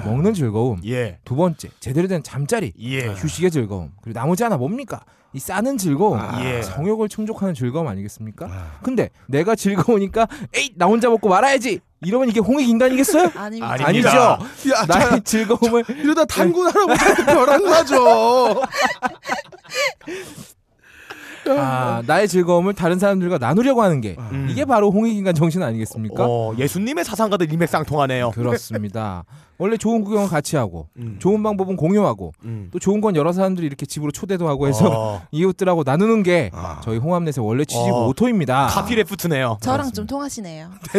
[0.04, 0.80] 먹는 즐거움.
[0.84, 1.18] 예.
[1.24, 3.06] 두 번째 제대로 된 잠자리, 예.
[3.08, 3.92] 휴식의 즐거움.
[4.02, 5.00] 그리고 나머지 하나 뭡니까?
[5.32, 6.60] 이 싸는 즐거움, 예.
[6.62, 8.78] 성욕을 충족하는 즐거움 아니겠습니까?
[8.82, 11.80] 근데 내가 즐거우니까 에이 나 혼자 먹고 말아야지.
[12.04, 13.30] 이러면 이게 홍익 인간이겠어요?
[13.36, 13.70] 아닙니다.
[13.72, 14.08] 아니, 아니죠.
[14.08, 14.38] 야,
[14.74, 17.96] 자, 나의 즐거움을 이러다 단군 할아버지한테 벼락 맞아.
[21.50, 24.48] 아, 나의 즐거움을 다른 사람들과 나누려고 하는 게 음.
[24.50, 26.24] 이게 바로 홍익인간 정신 아니겠습니까?
[26.26, 28.30] 어, 예수님의 사상과도 일맥상통하네요.
[28.30, 29.24] 그렇습니다.
[29.58, 31.16] 원래 좋은 구경은 같이 하고 음.
[31.20, 32.68] 좋은 방법은 공유하고 음.
[32.72, 36.80] 또 좋은 건 여러 사람들이 이렇게 집으로 초대도 하고 해서 어, 이웃들하고 나누는 게 아.
[36.82, 38.06] 저희 홍합넷의 원래 취지고 어.
[38.06, 38.66] 모토입니다.
[38.66, 39.58] 카피레프트네요.
[39.60, 40.70] 저랑 좀 통하시네요.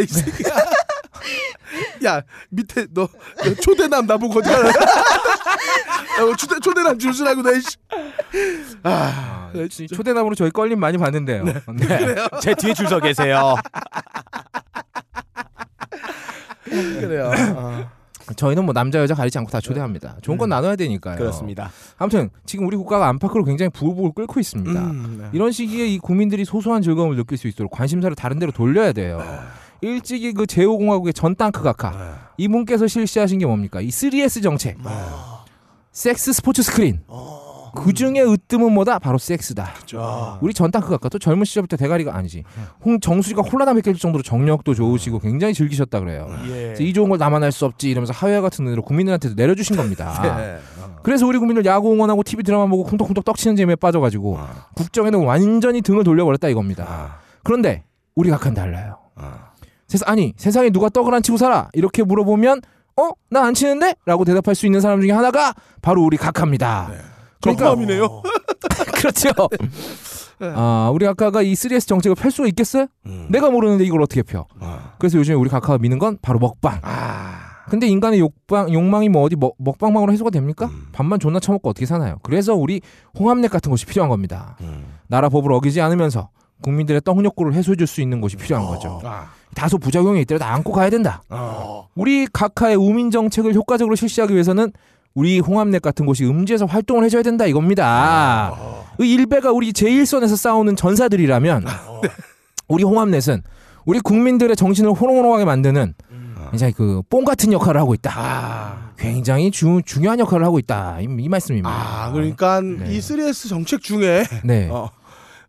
[2.05, 3.07] 야 밑에 너,
[3.43, 4.67] 너 초대남 나보고 어디 가나?
[4.69, 7.59] 야, 초대 초대남 줄서라고 내.
[7.59, 7.77] 씨.
[8.83, 11.43] 아, 아, 네, 이 초대남으로 저희 껄림 많이 받는데요.
[11.43, 11.53] 네.
[12.41, 13.55] 제 뒤에 줄 서 계세요.
[16.65, 17.31] 그래요.
[17.55, 17.89] 아.
[18.37, 20.15] 저희는 뭐 남자 여자 가리지 않고 다 초대합니다.
[20.21, 21.17] 좋은 건 나눠야 되니까요.
[21.17, 21.71] 그렇습니다.
[21.97, 24.79] 아무튼 지금 우리 국가가 안팎으로 굉장히 부글부글 끓고 있습니다.
[24.79, 25.29] 음, 네.
[25.33, 29.21] 이런 시기에 이 국민들이 소소한 즐거움을 느낄 수 있도록 관심사를 다른 데로 돌려야 돼요.
[29.87, 31.93] 일찍이 그 제5공화국의 전 땅크 각하
[32.37, 33.81] 이분께서 실시하신 게 뭡니까?
[33.81, 34.77] 이 3S 정책.
[35.91, 37.01] 섹스 스포츠 스크린.
[37.75, 38.99] 그 중에 으뜸은 뭐다?
[38.99, 39.73] 바로 섹스다.
[39.95, 42.43] 아, 우리 전 땅크 각하 또 젊은 시절부터 대가리가 아니지.
[42.85, 46.27] 홍 정수리가 홀라당 벗길 정도로 정력도 좋으시고 굉장히 즐기셨다 그래요.
[46.45, 46.65] 예.
[46.67, 50.37] 그래서 이 좋은 걸 나만 할 수 없지 이러면서 하회와 같은 눈으로 국민들한테도 내려주신 겁니다.
[50.37, 50.59] 네.
[51.01, 54.39] 그래서 우리 국민들 야구 응원하고 TV 드라마 보고 쿵떡쿵떡 떡치는 재미에 빠져가지고
[54.75, 57.17] 국정에는 완전히 등을 돌려버렸다 이겁니다.
[57.43, 57.83] 그런데
[58.15, 58.97] 우리 각하는 달라요.
[59.93, 62.61] 세상 아니 세상에 누가 떡을 안 치고 살아 이렇게 물어보면
[62.95, 63.95] 어 나 안 치는데?
[64.05, 66.91] 라고 대답할 수 있는 사람 중에 하나가 바로 우리 각하입니다.
[67.41, 68.21] 그러니까 포함이네요.
[68.95, 69.29] 그렇죠.
[70.39, 72.87] 아 우리 각하가 이 3S 정책을 펼 수가 있겠어요?
[73.29, 74.45] 내가 모르는데 이걸 어떻게 펴?
[74.97, 76.79] 그래서 요즘에 우리 각하가 미는 건 바로 먹방.
[77.69, 80.69] 근데 인간의 욕방, 욕망이 뭐 어디 먹, 먹방망으로 해소가 됩니까?
[80.91, 82.17] 밥만 존나 처먹고 어떻게 사나요?
[82.23, 82.81] 그래서 우리
[83.19, 84.57] 홍합넷 같은 것이 필요한 겁니다.
[85.07, 86.29] 나라 법을 어기지 않으면서
[86.61, 88.99] 국민들의 떡 욕구를 해소해줄 수 있는 것이 필요한 거죠.
[89.03, 89.29] 아.
[89.53, 91.23] 다소 부작용이 있더라도 안고 가야 된다.
[91.29, 91.87] 어.
[91.95, 94.71] 우리 각하의 우민 정책을 효과적으로 실시하기 위해서는
[95.13, 98.53] 우리 홍합넷 같은 곳이 음지에서 활동을 해줘야 된다 이겁니다.
[98.97, 101.65] 그 일베가 우리 제1선에서 싸우는 전사들이라면
[102.67, 103.43] 우리 홍합넷은
[103.85, 105.93] 우리 국민들의 정신을 호롱호롱하게 만드는
[106.49, 108.93] 굉장히 그뽕 같은 역할을 하고 있다.
[108.97, 110.99] 굉장히 주, 중요한 역할을 하고 있다.
[111.01, 111.69] 이, 이 말씀입니다.
[111.69, 112.93] 아, 그러니까 네.
[112.93, 114.69] 이 3S 정책 중에 네.
[114.71, 114.89] 어,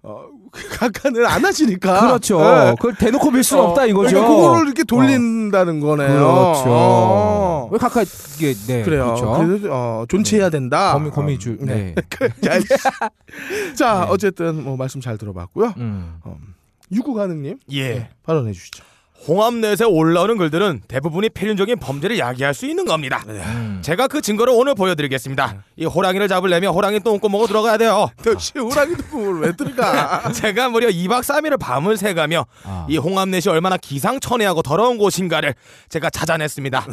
[0.02, 0.24] 어,
[0.70, 2.00] 각하는 안 하시니까.
[2.00, 2.38] 그렇죠.
[2.38, 2.74] 네.
[2.76, 4.10] 그걸 대놓고 밀 수는 어, 없다 이거죠.
[4.10, 6.08] 그러니까 그거를 이렇게 돌린다는 거네요.
[6.08, 6.64] 그렇죠.
[6.66, 7.68] 어.
[7.72, 9.04] 왜 각하 이게 네 그래요.
[9.06, 9.44] 그렇죠.
[9.46, 10.92] 그래서 어, 존치해야 된다.
[10.92, 11.58] 거미 거미줄.
[11.60, 11.94] 어, 네.
[12.46, 12.68] 야, 이씨.
[13.76, 14.06] 자, 네.
[14.10, 15.74] 어쨌든 뭐 말씀 잘 들어봤고요.
[15.76, 16.18] 음.
[16.22, 16.38] 어,
[16.92, 18.08] 유구가능님 예.
[18.22, 18.84] 발언해 주시죠.
[19.26, 23.24] 홍합넷에 올라오는 글들은 대부분이 필연적인 범죄를 야기할 수 있는 겁니다.
[23.28, 23.80] 음.
[23.82, 25.64] 제가 그 증거를 오늘 보여드리겠습니다.
[25.76, 28.10] 이 호랑이를 잡으려면 호랑이 똥구멍으로 들어가야 돼요.
[28.26, 30.30] 역시 호랑이 똥을 왜 들어가?
[30.32, 32.86] 제가 무려 2박 3일을 밤을 새가며 아.
[32.88, 35.54] 이 홍합넷이 얼마나 기상천외하고 더러운 곳인가를
[35.88, 36.86] 제가 찾아냈습니다.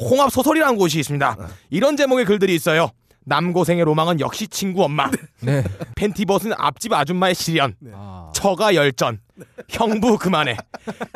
[0.00, 1.36] 홍합 소설이라는 곳이 있습니다.
[1.70, 2.90] 이런 제목의 글들이 있어요.
[3.26, 5.10] 남고생의 로망은 역시 친구 엄마.
[5.40, 5.62] 네.
[5.96, 7.74] 팬티 벗은 앞집 아줌마의 시련.
[7.92, 8.30] 아.
[8.32, 9.18] 처가 열전.
[9.68, 10.56] 형부 그만해.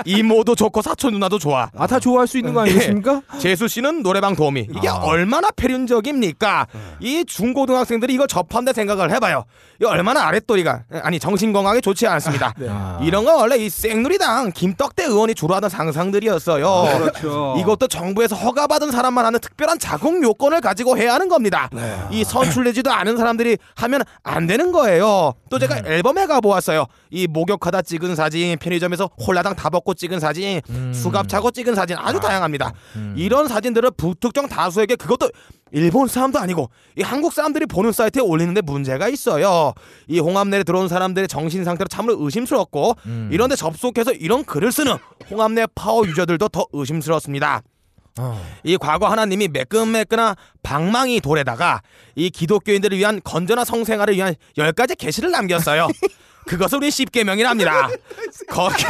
[0.05, 1.71] 이모도 좋고 사촌 누나도 좋아.
[1.77, 3.23] 아, 다 좋아할 수 있는 거 아니겠습니까?
[3.39, 4.69] 재수 씨는 노래방 도우미.
[4.75, 4.97] 이게 아.
[4.97, 6.67] 얼마나 패륜적입니까?
[7.01, 9.45] 이 중고등학생들이 이걸 접한데 생각을 해봐요.
[9.81, 12.55] 이 얼마나 아랫도리가 아니 정신 건강에 좋지 않습니다.
[12.69, 12.99] 아.
[13.03, 16.99] 이런 건 원래 이 생누리당 김떡대 의원이 주로 하던 상상들이었어요.
[16.99, 17.57] 그렇죠.
[17.59, 21.71] 이것도 정부에서 허가받은 사람만 하는 특별한 자국 요건을 가지고 해야 하는 겁니다.
[22.11, 25.35] 이 선출되지도 않은 사람들이 하면 안 되는 거예요.
[25.49, 26.87] 또 제가 앨범에 가보았어요.
[27.11, 30.61] 이 목욕하다 찍은 사진, 편의점에서 홀라당 다 벗고 찍은 사진,
[30.95, 32.73] 수갑 차고 찍은 사진 아주 다양합니다.
[33.17, 35.31] 이런 사진들을 부특정 다수에게 그것도
[35.73, 39.73] 일본 사람도 아니고 이 한국 사람들이 보는 사이트에 올리는데 문제가 있어요.
[40.09, 42.97] 이 홍합내에 들어온 사람들의 정신 상태로 참으로 의심스럽고
[43.31, 44.97] 이런데 접속해서 이런 글을 쓰는
[45.31, 47.63] 홍합내 파워 유저들도 더 의심스럽습니다.
[48.19, 48.45] 어.
[48.65, 51.81] 이 과거 하나님이 매끈매끈한 방망이 돌에다가
[52.17, 55.89] 이 기독교인들을 위한 건전한 성생활을 위한 열 가지 계시를 남겼어요.
[56.47, 57.89] 그것을 우리 십계명이랍니다.
[58.49, 58.85] 거기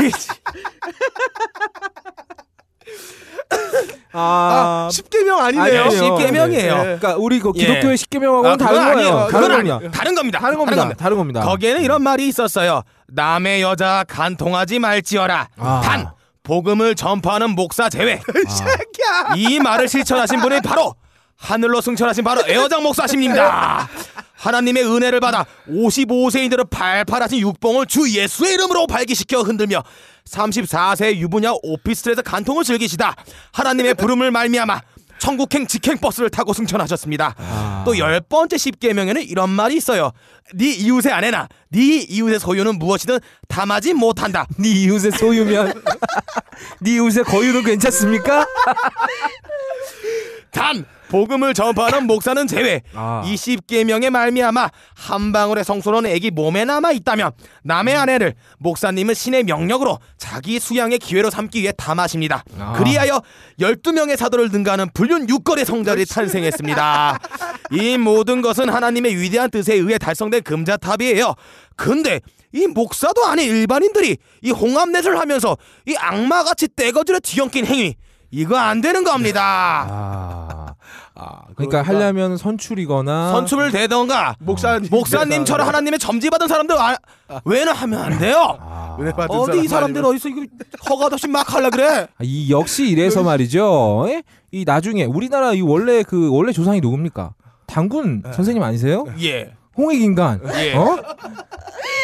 [4.12, 5.84] 아, 아, 10개명 아니네요.
[5.84, 5.90] 아니에요.
[5.90, 6.76] 십계명이에요.
[6.76, 6.82] 네.
[6.82, 7.66] 그러니까 우리 그 예.
[7.66, 9.08] 기독교의 십계명하고는 아, 그건 다른 거예요.
[9.08, 9.30] 아니에요.
[9.30, 9.76] 다른 그건 겁니다.
[9.76, 9.90] 아니에요.
[9.90, 10.38] 다른 겁니다.
[10.40, 10.94] 다른 겁니다.
[10.98, 11.40] 다른 겁니다.
[11.42, 12.82] 거기에는 이런 말이 있었어요.
[13.08, 15.48] 남의 여자 간통하지 말지어라.
[15.58, 15.80] 아.
[15.84, 16.10] 단
[16.42, 18.20] 복음을 전파하는 목사 제외.
[19.28, 19.34] 아.
[19.36, 20.94] 이 말을 실천하신 분이 바로
[21.36, 23.88] 하늘로 승천하신 바로 애어장 목사십니다.
[24.40, 29.82] 하나님의 은혜를 받아 55세인들을 팔팔하신 육봉을 주 예수의 이름으로 발기시켜 흔들며
[30.26, 33.14] 34세 유부녀 오피스텔에서 간통을 즐기시다
[33.52, 34.80] 하나님의 부름을 말미암아
[35.18, 37.34] 천국행 직행 버스를 타고 승천하셨습니다.
[37.36, 37.82] 아.
[37.84, 40.12] 또 열 번째 십계명에는 이런 말이 있어요.
[40.54, 43.18] 네 이웃의 아내나 네 이웃의 소유는 무엇이든
[43.48, 44.46] 탐하지 못한다.
[44.56, 45.74] 네 이웃의 소유면
[46.80, 48.46] 네 이웃의 거유는 괜찮습니까?
[50.50, 53.22] 단 복음을 전파하는 목사는 제외 아.
[53.24, 57.32] 20계명의 말미암아 한 방울의 성소로는 애기 몸에 남아 있다면
[57.64, 62.44] 남의 아내를 목사님은 신의 명령으로 자기 수양의 기회로 삼기 위해 담하십니다.
[62.58, 62.72] 아.
[62.74, 63.20] 그리하여
[63.58, 67.18] 12명의 사도를 능가하는 불륜 육거리 성자들이 탄생했습니다.
[67.72, 71.34] 이 모든 것은 하나님의 위대한 뜻에 의해 달성된 금자탑이에요.
[71.76, 72.20] 근데
[72.52, 75.56] 이 목사도 아닌 일반인들이 이 홍합넷을 하면서
[75.86, 77.96] 이 악마같이 떼거지를 뒤엉킨 행위
[78.30, 79.86] 이거 안 되는 겁니다.
[79.88, 80.74] 아.
[81.20, 86.96] 아, 그러니까 하려면 선출이거나 선출을 대던가 목사님 목사님처럼 하나님의 점지받은 사람들 아,
[87.44, 88.56] 왜는 하면 안 돼요.
[88.58, 88.96] 아.
[89.28, 90.46] 어디 이 사람 사람들 어디서 이거
[90.88, 92.06] 허가도 없이 막 하려 그래?
[92.06, 94.06] 아, 이 역시 이래서 말이죠.
[94.08, 94.22] 예?
[94.50, 97.34] 이 나중에 우리나라 이 원래 그 원래 조상이 누굽니까?
[97.66, 99.04] 당군 선생님 아니세요?
[99.22, 99.52] 예.
[99.76, 100.40] 홍익 인간.
[100.56, 100.74] 예.
[100.74, 100.96] 어?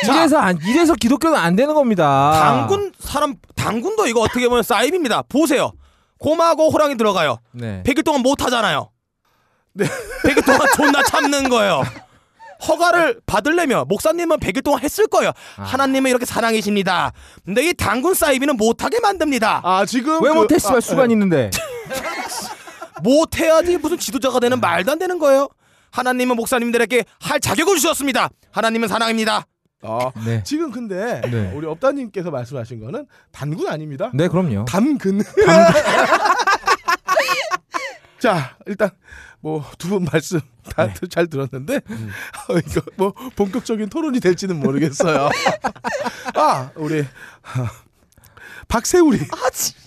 [0.05, 2.31] 이래서 안 이래서 기독교는 안 되는 겁니다.
[2.33, 5.23] 당군 사람 당군도 이거 어떻게 보면 사입입니다.
[5.23, 5.73] 보세요.
[6.19, 7.39] 곰하고 호랑이 들어가요.
[7.53, 7.83] 네.
[7.85, 8.91] 100일 동안 못 하잖아요.
[9.77, 9.87] 네.
[10.23, 11.83] 100일 동안 존나 참는 거예요.
[12.67, 15.33] 허가를 받으려면 목사님은 100일 동안 했을 거예요.
[15.57, 15.63] 아.
[15.63, 17.13] 하나님은 이렇게 사랑이십니다.
[17.45, 19.61] 근데 이 당군 사이비는 못하게 만듭니다.
[19.63, 21.51] 아 지금 왜 그- 못해 씨발 아, 수간 있는데.
[23.03, 25.49] 못해야지 무슨 지도자가 되는 말도 안 되는 거예요.
[25.91, 28.31] 하나님은 목사님들에게 할 자격을 주셨습니다.
[28.53, 29.45] 하나님은 사랑입니다.
[29.83, 30.43] 아, 네.
[30.43, 31.53] 지금 근데 네.
[31.55, 34.11] 우리 업다님께서 말씀하신 거는 단군 아닙니다.
[34.15, 34.65] 네, 그럼요.
[34.65, 35.21] 담근.
[38.19, 38.91] 자 일단
[39.47, 40.41] 뭐 두 분 말씀
[40.75, 41.77] 다잘 들었는데
[42.51, 45.29] 어, 이거 뭐 본격적인 토론이 될지는 모르겠어요.
[46.35, 47.05] 아 우리
[48.67, 49.21] 박세우리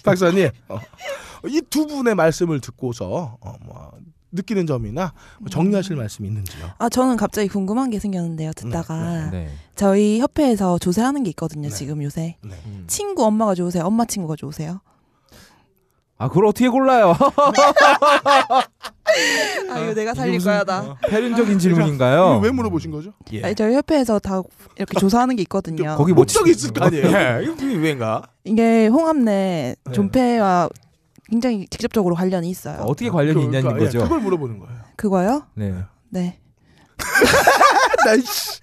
[0.03, 0.49] 박사님
[1.47, 3.91] 이두 분의 말씀을 듣고서 어, 뭐
[4.31, 6.69] 느끼는 점이나 뭐 정리하실 말씀 있는지요?
[6.77, 8.53] 아 저는 갑자기 궁금한 게 생겼는데요.
[8.53, 9.49] 듣다가 네.
[9.75, 11.67] 저희 협회에서 조사하는 게 있거든요.
[11.69, 12.55] 지금 요새 네.
[12.87, 13.83] 친구 엄마가 좋으세요?
[13.83, 14.79] 엄마 친구가 좋으세요?
[16.21, 17.15] 아, 그걸 어떻게 골라요?
[19.99, 20.95] 아 내가 살릴 거야 나.
[21.07, 22.39] 패륜적인 이거 질문인가요?
[22.41, 23.11] 왜 물어보신 거죠?
[23.43, 24.41] 아니, 저희 협회에서 다
[24.77, 25.95] 이렇게 조사하는 게 있거든요.
[25.97, 27.05] 거기 뭐 목적이 있을 거 아니에요?
[27.07, 28.23] 예, 이거 왜인가?
[28.45, 30.69] 이게 홍합내 존폐와
[31.29, 32.77] 굉장히 직접적으로 관련이 있어요.
[32.81, 33.99] 어떻게 관련이 있냐는 그러니까, 예, 거죠.
[34.03, 34.75] 그걸 물어보는 거예요.
[34.95, 35.43] 그거요?
[35.55, 35.75] 네.
[36.09, 36.39] 네.
[38.05, 38.59] 나이씨.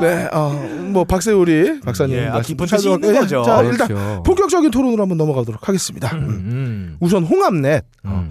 [0.00, 0.50] 네, 어,
[0.90, 3.20] 뭐 박세우리 박사님 예, 아, 깊은 잘 뜻이 있는 들었고요.
[3.20, 3.42] 거죠.
[3.42, 4.22] 자, 일단 그렇죠.
[4.24, 6.14] 본격적인 토론으로 한번 넘어가도록 하겠습니다.
[6.16, 6.96] 음, 음.
[7.00, 8.30] 우선 홍합넷 어, 음.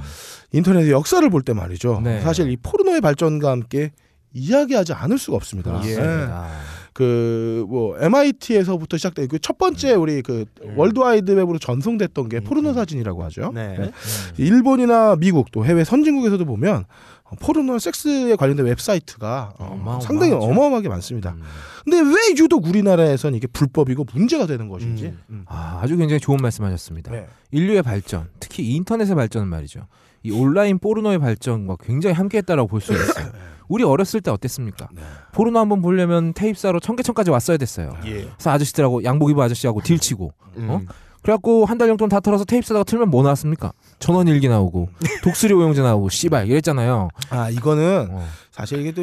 [0.51, 2.01] 인터넷의 역사를 볼 때 말이죠.
[2.03, 2.21] 네.
[2.21, 3.91] 사실 이 포르노의 발전과 함께
[4.33, 5.71] 이야기하지 않을 수가 없습니다.
[5.71, 6.47] 그렇습니다.
[6.93, 10.45] 그뭐 MIT에서부터 시작된 그첫 번째 우리 그
[10.75, 13.51] 월드와이드 웹으로 전송됐던 게 포르노 사진이라고 하죠.
[13.53, 13.91] 네.
[14.37, 16.85] 일본이나 미국 또 해외 선진국에서도 보면
[17.23, 20.05] 어, 포르노 섹스에 관련된 웹사이트가 어, 어마어마하죠.
[20.07, 21.31] 상당히 어마어마하게 많습니다.
[21.31, 21.41] 음.
[21.85, 25.13] 근데 왜 유독 우리나라에선 이게 불법이고 문제가 되는 것인지.
[25.29, 25.45] 음.
[25.47, 27.11] 아, 아주 굉장히 좋은 말씀하셨습니다.
[27.11, 27.27] 네.
[27.51, 29.87] 인류의 발전, 특히 인터넷의 발전은 말이죠.
[30.23, 33.31] 이 온라인 포르노의 발전과 굉장히 함께했다라고 볼 수 있어요.
[33.67, 34.87] 우리 어렸을 때 어땠습니까?
[34.93, 35.01] 네.
[35.31, 37.93] 포르노 한번 보려면 테이프사로 청계천까지 왔어야 됐어요.
[38.05, 38.23] 예.
[38.23, 40.69] 그래서 아저씨들하고 양복 입은 아저씨하고 딜치고, 음.
[40.69, 40.81] 어?
[41.21, 43.71] 그래갖고 한 달 용돈 다 털어서 테이프 사다가 틀면 뭐 나왔습니까?
[43.99, 44.89] 전원 일기 나오고
[45.23, 47.09] 독수리 오용제 나오고 씨발 이랬잖아요.
[47.29, 48.25] 아 이거는 어.
[48.51, 49.01] 사실 이게 또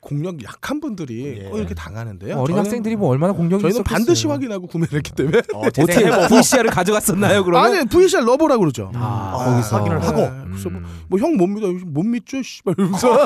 [0.00, 1.48] 공력 약한 분들이 예.
[1.50, 2.36] 꼭 이렇게 당하는데요.
[2.38, 3.94] 어린 저희는- 학생들이 뭐 얼마나 공격이 저희는 있었겠어요.
[3.96, 6.28] 반드시 확인하고 구매를 했기 때문에 어, 어떻게 재생해보고.
[6.34, 7.44] VCR을 가져갔었나요?
[7.44, 8.90] 그러면 아니 VCR 러버라 그러죠.
[8.94, 10.20] 아, 아, 거기서 확인을 하고.
[10.22, 10.84] 네, 그래서 음.
[11.08, 13.08] 뭐형못 믿어 못 믿죠 씨발 이러면서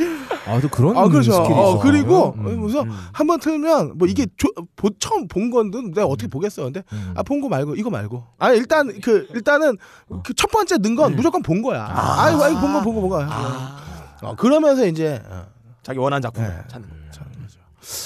[0.50, 1.32] 아, 또 그런 아 그렇죠.
[1.32, 1.78] 스킬이 어, 있었어요.
[1.80, 2.60] 그리고 음.
[2.60, 7.12] 그래서 한번 틀면 뭐 이게 조, 보, 처음 본 건데 내가 어떻게 보겠어 근데 음.
[7.16, 9.76] 아본 거 말고 이거 말고 아 일단 그 일단은
[10.24, 13.10] 그 첫 번째 넣은 건 무조건 본 거야 아, 아이고 아이고 본거 본 거 본
[13.10, 13.76] 거야
[14.22, 15.46] 어, 그러면서 이제 어,
[15.82, 16.50] 자기 원하는 작품 네.
[16.68, 17.20] 찾는 거죠.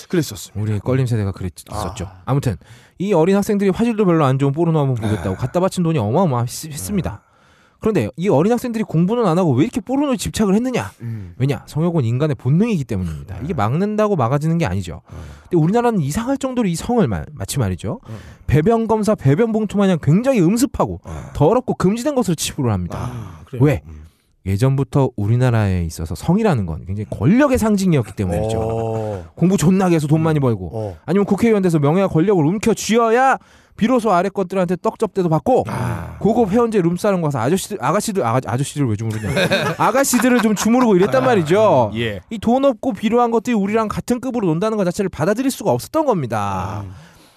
[0.09, 2.09] 그랬었습니다 우리 껄림 세대가 그랬었죠.
[2.25, 2.33] 아.
[2.35, 7.23] 무튼이 어린 학생들이 화질도 별로 안 좋은 포르노 한번 보겠다고 갖다 바친 돈이 어마어마했습니다.
[7.85, 10.91] 그런데 이 어린 학생들이 공부는 안 하고 왜 이렇게 포르노에 집착을 했느냐?
[11.37, 11.65] 왜냐?
[11.67, 13.37] 성욕은 인간의 본능이기 때문입니다.
[13.45, 15.03] 이게 막는다고 막아지는 게 아니죠.
[15.43, 18.01] 근데 우리나라는 이상할 정도로 이 성을 마, 마치 말이죠.
[18.47, 21.03] 배변 검사 배변 봉투 마냥 굉장히 음습하고
[21.35, 23.11] 더럽고 금지된 것으로 치부를 합니다.
[23.13, 23.45] 아?
[23.61, 23.83] 왜?
[24.47, 28.61] 예전부터 우리나라에 있어서 성이라는 건 굉장히 권력의 상징이었기 때문이죠.
[28.61, 29.25] 어.
[29.35, 30.97] 공부 존나게 해서 돈 많이 벌고 어.
[31.05, 33.39] 아니면 국회의원 돼서 명예와 권력을 움켜 쥐어야
[33.77, 35.65] 비로소 아래 것들한테 떡접대도 받고
[36.21, 39.31] 고급 회원제 룸사롱 가서 아저씨들 아가씨들 아가, 아저씨들 왜 주무르냐.
[39.79, 41.91] 아가씨들을 좀 주무르고 이랬단 말이죠.
[41.97, 42.21] 예.
[42.31, 46.85] 이돈 없고 필요한 것들이 우리랑 같은 급으로 논다는 것 자체를 받아들일 수가 없었던 겁니다.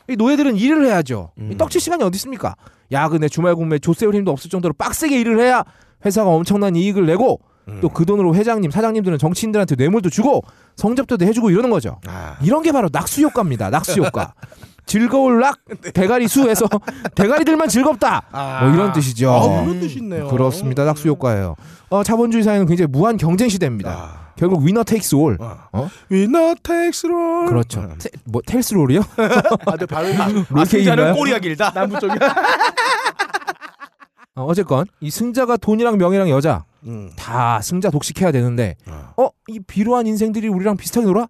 [0.07, 1.31] 이 노예들은 일을 해야죠.
[1.51, 2.55] 이 떡칠 시간이 어디 있습니까?
[2.91, 5.63] 야근에 주말 근무에 조세울 힘도 없을 정도로 빡세게 일을 해야
[6.05, 7.41] 회사가 엄청난 이익을 내고
[7.81, 10.41] 또그 돈으로 회장님 사장님들은 정치인들한테 뇌물도 주고
[10.77, 11.99] 성접대도 해주고 이러는 거죠.
[12.07, 13.69] 아, 이런 게 바로 낙수 효과입니다.
[13.69, 14.33] 낙수 효과.
[14.87, 15.59] 즐거울 락
[15.93, 16.65] 대가리 수에서
[17.15, 18.23] 대가리들만 즐겁다.
[18.61, 19.31] 뭐 이런 뜻이죠.
[19.31, 20.27] 아, 그런 뜻이 있네요.
[20.29, 20.83] 그렇습니다.
[20.85, 21.55] 낙수 효과예요.
[21.89, 23.91] 어, 자본주의 사회는 굉장히 무한 경쟁 시대입니다.
[23.91, 24.27] 아.
[24.37, 25.37] 결국 위너 테이크스 올.
[25.39, 25.89] 어.
[26.09, 27.47] 위너 테이크스 롤.
[27.47, 27.87] 그렇죠.
[27.99, 29.01] 테, 뭐 텔스 롤이요?
[29.65, 31.13] 아, 내 발음이 아, 롤케이크인가요?
[31.15, 31.71] 꼬리가 길다.
[31.71, 32.17] 남부 쪽이야.
[34.35, 37.09] 어, 어쨌건 이 승자가 돈이랑 명예랑 여자 음.
[37.15, 39.11] 다 승자 독식해야 되는데 어.
[39.47, 41.27] 어이 비루한 인생들이 우리랑 비슷하게 놀아?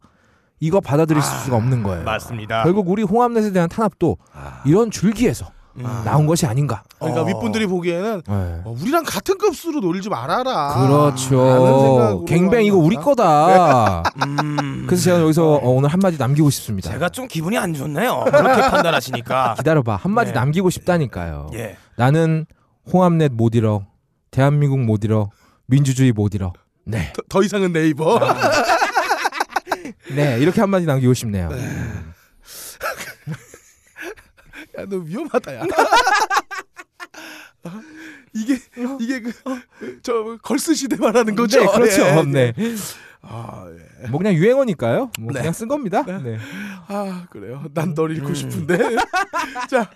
[0.60, 2.04] 이거 받아들일 수가 없는 거예요.
[2.04, 2.64] 맞습니다.
[2.64, 4.18] 결국 우리 홍합넷에 대한 탄압도
[4.66, 5.84] 이런 줄기에서 음.
[6.04, 6.82] 나온 것이 아닌가.
[6.98, 7.26] 그러니까 어.
[7.26, 8.62] 윗분들이 보기에는 네.
[8.66, 10.88] 어, 우리랑 같은 급수로 놀지 말아라.
[10.88, 12.26] 그렇죠.
[12.28, 14.02] 갱뱅 이거 우리 거다.
[14.26, 14.86] 음.
[14.88, 16.90] 그래서 제가 여기서 어, 오늘 한마디 남기고 싶습니다.
[16.92, 18.24] 제가 좀 기분이 안 좋네요.
[18.26, 19.54] 그렇게 판단하시니까.
[19.60, 19.98] 기다려봐.
[19.98, 20.40] 한마디 네.
[20.40, 21.52] 남기고 싶다니까요.
[21.54, 21.78] 예.
[21.96, 22.48] 나는
[22.92, 23.86] 홍합넷 못 잃어.
[24.32, 25.30] 대한민국 못 잃어.
[25.68, 26.54] 민주주의 못 잃어.
[26.86, 27.12] 네.
[27.14, 28.20] 더, 더 이상은 네이버.
[30.16, 30.40] 네.
[30.40, 31.50] 이렇게 한마디 남기고 싶네요.
[34.78, 35.64] 야, 너 위험하다, 야.
[38.34, 38.60] 이게
[39.00, 41.60] 이게 그저 걸스 시대 말하는 거죠?
[41.60, 42.04] 네, 그렇죠.
[42.04, 42.24] 예, 예.
[42.24, 42.54] 네.
[43.22, 43.87] 아, 예.
[44.10, 45.11] 뭐 그냥 유행어니까요.
[45.19, 45.40] 뭐 네.
[45.40, 46.03] 그냥 쓴 겁니다.
[46.06, 46.38] 네.
[46.88, 47.64] 아, 그래요.
[47.74, 48.78] 난 널 잃고 싶은데.
[49.69, 49.90] 자,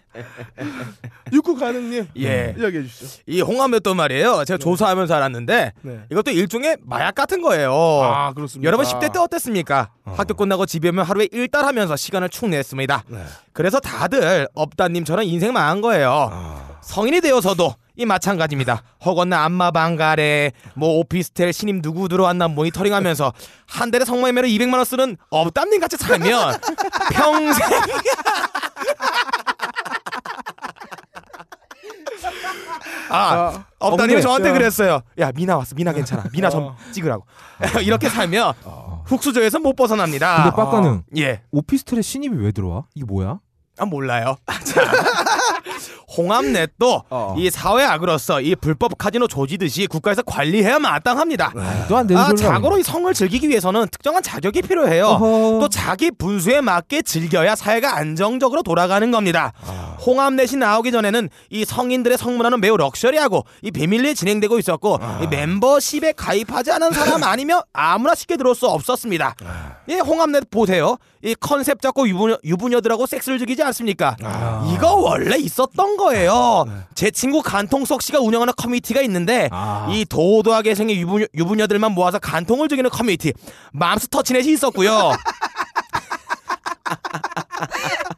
[1.31, 2.07] 육구 가능님.
[2.17, 2.55] 예.
[2.57, 3.21] 이야기해 주시죠.
[3.27, 4.43] 이 홍합몇도 말이에요.
[4.45, 5.99] 제가 조사하면서 알았는데 네.
[6.11, 7.71] 이것도 일종의 마약 같은 거예요.
[7.73, 8.67] 아, 그렇습니다.
[8.67, 9.91] 여러분 10대 때 어땠습니까?
[10.03, 13.03] 학교 끝나고 집에 오면 하루에 일달 하면서 시간을 축 냈습니다.
[13.07, 13.23] 네.
[13.53, 16.29] 그래서 다들 업다님처럼 인생 망한 거예요.
[16.31, 16.77] 아.
[16.81, 18.81] 성인이 되어서도 이 마찬가지입니다.
[19.05, 23.33] 허건나 안마 방가래, 뭐 오피스텔 신임 누구 들어왔나 모니터링하면서
[23.67, 26.59] 한 달에 성매매로 200만 원 쓰는 업담님 같이 살면
[27.11, 27.67] 평생
[33.09, 35.01] 아, 아, 어, 근데- 저한테 그랬어요.
[35.19, 36.75] 야 미나 왔어, 미나 괜찮아, 미나 좀 어.
[36.91, 37.25] 찍으라고.
[37.83, 38.53] 이렇게 살면
[39.05, 40.43] 훅수저에서 못 벗어납니다.
[40.43, 42.85] 근데 빡가는 예, 오피스텔에 신입이 왜 들어와?
[42.95, 43.39] 이게 뭐야?
[43.77, 44.37] 아 몰라요.
[44.63, 44.81] 자,
[46.17, 47.35] 홍합넷도 어.
[47.37, 51.53] 이 사회 악으로서 이 불법 카지노 조지듯이 국가에서 관리해야 마땅합니다.
[51.95, 55.05] 안 되는 아, 소리를 자고로 이 성을 즐기기 위해서는 특정한 자격이 필요해요.
[55.07, 55.59] 어허.
[55.59, 59.53] 또 자기 분수에 맞게 즐겨야 사회가 안정적으로 돌아가는 겁니다.
[59.65, 59.97] 아.
[60.05, 65.19] 홍합넷이 나오기 전에는 이 성인들의 성문화는 매우 럭셔리하고 이 비밀리에 진행되고 있었고 아.
[65.23, 69.35] 이 멤버십에 가입하지 않은 사람 아니면 아무나 쉽게 들어올 수 없었습니다.
[69.45, 69.75] 아.
[69.87, 70.97] 이 홍합넷 보세요.
[71.23, 74.15] 이 컨셉 잡고 유부녀, 유부녀 들하고 섹스를 즐기지 않습니까?
[74.23, 74.71] 아.
[74.73, 76.65] 이거 원래 있었 던 거예요.
[76.95, 79.49] 제 친구 간통석 씨가 운영하는 커뮤니티가 있는데 네.
[79.51, 79.87] 아.
[79.89, 83.33] 이 도도하게 생긴 유부녀, 유부녀들만 모아서 간통을 즐기는 커뮤니티
[83.71, 85.11] 맘스 터치넷이 있었고요.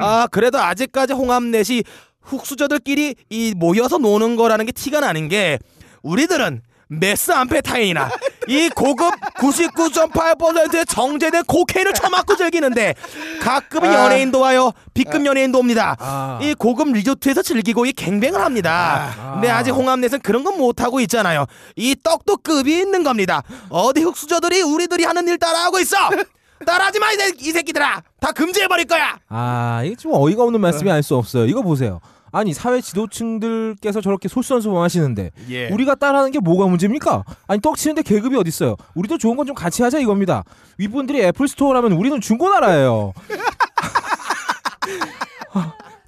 [0.00, 1.82] 아 그래도 아직까지 홍합넷이
[2.20, 5.58] 흙수저들끼리 이 모여서 노는 거라는 게 티가 나는 게
[6.02, 6.60] 우리들은
[7.00, 8.10] 메스암페타민이나
[8.48, 12.94] 이 고급 99.8%의 정제된 cocaine을 처맞고 즐기는데
[13.40, 14.72] 가끔은 연예인도 와요.
[14.92, 15.96] B급 연예인도 옵니다.
[15.98, 16.38] 아.
[16.42, 19.32] 이 고급 리조트에서 즐기고 이 갱뱅을 합니다.
[19.34, 21.46] 근데 아직 홍합넷은 그런 건 못하고 있잖아요.
[21.76, 23.42] 이 떡도 급이 있는 겁니다.
[23.70, 25.96] 어디 흑수저들이 우리들이 하는 일 따라하고 있어.
[26.64, 28.02] 따라하지 마, 이, 새- 이 새끼들아.
[28.20, 29.18] 다 금지해버릴 거야.
[29.28, 31.44] 아, 이게 좀 어이가 없는 말씀이 알 수 없어요.
[31.46, 32.00] 이거 보세요.
[32.34, 35.68] 아니 사회 지도층들께서 저렇게 솔선수범하시는데 예.
[35.68, 37.22] 우리가 따라하는 게 뭐가 문제입니까?
[37.46, 38.76] 아니 떡 치는데 계급이 어디 있어요?
[38.96, 40.42] 우리도 좋은 건 좀 같이 하자 이겁니다.
[40.78, 43.12] 윗분들이 애플 스토어라면 우리는 중고나라예요.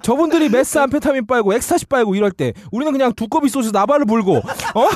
[0.07, 4.89] 저분들이 메스암페타민 빨고 엑스타시 빨고 이럴 때 우리는 그냥 두꺼비 소주 나발을 불고 어?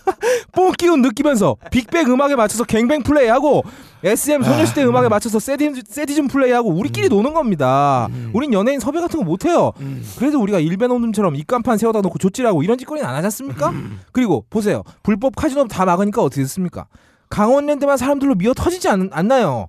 [0.52, 3.62] 뽕 기운 느끼면서 빅뱅 음악에 맞춰서 gangbang 플레이하고
[4.02, 8.08] SM 소녀시대 음악에 맞춰서 세디, 세디즘 플레이하고 우리끼리 노는 겁니다.
[8.32, 9.72] 우린 연예인 섭외 같은 거 못해요.
[10.18, 13.70] 그래도 우리가 일베놈들처럼 입간판 세워다 놓고 조치라고 이런 짓거리는 안 하지 않습니까?
[14.12, 14.82] 그리고 보세요.
[15.02, 16.86] 불법 카지노 다 막으니까 어떻게 됐습니까?
[17.28, 19.66] 강원랜드만 사람들로 미어 터지지 않, 않나요?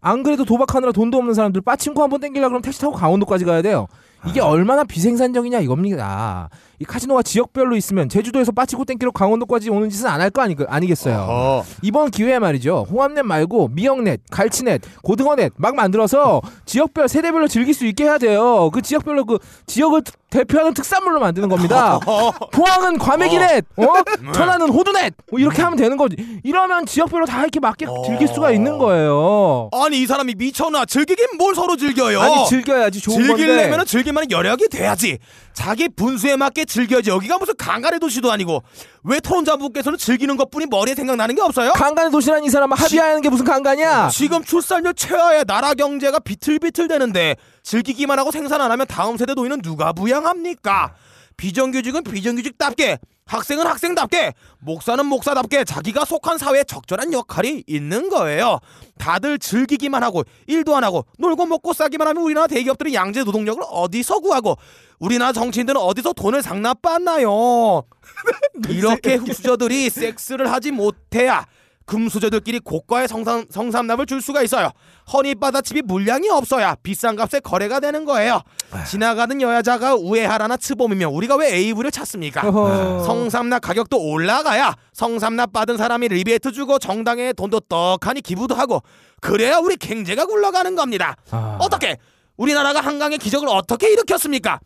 [0.00, 3.88] 안 그래도 도박하느라 돈도 없는 사람들 빠친코 한번 땡기려 그러면 택시 타고 강원도까지 가야 돼요.
[4.26, 6.48] 이게 얼마나 비생산적이냐 이겁니다.
[6.78, 11.26] 이 카지노가 지역별로 있으면 제주도에서 빠치고 땡기러 강원도까지 오는 짓은 안 할 거 아니, 아니겠어요.
[11.28, 11.64] 어.
[11.82, 12.86] 이번 기회에 말이죠.
[12.90, 18.70] 홍합넷 말고 미역넷, 갈치넷, 고등어넷 막 만들어서 지역별 세대별로 즐길 수 있게 해야 돼요.
[18.70, 21.98] 그 지역별로 그 지역을 특- 대표하는 특산물로 만드는 겁니다.
[22.52, 24.32] 포항은 과메기넷, 어?
[24.32, 26.16] 천안은 호두넷, 뭐 이렇게 하면 되는 거지.
[26.44, 29.68] 이러면 지역별로 다 이렇게 맞게 즐길 수가 있는 거예요.
[29.72, 33.84] 아니 이 사람이 미쳤나 즐기긴 뭘 서로 즐겨요 아니 즐겨야지 좋은 즐기려면 건데.
[33.84, 35.18] 즐길 만한 여력이 돼야지
[35.52, 38.62] 자기 분수에 맞게 즐겨야지 여기가 무슨 강간의 도시도 아니고
[39.02, 41.72] 왜 토론자분께서는 즐기는 것뿐이 머리에 생각나는 게 없어요?
[41.72, 44.08] 강간의 도시란 이 사람은 합의하는 게 무슨 강간이야?
[44.10, 49.62] 지금 출산율 최하에 나라 경제가 비틀비틀 되는데 즐기기만 하고 생산 안 하면 다음 세대 노인은
[49.62, 50.94] 누가 부양 합니까?
[51.36, 52.98] 비정규직은 비정규직답게
[53.30, 58.58] 학생은 학생답게 목사는 목사답게 자기가 속한 사회에 적절한 역할이 있는 거예요.
[58.98, 64.18] 다들 즐기기만 하고 일도 안 하고 놀고 먹고 싸기만 하면 우리나라 대기업들은 양재 노동력을 어디서
[64.18, 64.56] 구하고
[64.98, 67.84] 우리나라 정치인들은 어디서 돈을 상납받나요?
[68.68, 71.46] 이렇게 흑수저들이 섹스를 하지 못해야
[71.90, 74.70] 금수저들끼리 고가의 성삼, 성삼납을 줄 수가 있어요.
[75.12, 78.42] 허니바다칩이 물량이 없어야 비싼 값에 거래가 되는 거예요.
[78.88, 82.46] 지나가는 여자가 우에하라나 츠봄이면 우리가 왜 AV를 찾습니까?
[82.48, 83.02] 어허.
[83.04, 88.84] 성삼납 가격도 올라가야 성삼납 받은 사람이 리베이트 주고 정당에 돈도 떡하니 기부도 하고
[89.20, 91.16] 그래야 우리 경제가 굴러가는 겁니다.
[91.32, 91.58] 아.
[91.60, 91.96] 어떻게
[92.36, 94.60] 우리나라가 한강의 기적을 어떻게 일으켰습니까?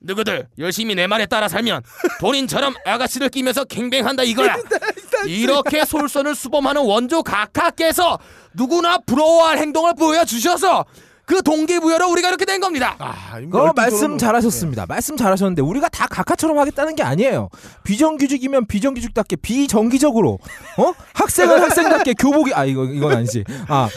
[0.00, 1.82] 누구들 열심히 내 말에 따라 살면
[2.20, 4.56] 본인처럼 아가씨를 끼면서 갱뱅한다 이거야.
[5.26, 8.18] 이렇게 솔선을 수범하는 원조 각하께서
[8.54, 10.84] 누구나 부러워할 행동을 보여주셔서
[11.26, 12.96] 그 동기부여로 우리가 이렇게 된 겁니다.
[12.98, 14.86] 아, 이거 그 말씀 잘하셨습니다.
[14.86, 17.50] 말씀 잘하셨는데 우리가 다 각하처럼 하겠다는 게 아니에요.
[17.84, 20.38] 비정규직이면 비정규직답게 비정기적으로
[20.78, 23.44] 어 학생은 학생답게 교복이 아 이거 이건 아니지.
[23.66, 23.90] 아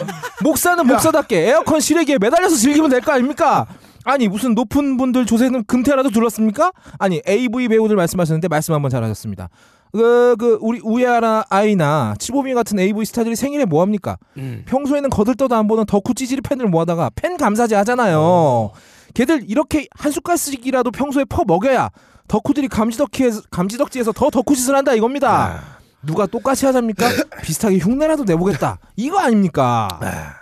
[0.44, 3.66] 목사는 목사답게 에어컨 실외기에 매달려서 즐기면 될 거 아닙니까?
[4.06, 6.72] 아니 무슨 높은 분들 조세는 금태라도 둘렀습니까?
[7.00, 9.50] 아니 AV 배우들 말씀하셨는데 말씀 한번 잘하셨습니다.
[9.92, 14.18] 그, 그 우리 우에하라 아이나 치보미 같은 AV 스타들이 생일에 뭐 합니까?
[14.66, 18.72] 평소에는 거들떠도 안 보는 덕후 찌질이 팬들 모아다가 팬 감사제 하잖아요.
[19.14, 21.90] 걔들 이렇게 한 숟갈씩이라도 평소에 퍼 먹여야
[22.30, 25.62] 덕후들이 감지덕지에서, 감지덕지에서 더 덕후 짓을 한다 이겁니다.
[26.04, 27.10] 누가 똑같이 하자입니까?
[27.44, 28.80] 비슷하게 흉내라도 내보겠다.
[28.96, 29.90] 이거 아닙니까?
[30.02, 30.41] 아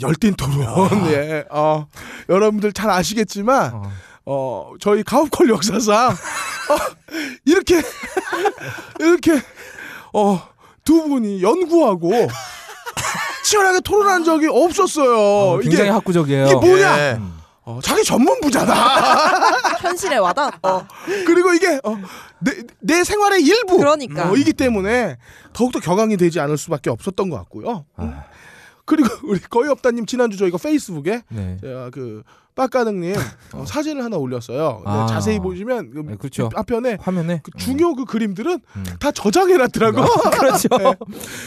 [0.00, 1.06] 열띤 토론.
[1.12, 1.44] 예.
[1.50, 1.86] 어,
[2.28, 3.82] 여러분들 잘 아시겠지만 어.
[4.24, 6.76] 어 저희 가업콜 역사상 어,
[7.44, 7.82] 이렇게
[9.00, 9.40] 이렇게
[10.12, 10.52] 어
[10.84, 12.10] 두 분이 연구하고
[13.44, 15.18] 치열하게 토론한 적이 없었어요.
[15.18, 16.46] 어, 굉장히 이게 학구적이에요.
[16.46, 16.98] 이게 뭐냐?
[16.98, 17.20] 예.
[17.64, 18.74] 어, 자기 전문 부잖아.
[19.78, 20.88] 현실에 와닿았다.
[21.26, 21.96] 그리고 이게 어,
[22.40, 24.30] 내, 내 생활의 일부 그러니까.
[24.30, 25.16] 어, 이기 때문에
[25.52, 27.84] 더욱더 격앙이 되지 않을 수밖에 없었던 것 같고요.
[28.00, 28.14] 음.
[28.84, 31.56] 그리고 우리 거의 없다님 지난주 저희가 페이스북에 네.
[31.60, 32.22] 제가 그
[32.54, 33.14] 빡가능님
[33.54, 34.82] 어, 사진을 하나 올렸어요.
[34.84, 35.06] 근데 아.
[35.06, 36.50] 자세히 보시면 그 네, 그렇죠.
[36.54, 38.84] 앞편에 화면에 그 중요 그 그림들은 음.
[39.00, 40.02] 다 저장해놨더라고.
[40.38, 40.68] 그렇죠.
[40.78, 40.94] 네.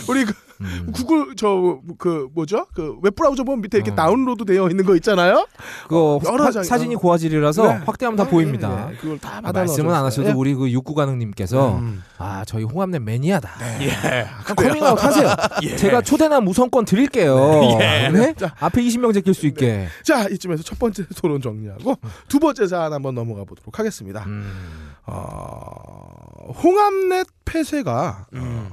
[0.09, 0.91] 우리 그 음.
[0.93, 2.65] 구글 저 그 뭐죠?
[2.73, 3.95] 그 웹브라우저 보면 밑에 이렇게 어.
[3.95, 5.47] 다운로드 되어 있는 거 있잖아요.
[5.87, 7.79] 그 여러 사진이 고화질이라서 네.
[7.85, 8.89] 확대하면 다 보입니다.
[8.89, 12.03] 네, 그걸 다 아, 받아 말씀은 안 하셔도 우리 그 육구가능님께서 음.
[12.17, 13.49] 아 저희 홍합넷 매니아다.
[13.81, 14.27] 예.
[14.55, 15.29] 커밍아웃 하세요.
[15.77, 17.77] 제가 초대남 우선권 드릴게요.
[17.81, 18.09] 예.
[18.09, 18.33] 네?
[18.59, 19.87] 앞에 20명 제낄 수 있게.
[20.03, 21.97] 자 이쯤에서 첫 번째 토론 정리하고
[22.27, 24.23] 두 번째 사안 한번 넘어가 보도록 하겠습니다.
[24.25, 24.93] 음.
[25.05, 28.69] 어, 홍합넷 폐쇄가 어,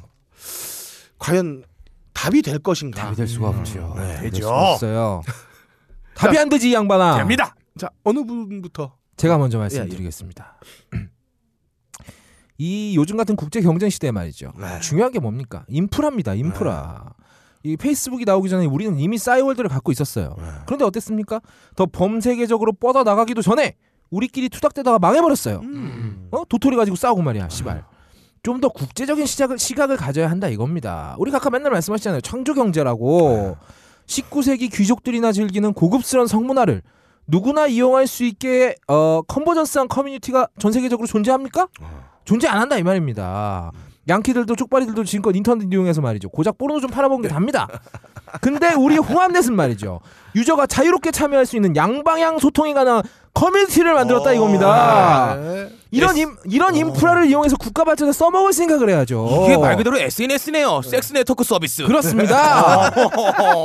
[1.19, 1.65] 과연
[2.12, 3.03] 답이 될 것인가?
[3.03, 3.94] 답이 될 수가 없죠.
[3.97, 4.49] 네, 될 되죠.
[4.49, 5.23] 없어요.
[6.15, 7.19] 답이 안 되지 이 양반아.
[7.19, 7.55] 됩니다.
[7.78, 8.97] 자 어느 분부터?
[9.16, 10.59] 제가 먼저 예, 말씀드리겠습니다.
[12.59, 14.53] 이 요즘 같은 국제 경쟁 시대에 말이죠.
[14.59, 14.78] 네.
[14.81, 15.65] 중요한 게 뭡니까?
[15.69, 16.35] 인프라입니다.
[16.35, 17.15] 인프라.
[17.64, 20.34] 이 페이스북이 나오기 전에 우리는 이미 싸이월드를 갖고 있었어요.
[20.39, 20.44] 네.
[20.66, 21.40] 그런데 어땠습니까?
[21.76, 23.76] 더 범세계적으로 뻗어 나가기도 전에
[24.10, 25.60] 우리끼리 투닥대다가 망해버렸어요.
[25.62, 26.28] 음.
[26.32, 26.43] 어?
[26.48, 27.84] 도토리 가지고 싸우고 말이야, 시발.
[28.43, 31.14] 좀 더 국제적인 시작을, 시각을 가져야 한다 이겁니다.
[31.18, 32.20] 우리 각하 맨날 말씀하시잖아요.
[32.22, 33.56] 창조 경제라고.
[34.06, 36.82] 19세기 귀족들이나 즐기는 고급스러운 성문화를
[37.28, 41.68] 누구나 이용할 수 있게 어, 컨버전스한 커뮤니티가 전 세계적으로 존재합니까?
[42.24, 43.70] 존재 안 한다 이 말입니다.
[44.09, 46.29] 양키들도 쪽발이들도 지금껏 인터넷 이용해서 말이죠.
[46.31, 47.69] 고작 포르노 좀 팔아먹은 게 답니다.
[48.41, 50.01] 근데 우리 홍합넷은 말이죠.
[50.35, 53.03] 유저가 자유롭게 참여할 수 있는 양방향 소통이 가능한
[53.35, 55.37] 커뮤니티를 만들었다 이겁니다.
[55.37, 55.69] 네.
[55.91, 59.45] 이런 임, 이런 인프라를 이용해서 국가 발전에 써먹을 생각을 해야죠.
[59.45, 60.81] 이게 말 그대로 SNS네요.
[60.82, 61.85] sex network service.
[61.85, 62.89] 그렇습니다.
[62.97, 63.65] 어,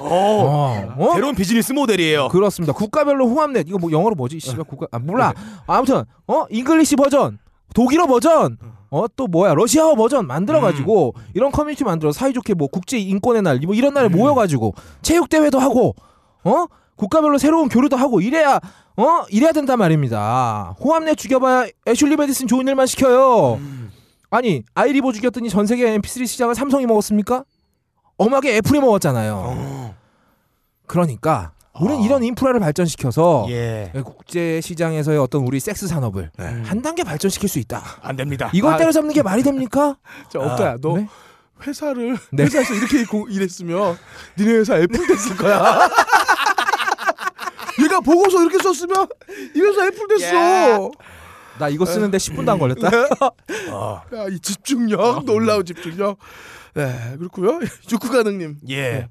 [0.00, 1.12] 어, 어?
[1.14, 2.28] 새로운 비즈니스 모델이에요.
[2.28, 2.72] 그렇습니다.
[2.72, 4.40] 국가별로 홍합넷 이거 뭐 영어로 뭐지?
[4.40, 5.32] 씨발 국가 아 몰라.
[5.66, 7.38] 아무튼 어 English 버전,
[7.74, 8.58] 독일어 버전,
[8.92, 13.74] 어 또 뭐야 러시아어 버전 만들어가지고 이런 커뮤니티 만들어 사이좋게 뭐 국제 인권의 날 뭐
[13.74, 15.94] 이런 날에 모여가지고 체육 대회도 하고
[16.44, 16.66] 어
[16.96, 18.60] 국가별로 새로운 교류도 하고 이래야
[18.96, 20.76] 어 이래야 된단 말입니다.
[20.78, 23.58] 호암내 죽여봐야 애슐리 메디슨 좋은 일만 시켜요.
[24.30, 27.44] 아니 아이리버 죽였더니 전 세계 MP3 시장을 삼성이 먹었습니까?
[28.18, 29.94] 엄하게 애플이 먹었잖아요.
[30.86, 33.90] 그러니까 우리는 이런 인프라를 발전시켜서 예.
[34.04, 37.82] 국제 시장에서의 어떤 우리 섹스 산업을 한 단계 발전시킬 수 있다.
[38.02, 38.50] 안 됩니다.
[38.52, 38.76] 이걸 아.
[38.76, 39.96] 때려잡는 게 말이 됩니까?
[40.30, 41.08] 자, 업다야, 너 네?
[41.66, 42.42] 회사를 네.
[42.44, 43.96] 회사에서 이렇게 고- 일했으면
[44.38, 45.88] 니네 회사 애플 됐을 거야.
[47.82, 49.06] 얘가 보고서 이렇게 썼으면
[49.56, 50.90] 이 회사 애플 됐어.
[51.58, 52.88] 나 이거 쓰는데 10분도 안 걸렸다.
[54.14, 56.18] 야, 이 집중력, 놀라운 집중력.
[56.74, 57.60] 네, 그렇고요.
[57.90, 58.58] 육구 가능님.
[58.70, 59.08] 예.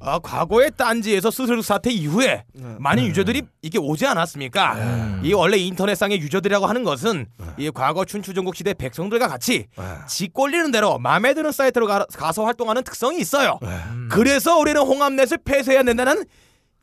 [0.00, 2.44] 아, 과거의 딴지에서 스스로 사태 이후에
[2.78, 5.20] 많은 유저들이 이게 오지 않았습니까?
[5.22, 7.26] 이 원래 인터넷상의 유저들이라고 하는 것은
[7.56, 9.66] 이 과거 춘추전국 시대 백성들과 같이
[10.06, 13.58] 지 꼴리는 대로 마음에 드는 사이트로 가, 가서 활동하는 특성이 있어요.
[14.10, 16.24] 그래서 우리는 홍합넷을 폐쇄해야 된다는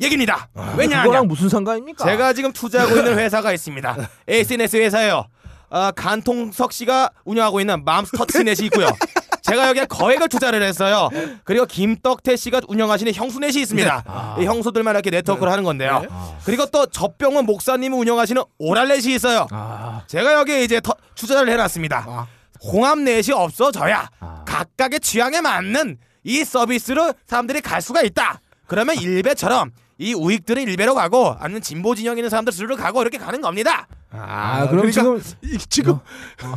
[0.01, 0.49] 얘기입니다.
[0.77, 2.03] 왜냐하면 그거랑 무슨 상관입니까?
[2.03, 3.95] 제가 지금 투자하고 있는 회사가 있습니다.
[4.27, 5.25] SNS 회사예요.
[5.69, 8.87] 아, 간통석 씨가 운영하고 있는 맘스터치넷이 있고요.
[9.45, 11.09] 제가 여기에 거액을 투자를 했어요.
[11.43, 14.35] 그리고 김떡태 씨가 운영하시는 형수넷이 있습니다.
[14.39, 16.03] 이 형수들만 이렇게 네트워크를 하는 건데요.
[16.45, 19.47] 그리고 또 젖병원 목사님이 운영하시는 오랄넷이 있어요.
[19.51, 22.27] 아, 제가 여기에 이제 터- 투자를 해놨습니다.
[22.63, 24.09] 홍합넷이 없어져야
[24.45, 28.39] 각각의 취향에 맞는 이 서비스로 사람들이 갈 수가 있다.
[28.65, 33.39] 그러면 일베처럼 이 우익들은 일베로 가고 아니면 진보 진영 있는 사람들 스스로 가고 이렇게 가는
[33.41, 33.88] 겁니다.
[34.11, 35.99] 아, 그럼 지금 이, 지금
[36.38, 36.55] 지금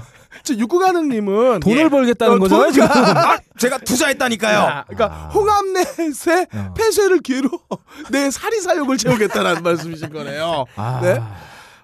[0.48, 1.88] 육구 가능님은 돈을 예.
[1.88, 2.88] 벌겠다는 어, 거잖아요, 지금.
[2.88, 4.84] 아, 제가 투자했다니까요.
[4.88, 6.74] 그러니까 홍합넷의 어.
[6.74, 7.50] 폐쇄를 기회로
[8.10, 10.64] 내 사리 사욕을 채우겠다는 말씀이신 거네요.
[10.76, 11.20] 아, 네.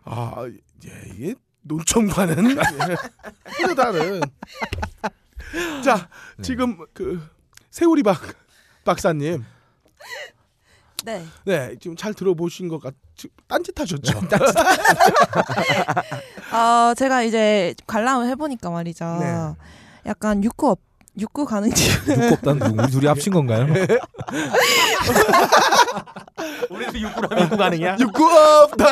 [0.04, 0.46] 아,
[0.86, 4.20] 예, 이게 논청과는 예, 다른.
[5.82, 6.08] 자,
[6.42, 7.20] 지금 그
[7.70, 8.20] 세우리 박
[8.84, 9.44] 박사님,
[11.04, 11.24] 네.
[11.44, 12.94] 네, 지금 잘 들어보신 것 같.
[13.48, 14.20] 딴짓하셨죠?
[16.52, 19.04] 어, 제가 이제 관람을 해보니까 말이죠.
[19.20, 19.54] 네.
[20.06, 20.80] 약간 육구 업,
[21.18, 22.04] 육구 가는 집.
[22.06, 22.36] 누구
[22.82, 23.66] 우리 둘이 합친 건가요?
[26.70, 27.96] 우리도 육구라면 육구 가능이야?
[28.00, 28.86] 육구 없다.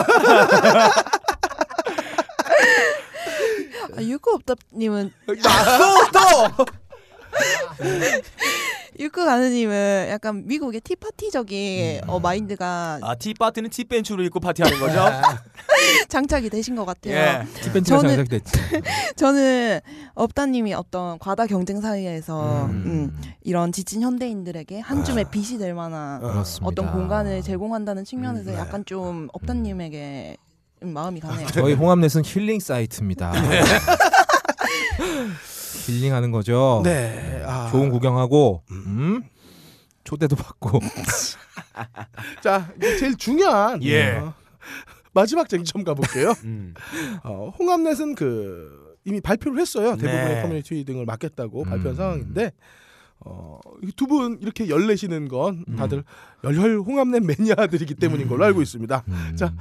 [3.96, 5.34] 아, 육구 업다님은 또
[8.98, 15.06] 육구 가는님은 약간 미국의 티파티적인 어, 마인드가 아, 티파티는 티벤츠로 입고 파티하는 거죠?
[16.08, 17.14] 장착이 되신 것 같아요.
[17.14, 17.46] 예.
[17.62, 18.52] 티벤치가 저는- 장착됐지.
[19.16, 19.80] 저는
[20.14, 22.70] 업다님이 어떤 과다 경쟁 사회에서 음.
[22.86, 26.66] 음, 이런 지친 현대인들에게 한 줌의 빛이 될 만한 그렇습니다.
[26.68, 28.58] 어떤 공간을 제공한다는 측면에서 음, 네.
[28.60, 30.36] 약간 좀 업다님에게
[30.82, 31.46] 음, 마음이 가네요.
[31.48, 33.32] 저희 홍합넷은 힐링 사이트입니다.
[35.86, 36.80] 힐링하는 거죠.
[36.84, 37.42] 네.
[37.44, 39.22] 아, 좋은 구경하고 음?
[40.04, 40.80] 초대도 받고
[42.42, 44.16] 자, 제일 중요한 예.
[44.16, 44.34] 어,
[45.12, 46.34] 마지막 쟁점 가볼게요.
[46.44, 46.74] 음.
[47.24, 49.96] 어, 홍합넷은 그 이미 발표를 했어요.
[49.96, 50.42] 대부분의 네.
[50.42, 51.68] 커뮤니티 등을 막겠다고 음.
[51.68, 52.52] 발표한 상황인데
[53.24, 53.58] 어,
[53.96, 55.76] 두 분 이렇게 열내시는 건 음.
[55.76, 56.04] 다들
[56.44, 59.04] 열혈 홍합넷 매니아들이기 때문인 걸로 알고 있습니다.
[59.08, 59.36] 음.
[59.36, 59.52] 자,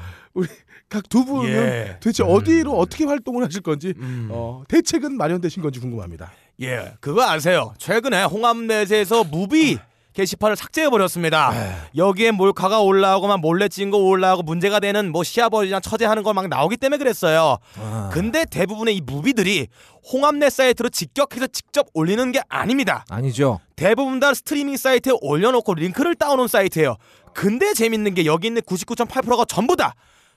[0.89, 1.97] 각두 분은 예.
[2.01, 4.27] 도대체 어디로 어떻게 활동을 하실 건지 음.
[4.31, 6.31] 어, 대책은 마련되신 건지 궁금합니다.
[6.61, 7.73] 예, 그거 아세요?
[7.77, 9.77] 최근에 홍합넷에서 movie
[10.13, 11.53] 게시판을 삭제해 버렸습니다.
[11.95, 16.77] 여기에 몰카가 올라오고만 몰래 찍은 거 올라오고 문제가 되는 뭐 시아버지나 처제하는 거 막 나오기
[16.77, 17.57] 때문에 그랬어요.
[17.77, 18.09] 아.
[18.13, 19.67] 근데 대부분의 이 movie들이
[20.11, 23.03] 홍합넷 사이트로 직격해서 직접 올리는 게 아닙니다.
[23.09, 23.59] 아니죠.
[23.75, 26.95] 대부분 다 스트리밍 사이트에 올려놓고 링크를 따오는 사이트예요.
[27.33, 29.93] 근데 재밌는 게 여기 있는 99.8%가 전부 다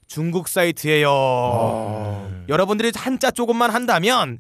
[0.07, 2.45] 중국 사이트예요.
[2.49, 4.39] 여러분들이 한자 조금만 한다면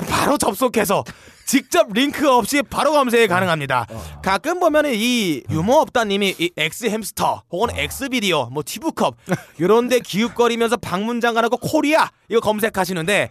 [0.00, 1.04] 바로 접속해서
[1.46, 3.86] 직접 링크 없이 바로 검색이 가능합니다.
[4.22, 9.16] 가끔 보면 이 유머 없다님이 이 엑스 햄스터 혹은 엑스 비디오 뭐 티브컵
[9.58, 13.30] 이런데 기웃거리면서 방문장관하고 코리아 이거 검색하시는데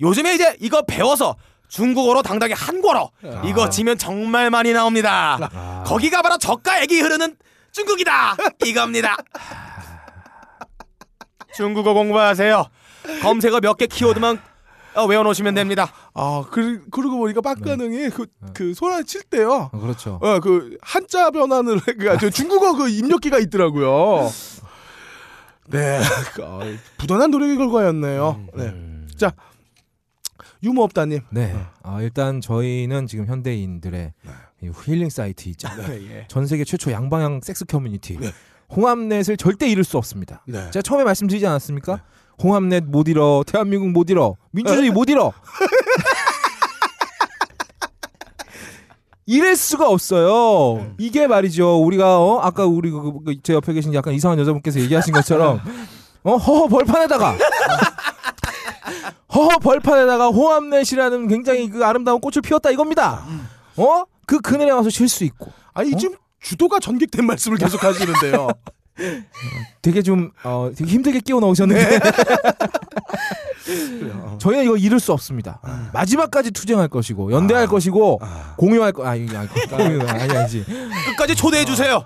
[0.00, 1.36] 요즘에 이제 이거 배워서
[1.68, 3.10] 중국어로 당당히 한국어로
[3.44, 5.38] 이거 지면 정말 많이 나옵니다.
[5.86, 7.36] 거기가 바로 저가 액이 흐르는
[7.70, 9.16] 중국이다 이겁니다.
[11.54, 12.64] 중국어 공부하세요.
[13.22, 14.40] 검색어 몇 개 키워드만
[14.94, 15.92] 어, 외워놓으시면 됩니다.
[16.14, 19.70] 아, 그, 그러고 보니까 빡가능이 그, 그 소란 칠 때요.
[19.72, 20.18] 아, 그렇죠.
[20.22, 24.28] 어, 그 한자 변환을 그저 중국어 그 입력기가 있더라고요.
[25.68, 26.00] 네,
[26.34, 26.60] 그, 아,
[26.98, 28.46] 부단한 노력의 결과였네요.
[28.54, 28.74] 네,
[29.16, 29.32] 자
[30.62, 31.20] 유머 없다님.
[31.30, 31.54] 네.
[31.82, 34.12] 아, 일단 저희는 지금 현대인들의
[34.62, 35.68] 이 힐링 사이트 있죠.
[36.28, 38.18] 전 세계 최초 양방향 섹스 커뮤니티.
[38.74, 40.44] 홍합넷을 절대 잃을 수 없습니다.
[40.46, 40.70] 네.
[40.70, 42.02] 제가 처음에 말씀드리지 않았습니까?
[42.42, 45.32] 홍합넷 못 잃어, 대한민국 못 잃어, 민주주의 못 잃어.
[49.26, 50.94] 이럴 수가 없어요.
[50.98, 51.80] 이게 말이죠.
[51.84, 55.60] 우리가 어 아까 우리 그, 그, 제 옆에 계신 약간 이상한 여자분께서 얘기하신 것처럼
[56.24, 57.36] 어 허허 벌판에다가
[59.32, 63.24] 허허 벌판에다가 홍합넷이라는 굉장히 그 아름다운 꽃을 피웠다 이겁니다.
[63.76, 64.02] 어?
[64.26, 68.48] 그 그늘에 와서 쉴 수 있고 아니 지금 주도가 전객된 말씀을 계속 하시는데요.
[69.82, 71.98] 되게 좀 어, 되게 힘들게 끼워 넣으셨는데
[73.64, 74.36] 그래요.
[74.40, 75.60] 저희는 이거 잃을 수 없습니다.
[75.92, 78.54] 마지막까지 투쟁할 것이고 연대할 것이고 아.
[78.56, 80.64] 공유할 거 아니 아니 공유 아니 아니지.
[81.10, 82.02] 끝까지 초대해 주세요.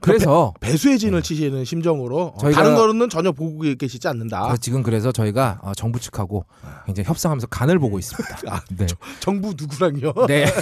[0.00, 4.42] 그래서 배수의 진을 치시는 심정으로 어, 저희가- 다른 거는 전혀 보고 계시지 않는다.
[4.42, 6.44] 그래서 지금 그래서 저희가 어, 정부 측하고
[6.84, 8.38] 굉장히 협상하면서 간을 보고 있습니다.
[8.48, 8.86] 아, 네.
[9.20, 10.12] 정부 누구랑요?
[10.28, 10.44] 네.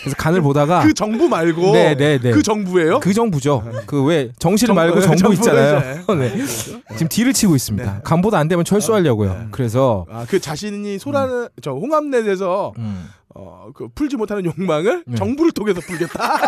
[0.00, 2.30] 그래서 간을 보다가 그 정부 말고 네, 네, 네.
[2.32, 3.00] 그 정부예요?
[3.00, 3.62] 그 정부죠.
[3.86, 6.04] 그 왜 정실 정- 말고 네, 정부 정부, 있잖아요.
[6.18, 6.44] 네.
[6.92, 8.00] 지금 딜을 치고 있습니다.
[8.02, 9.48] 간보다 안 되면 철수하려고요.
[9.50, 13.08] 그래서 아, 그 자신이 소라는 저 홍합넷에서 음.
[13.34, 15.16] 어, 그 풀지 못하는 욕망을 네.
[15.16, 16.36] 정부를 통해서 풀겠다.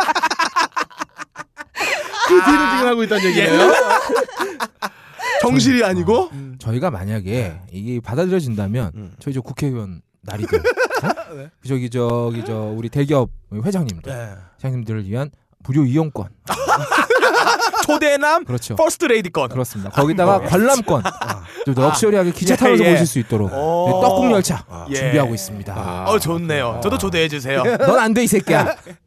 [2.26, 3.72] 그 딜을 지금 하고 있다는 얘기예요.
[5.42, 9.12] 정실이 아니고 저희가 만약에 이게 받아들여진다면 음.
[9.18, 11.48] 저희 저 국회의원 나리들 어?
[11.66, 14.30] 저기 저기 저 우리 대기업 회장님들 네.
[14.58, 15.30] 회장님들을 위한
[15.60, 16.28] 무료 이용권
[17.84, 18.76] 초대남 그렇죠.
[18.76, 19.50] 퍼스트 레이디건.
[19.50, 19.90] 그렇습니다.
[19.90, 21.02] 거기다가 관람권
[21.66, 22.90] 좀 럭셔리하게 기차 예, 타면서 예.
[22.92, 23.84] 보실 수 있도록 어.
[23.86, 24.94] 네, 떡국 열차 예.
[24.94, 25.74] 준비하고 있습니다.
[25.76, 26.04] 아.
[26.08, 26.80] 어 좋네요.
[26.82, 27.62] 저도 초대해 주세요.
[27.62, 28.74] 넌 안 돼 이 새끼야.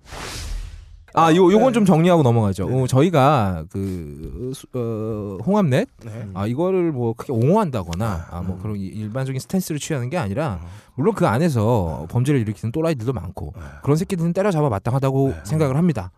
[1.13, 2.67] 아, 요 요건 좀 정리하고 넘어가죠.
[2.67, 6.27] 어, 저희가 그 수- 어, 홍합넷 네.
[6.33, 10.59] 아 이거를 뭐 크게 옹호한다거나 아 뭐 그런 이- 일반적인 스탠스를 취하는 게 아니라
[10.95, 13.53] 물론 그 안에서 범죄를 일으키는 또라이들도 많고
[13.83, 16.11] 그런 새끼들은 때려잡아 마땅하다고 생각을 합니다.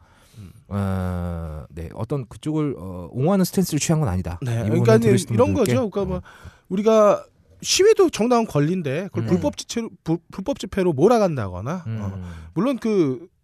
[0.68, 4.40] 어, 네 어떤 그쪽을 어, 옹호하는 스탠스를 취한 건 아니다.
[4.42, 4.64] 네.
[4.64, 5.90] 그러니까 이런 거죠.
[5.90, 6.22] 그러니까 뭐 어,
[6.70, 7.24] 우리가
[7.62, 9.28] 시위도 정당한 권리인데 그걸 음.
[9.28, 12.22] 불법 집회로 불, 불법 집회로 몰아간다거나 음, 어,
[12.54, 13.39] 물론 그 지-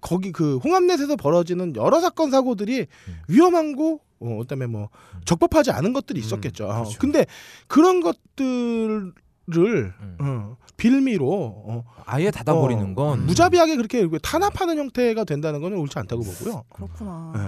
[0.00, 3.14] 거기 그 홍합넷에서 벌어지는 여러 사건 사고들이 음.
[3.28, 4.88] 위험한 거 어, 그다음에 뭐
[5.24, 6.66] 적법하지 않은 것들이 있었겠죠.
[6.66, 6.98] 어, 그렇죠.
[6.98, 7.26] 근데
[7.66, 9.12] 그런 것들
[9.50, 10.16] 을 음.
[10.20, 11.26] 어, 빌미로
[11.66, 16.62] 어, 아예 닫아버리는 어, 건 무자비하게 그렇게 탄압하는 형태가 된다는 거는 옳지 않다고 보고요.
[16.72, 17.32] 그렇구나.
[17.34, 17.40] 네.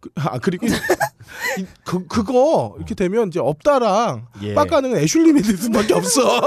[0.00, 4.54] 그, 아 그리고 이- 그 그거 이렇게 되면 이제 업다랑 예.
[4.54, 6.40] 빡가는 애슐리 메디슨밖에 없어.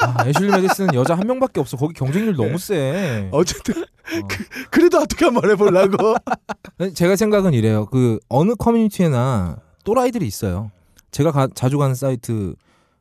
[0.00, 1.76] 아, 애슐리 메디슨은 여자 한 명밖에 없어.
[1.76, 3.28] 거기 경쟁률 너무 세.
[3.32, 4.28] 어쨌든 어.
[4.70, 6.14] 그, 래도 어떻게 한번 해보려고.
[6.94, 7.86] 제가 생각은 이래요.
[7.86, 10.70] 그 어느 커뮤니티에나 또라이들이 있어요.
[11.10, 12.54] 제가 가- 자주 가는 사이트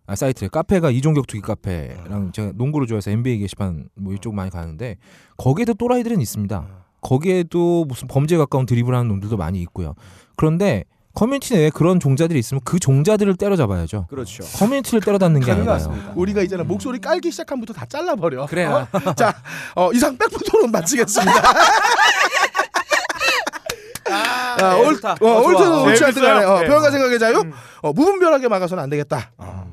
[0.07, 4.97] 아 사이트 카페가 이종격투기 카페랑 제가 농구를 좋아해서 NBA 게시판 뭐 이쪽 많이 가는데
[5.37, 6.67] 거기에도 또라이들은 있습니다.
[7.01, 9.95] 거기에도 무슨 범죄에 가까운 드리블하는 놈들도 많이 있고요.
[10.35, 10.83] 그런데
[11.15, 14.07] 커뮤니티 내에 그런 종자들이 있으면 그 종자들을 때려잡아야죠.
[14.09, 14.43] 그렇죠.
[14.57, 16.13] 커뮤니티를 때려잡는 게 아니라요.
[16.15, 18.47] 우리가 이제는 목소리 깔기 시작한부터 다 잘라버려.
[18.47, 18.87] 그래요.
[18.91, 19.13] 어?
[19.15, 19.33] 자,
[19.75, 21.33] 어, 이상 빽분토론 마치겠습니다.
[24.61, 25.15] 아, 올, 좋다.
[25.21, 25.83] 어, 어, 좋아.
[25.83, 26.67] 옳지 않든 간에 어, 네.
[26.67, 27.43] 평가 생각의 자유
[27.81, 29.31] 어, 무분별하게 막아서는 안 되겠다.
[29.37, 29.65] 어,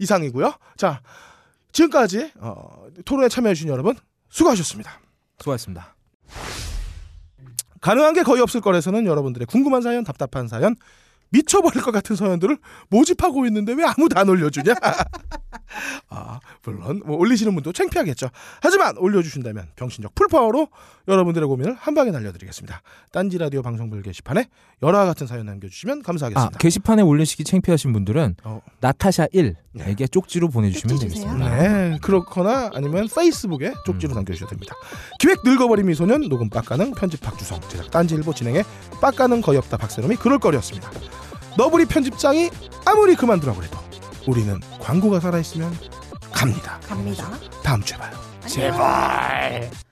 [0.00, 0.52] 이상이고요.
[0.76, 1.00] 자,
[1.72, 3.94] 지금까지 어, 토론에 참여해주신 여러분
[4.28, 5.00] 수고하셨습니다.
[5.38, 5.94] 수고하셨습니다.
[7.80, 10.74] 가능한 게 거의 없을 거라서는 여러분들의 궁금한 사연, 답답한 사연,
[11.30, 12.58] 미쳐버릴 것 같은 사연들을
[12.88, 14.74] 모집하고 있는데 왜 아무도 안 올려주냐?
[16.08, 18.28] 아, 물론 뭐 올리시는 분도 창피하겠죠.
[18.60, 20.68] 하지만 올려주신다면 병신적 풀파워로
[21.08, 22.82] 여러분들의 고민을 한 방에 날려드리겠습니다.
[23.12, 24.48] 딴지 라디오 방송별 게시판에
[24.82, 26.58] 열화 같은 사연 남겨주시면 아 감사하겠습니다.
[26.58, 28.60] 게시판에 올리시기 창피하신 분들은 어.
[28.80, 30.98] 나타샤 1에게 쪽지로 보내주시면.
[30.98, 31.56] 되겠습니다.
[31.56, 34.74] 네, 그렇거나 아니면 페이스북에 쪽지로 남겨주셔도 됩니다.
[35.18, 38.62] 기획 늙어버린 미소년, 녹음 빡가능, 편집 박주성, 제작 딴지일보 진행해
[39.00, 40.90] 빡가능 거의 없다 박세롬이 그럴 거리였습니다.
[41.56, 42.50] 너브리 편집장이
[42.86, 43.78] 아무리 그만두라고 해도
[44.30, 45.72] 우리는 광고가 살아있으면
[46.32, 46.78] 갑니다.
[46.86, 47.28] 갑니다.
[47.64, 48.12] 다음 주에 봐요.
[48.46, 49.89] 제발.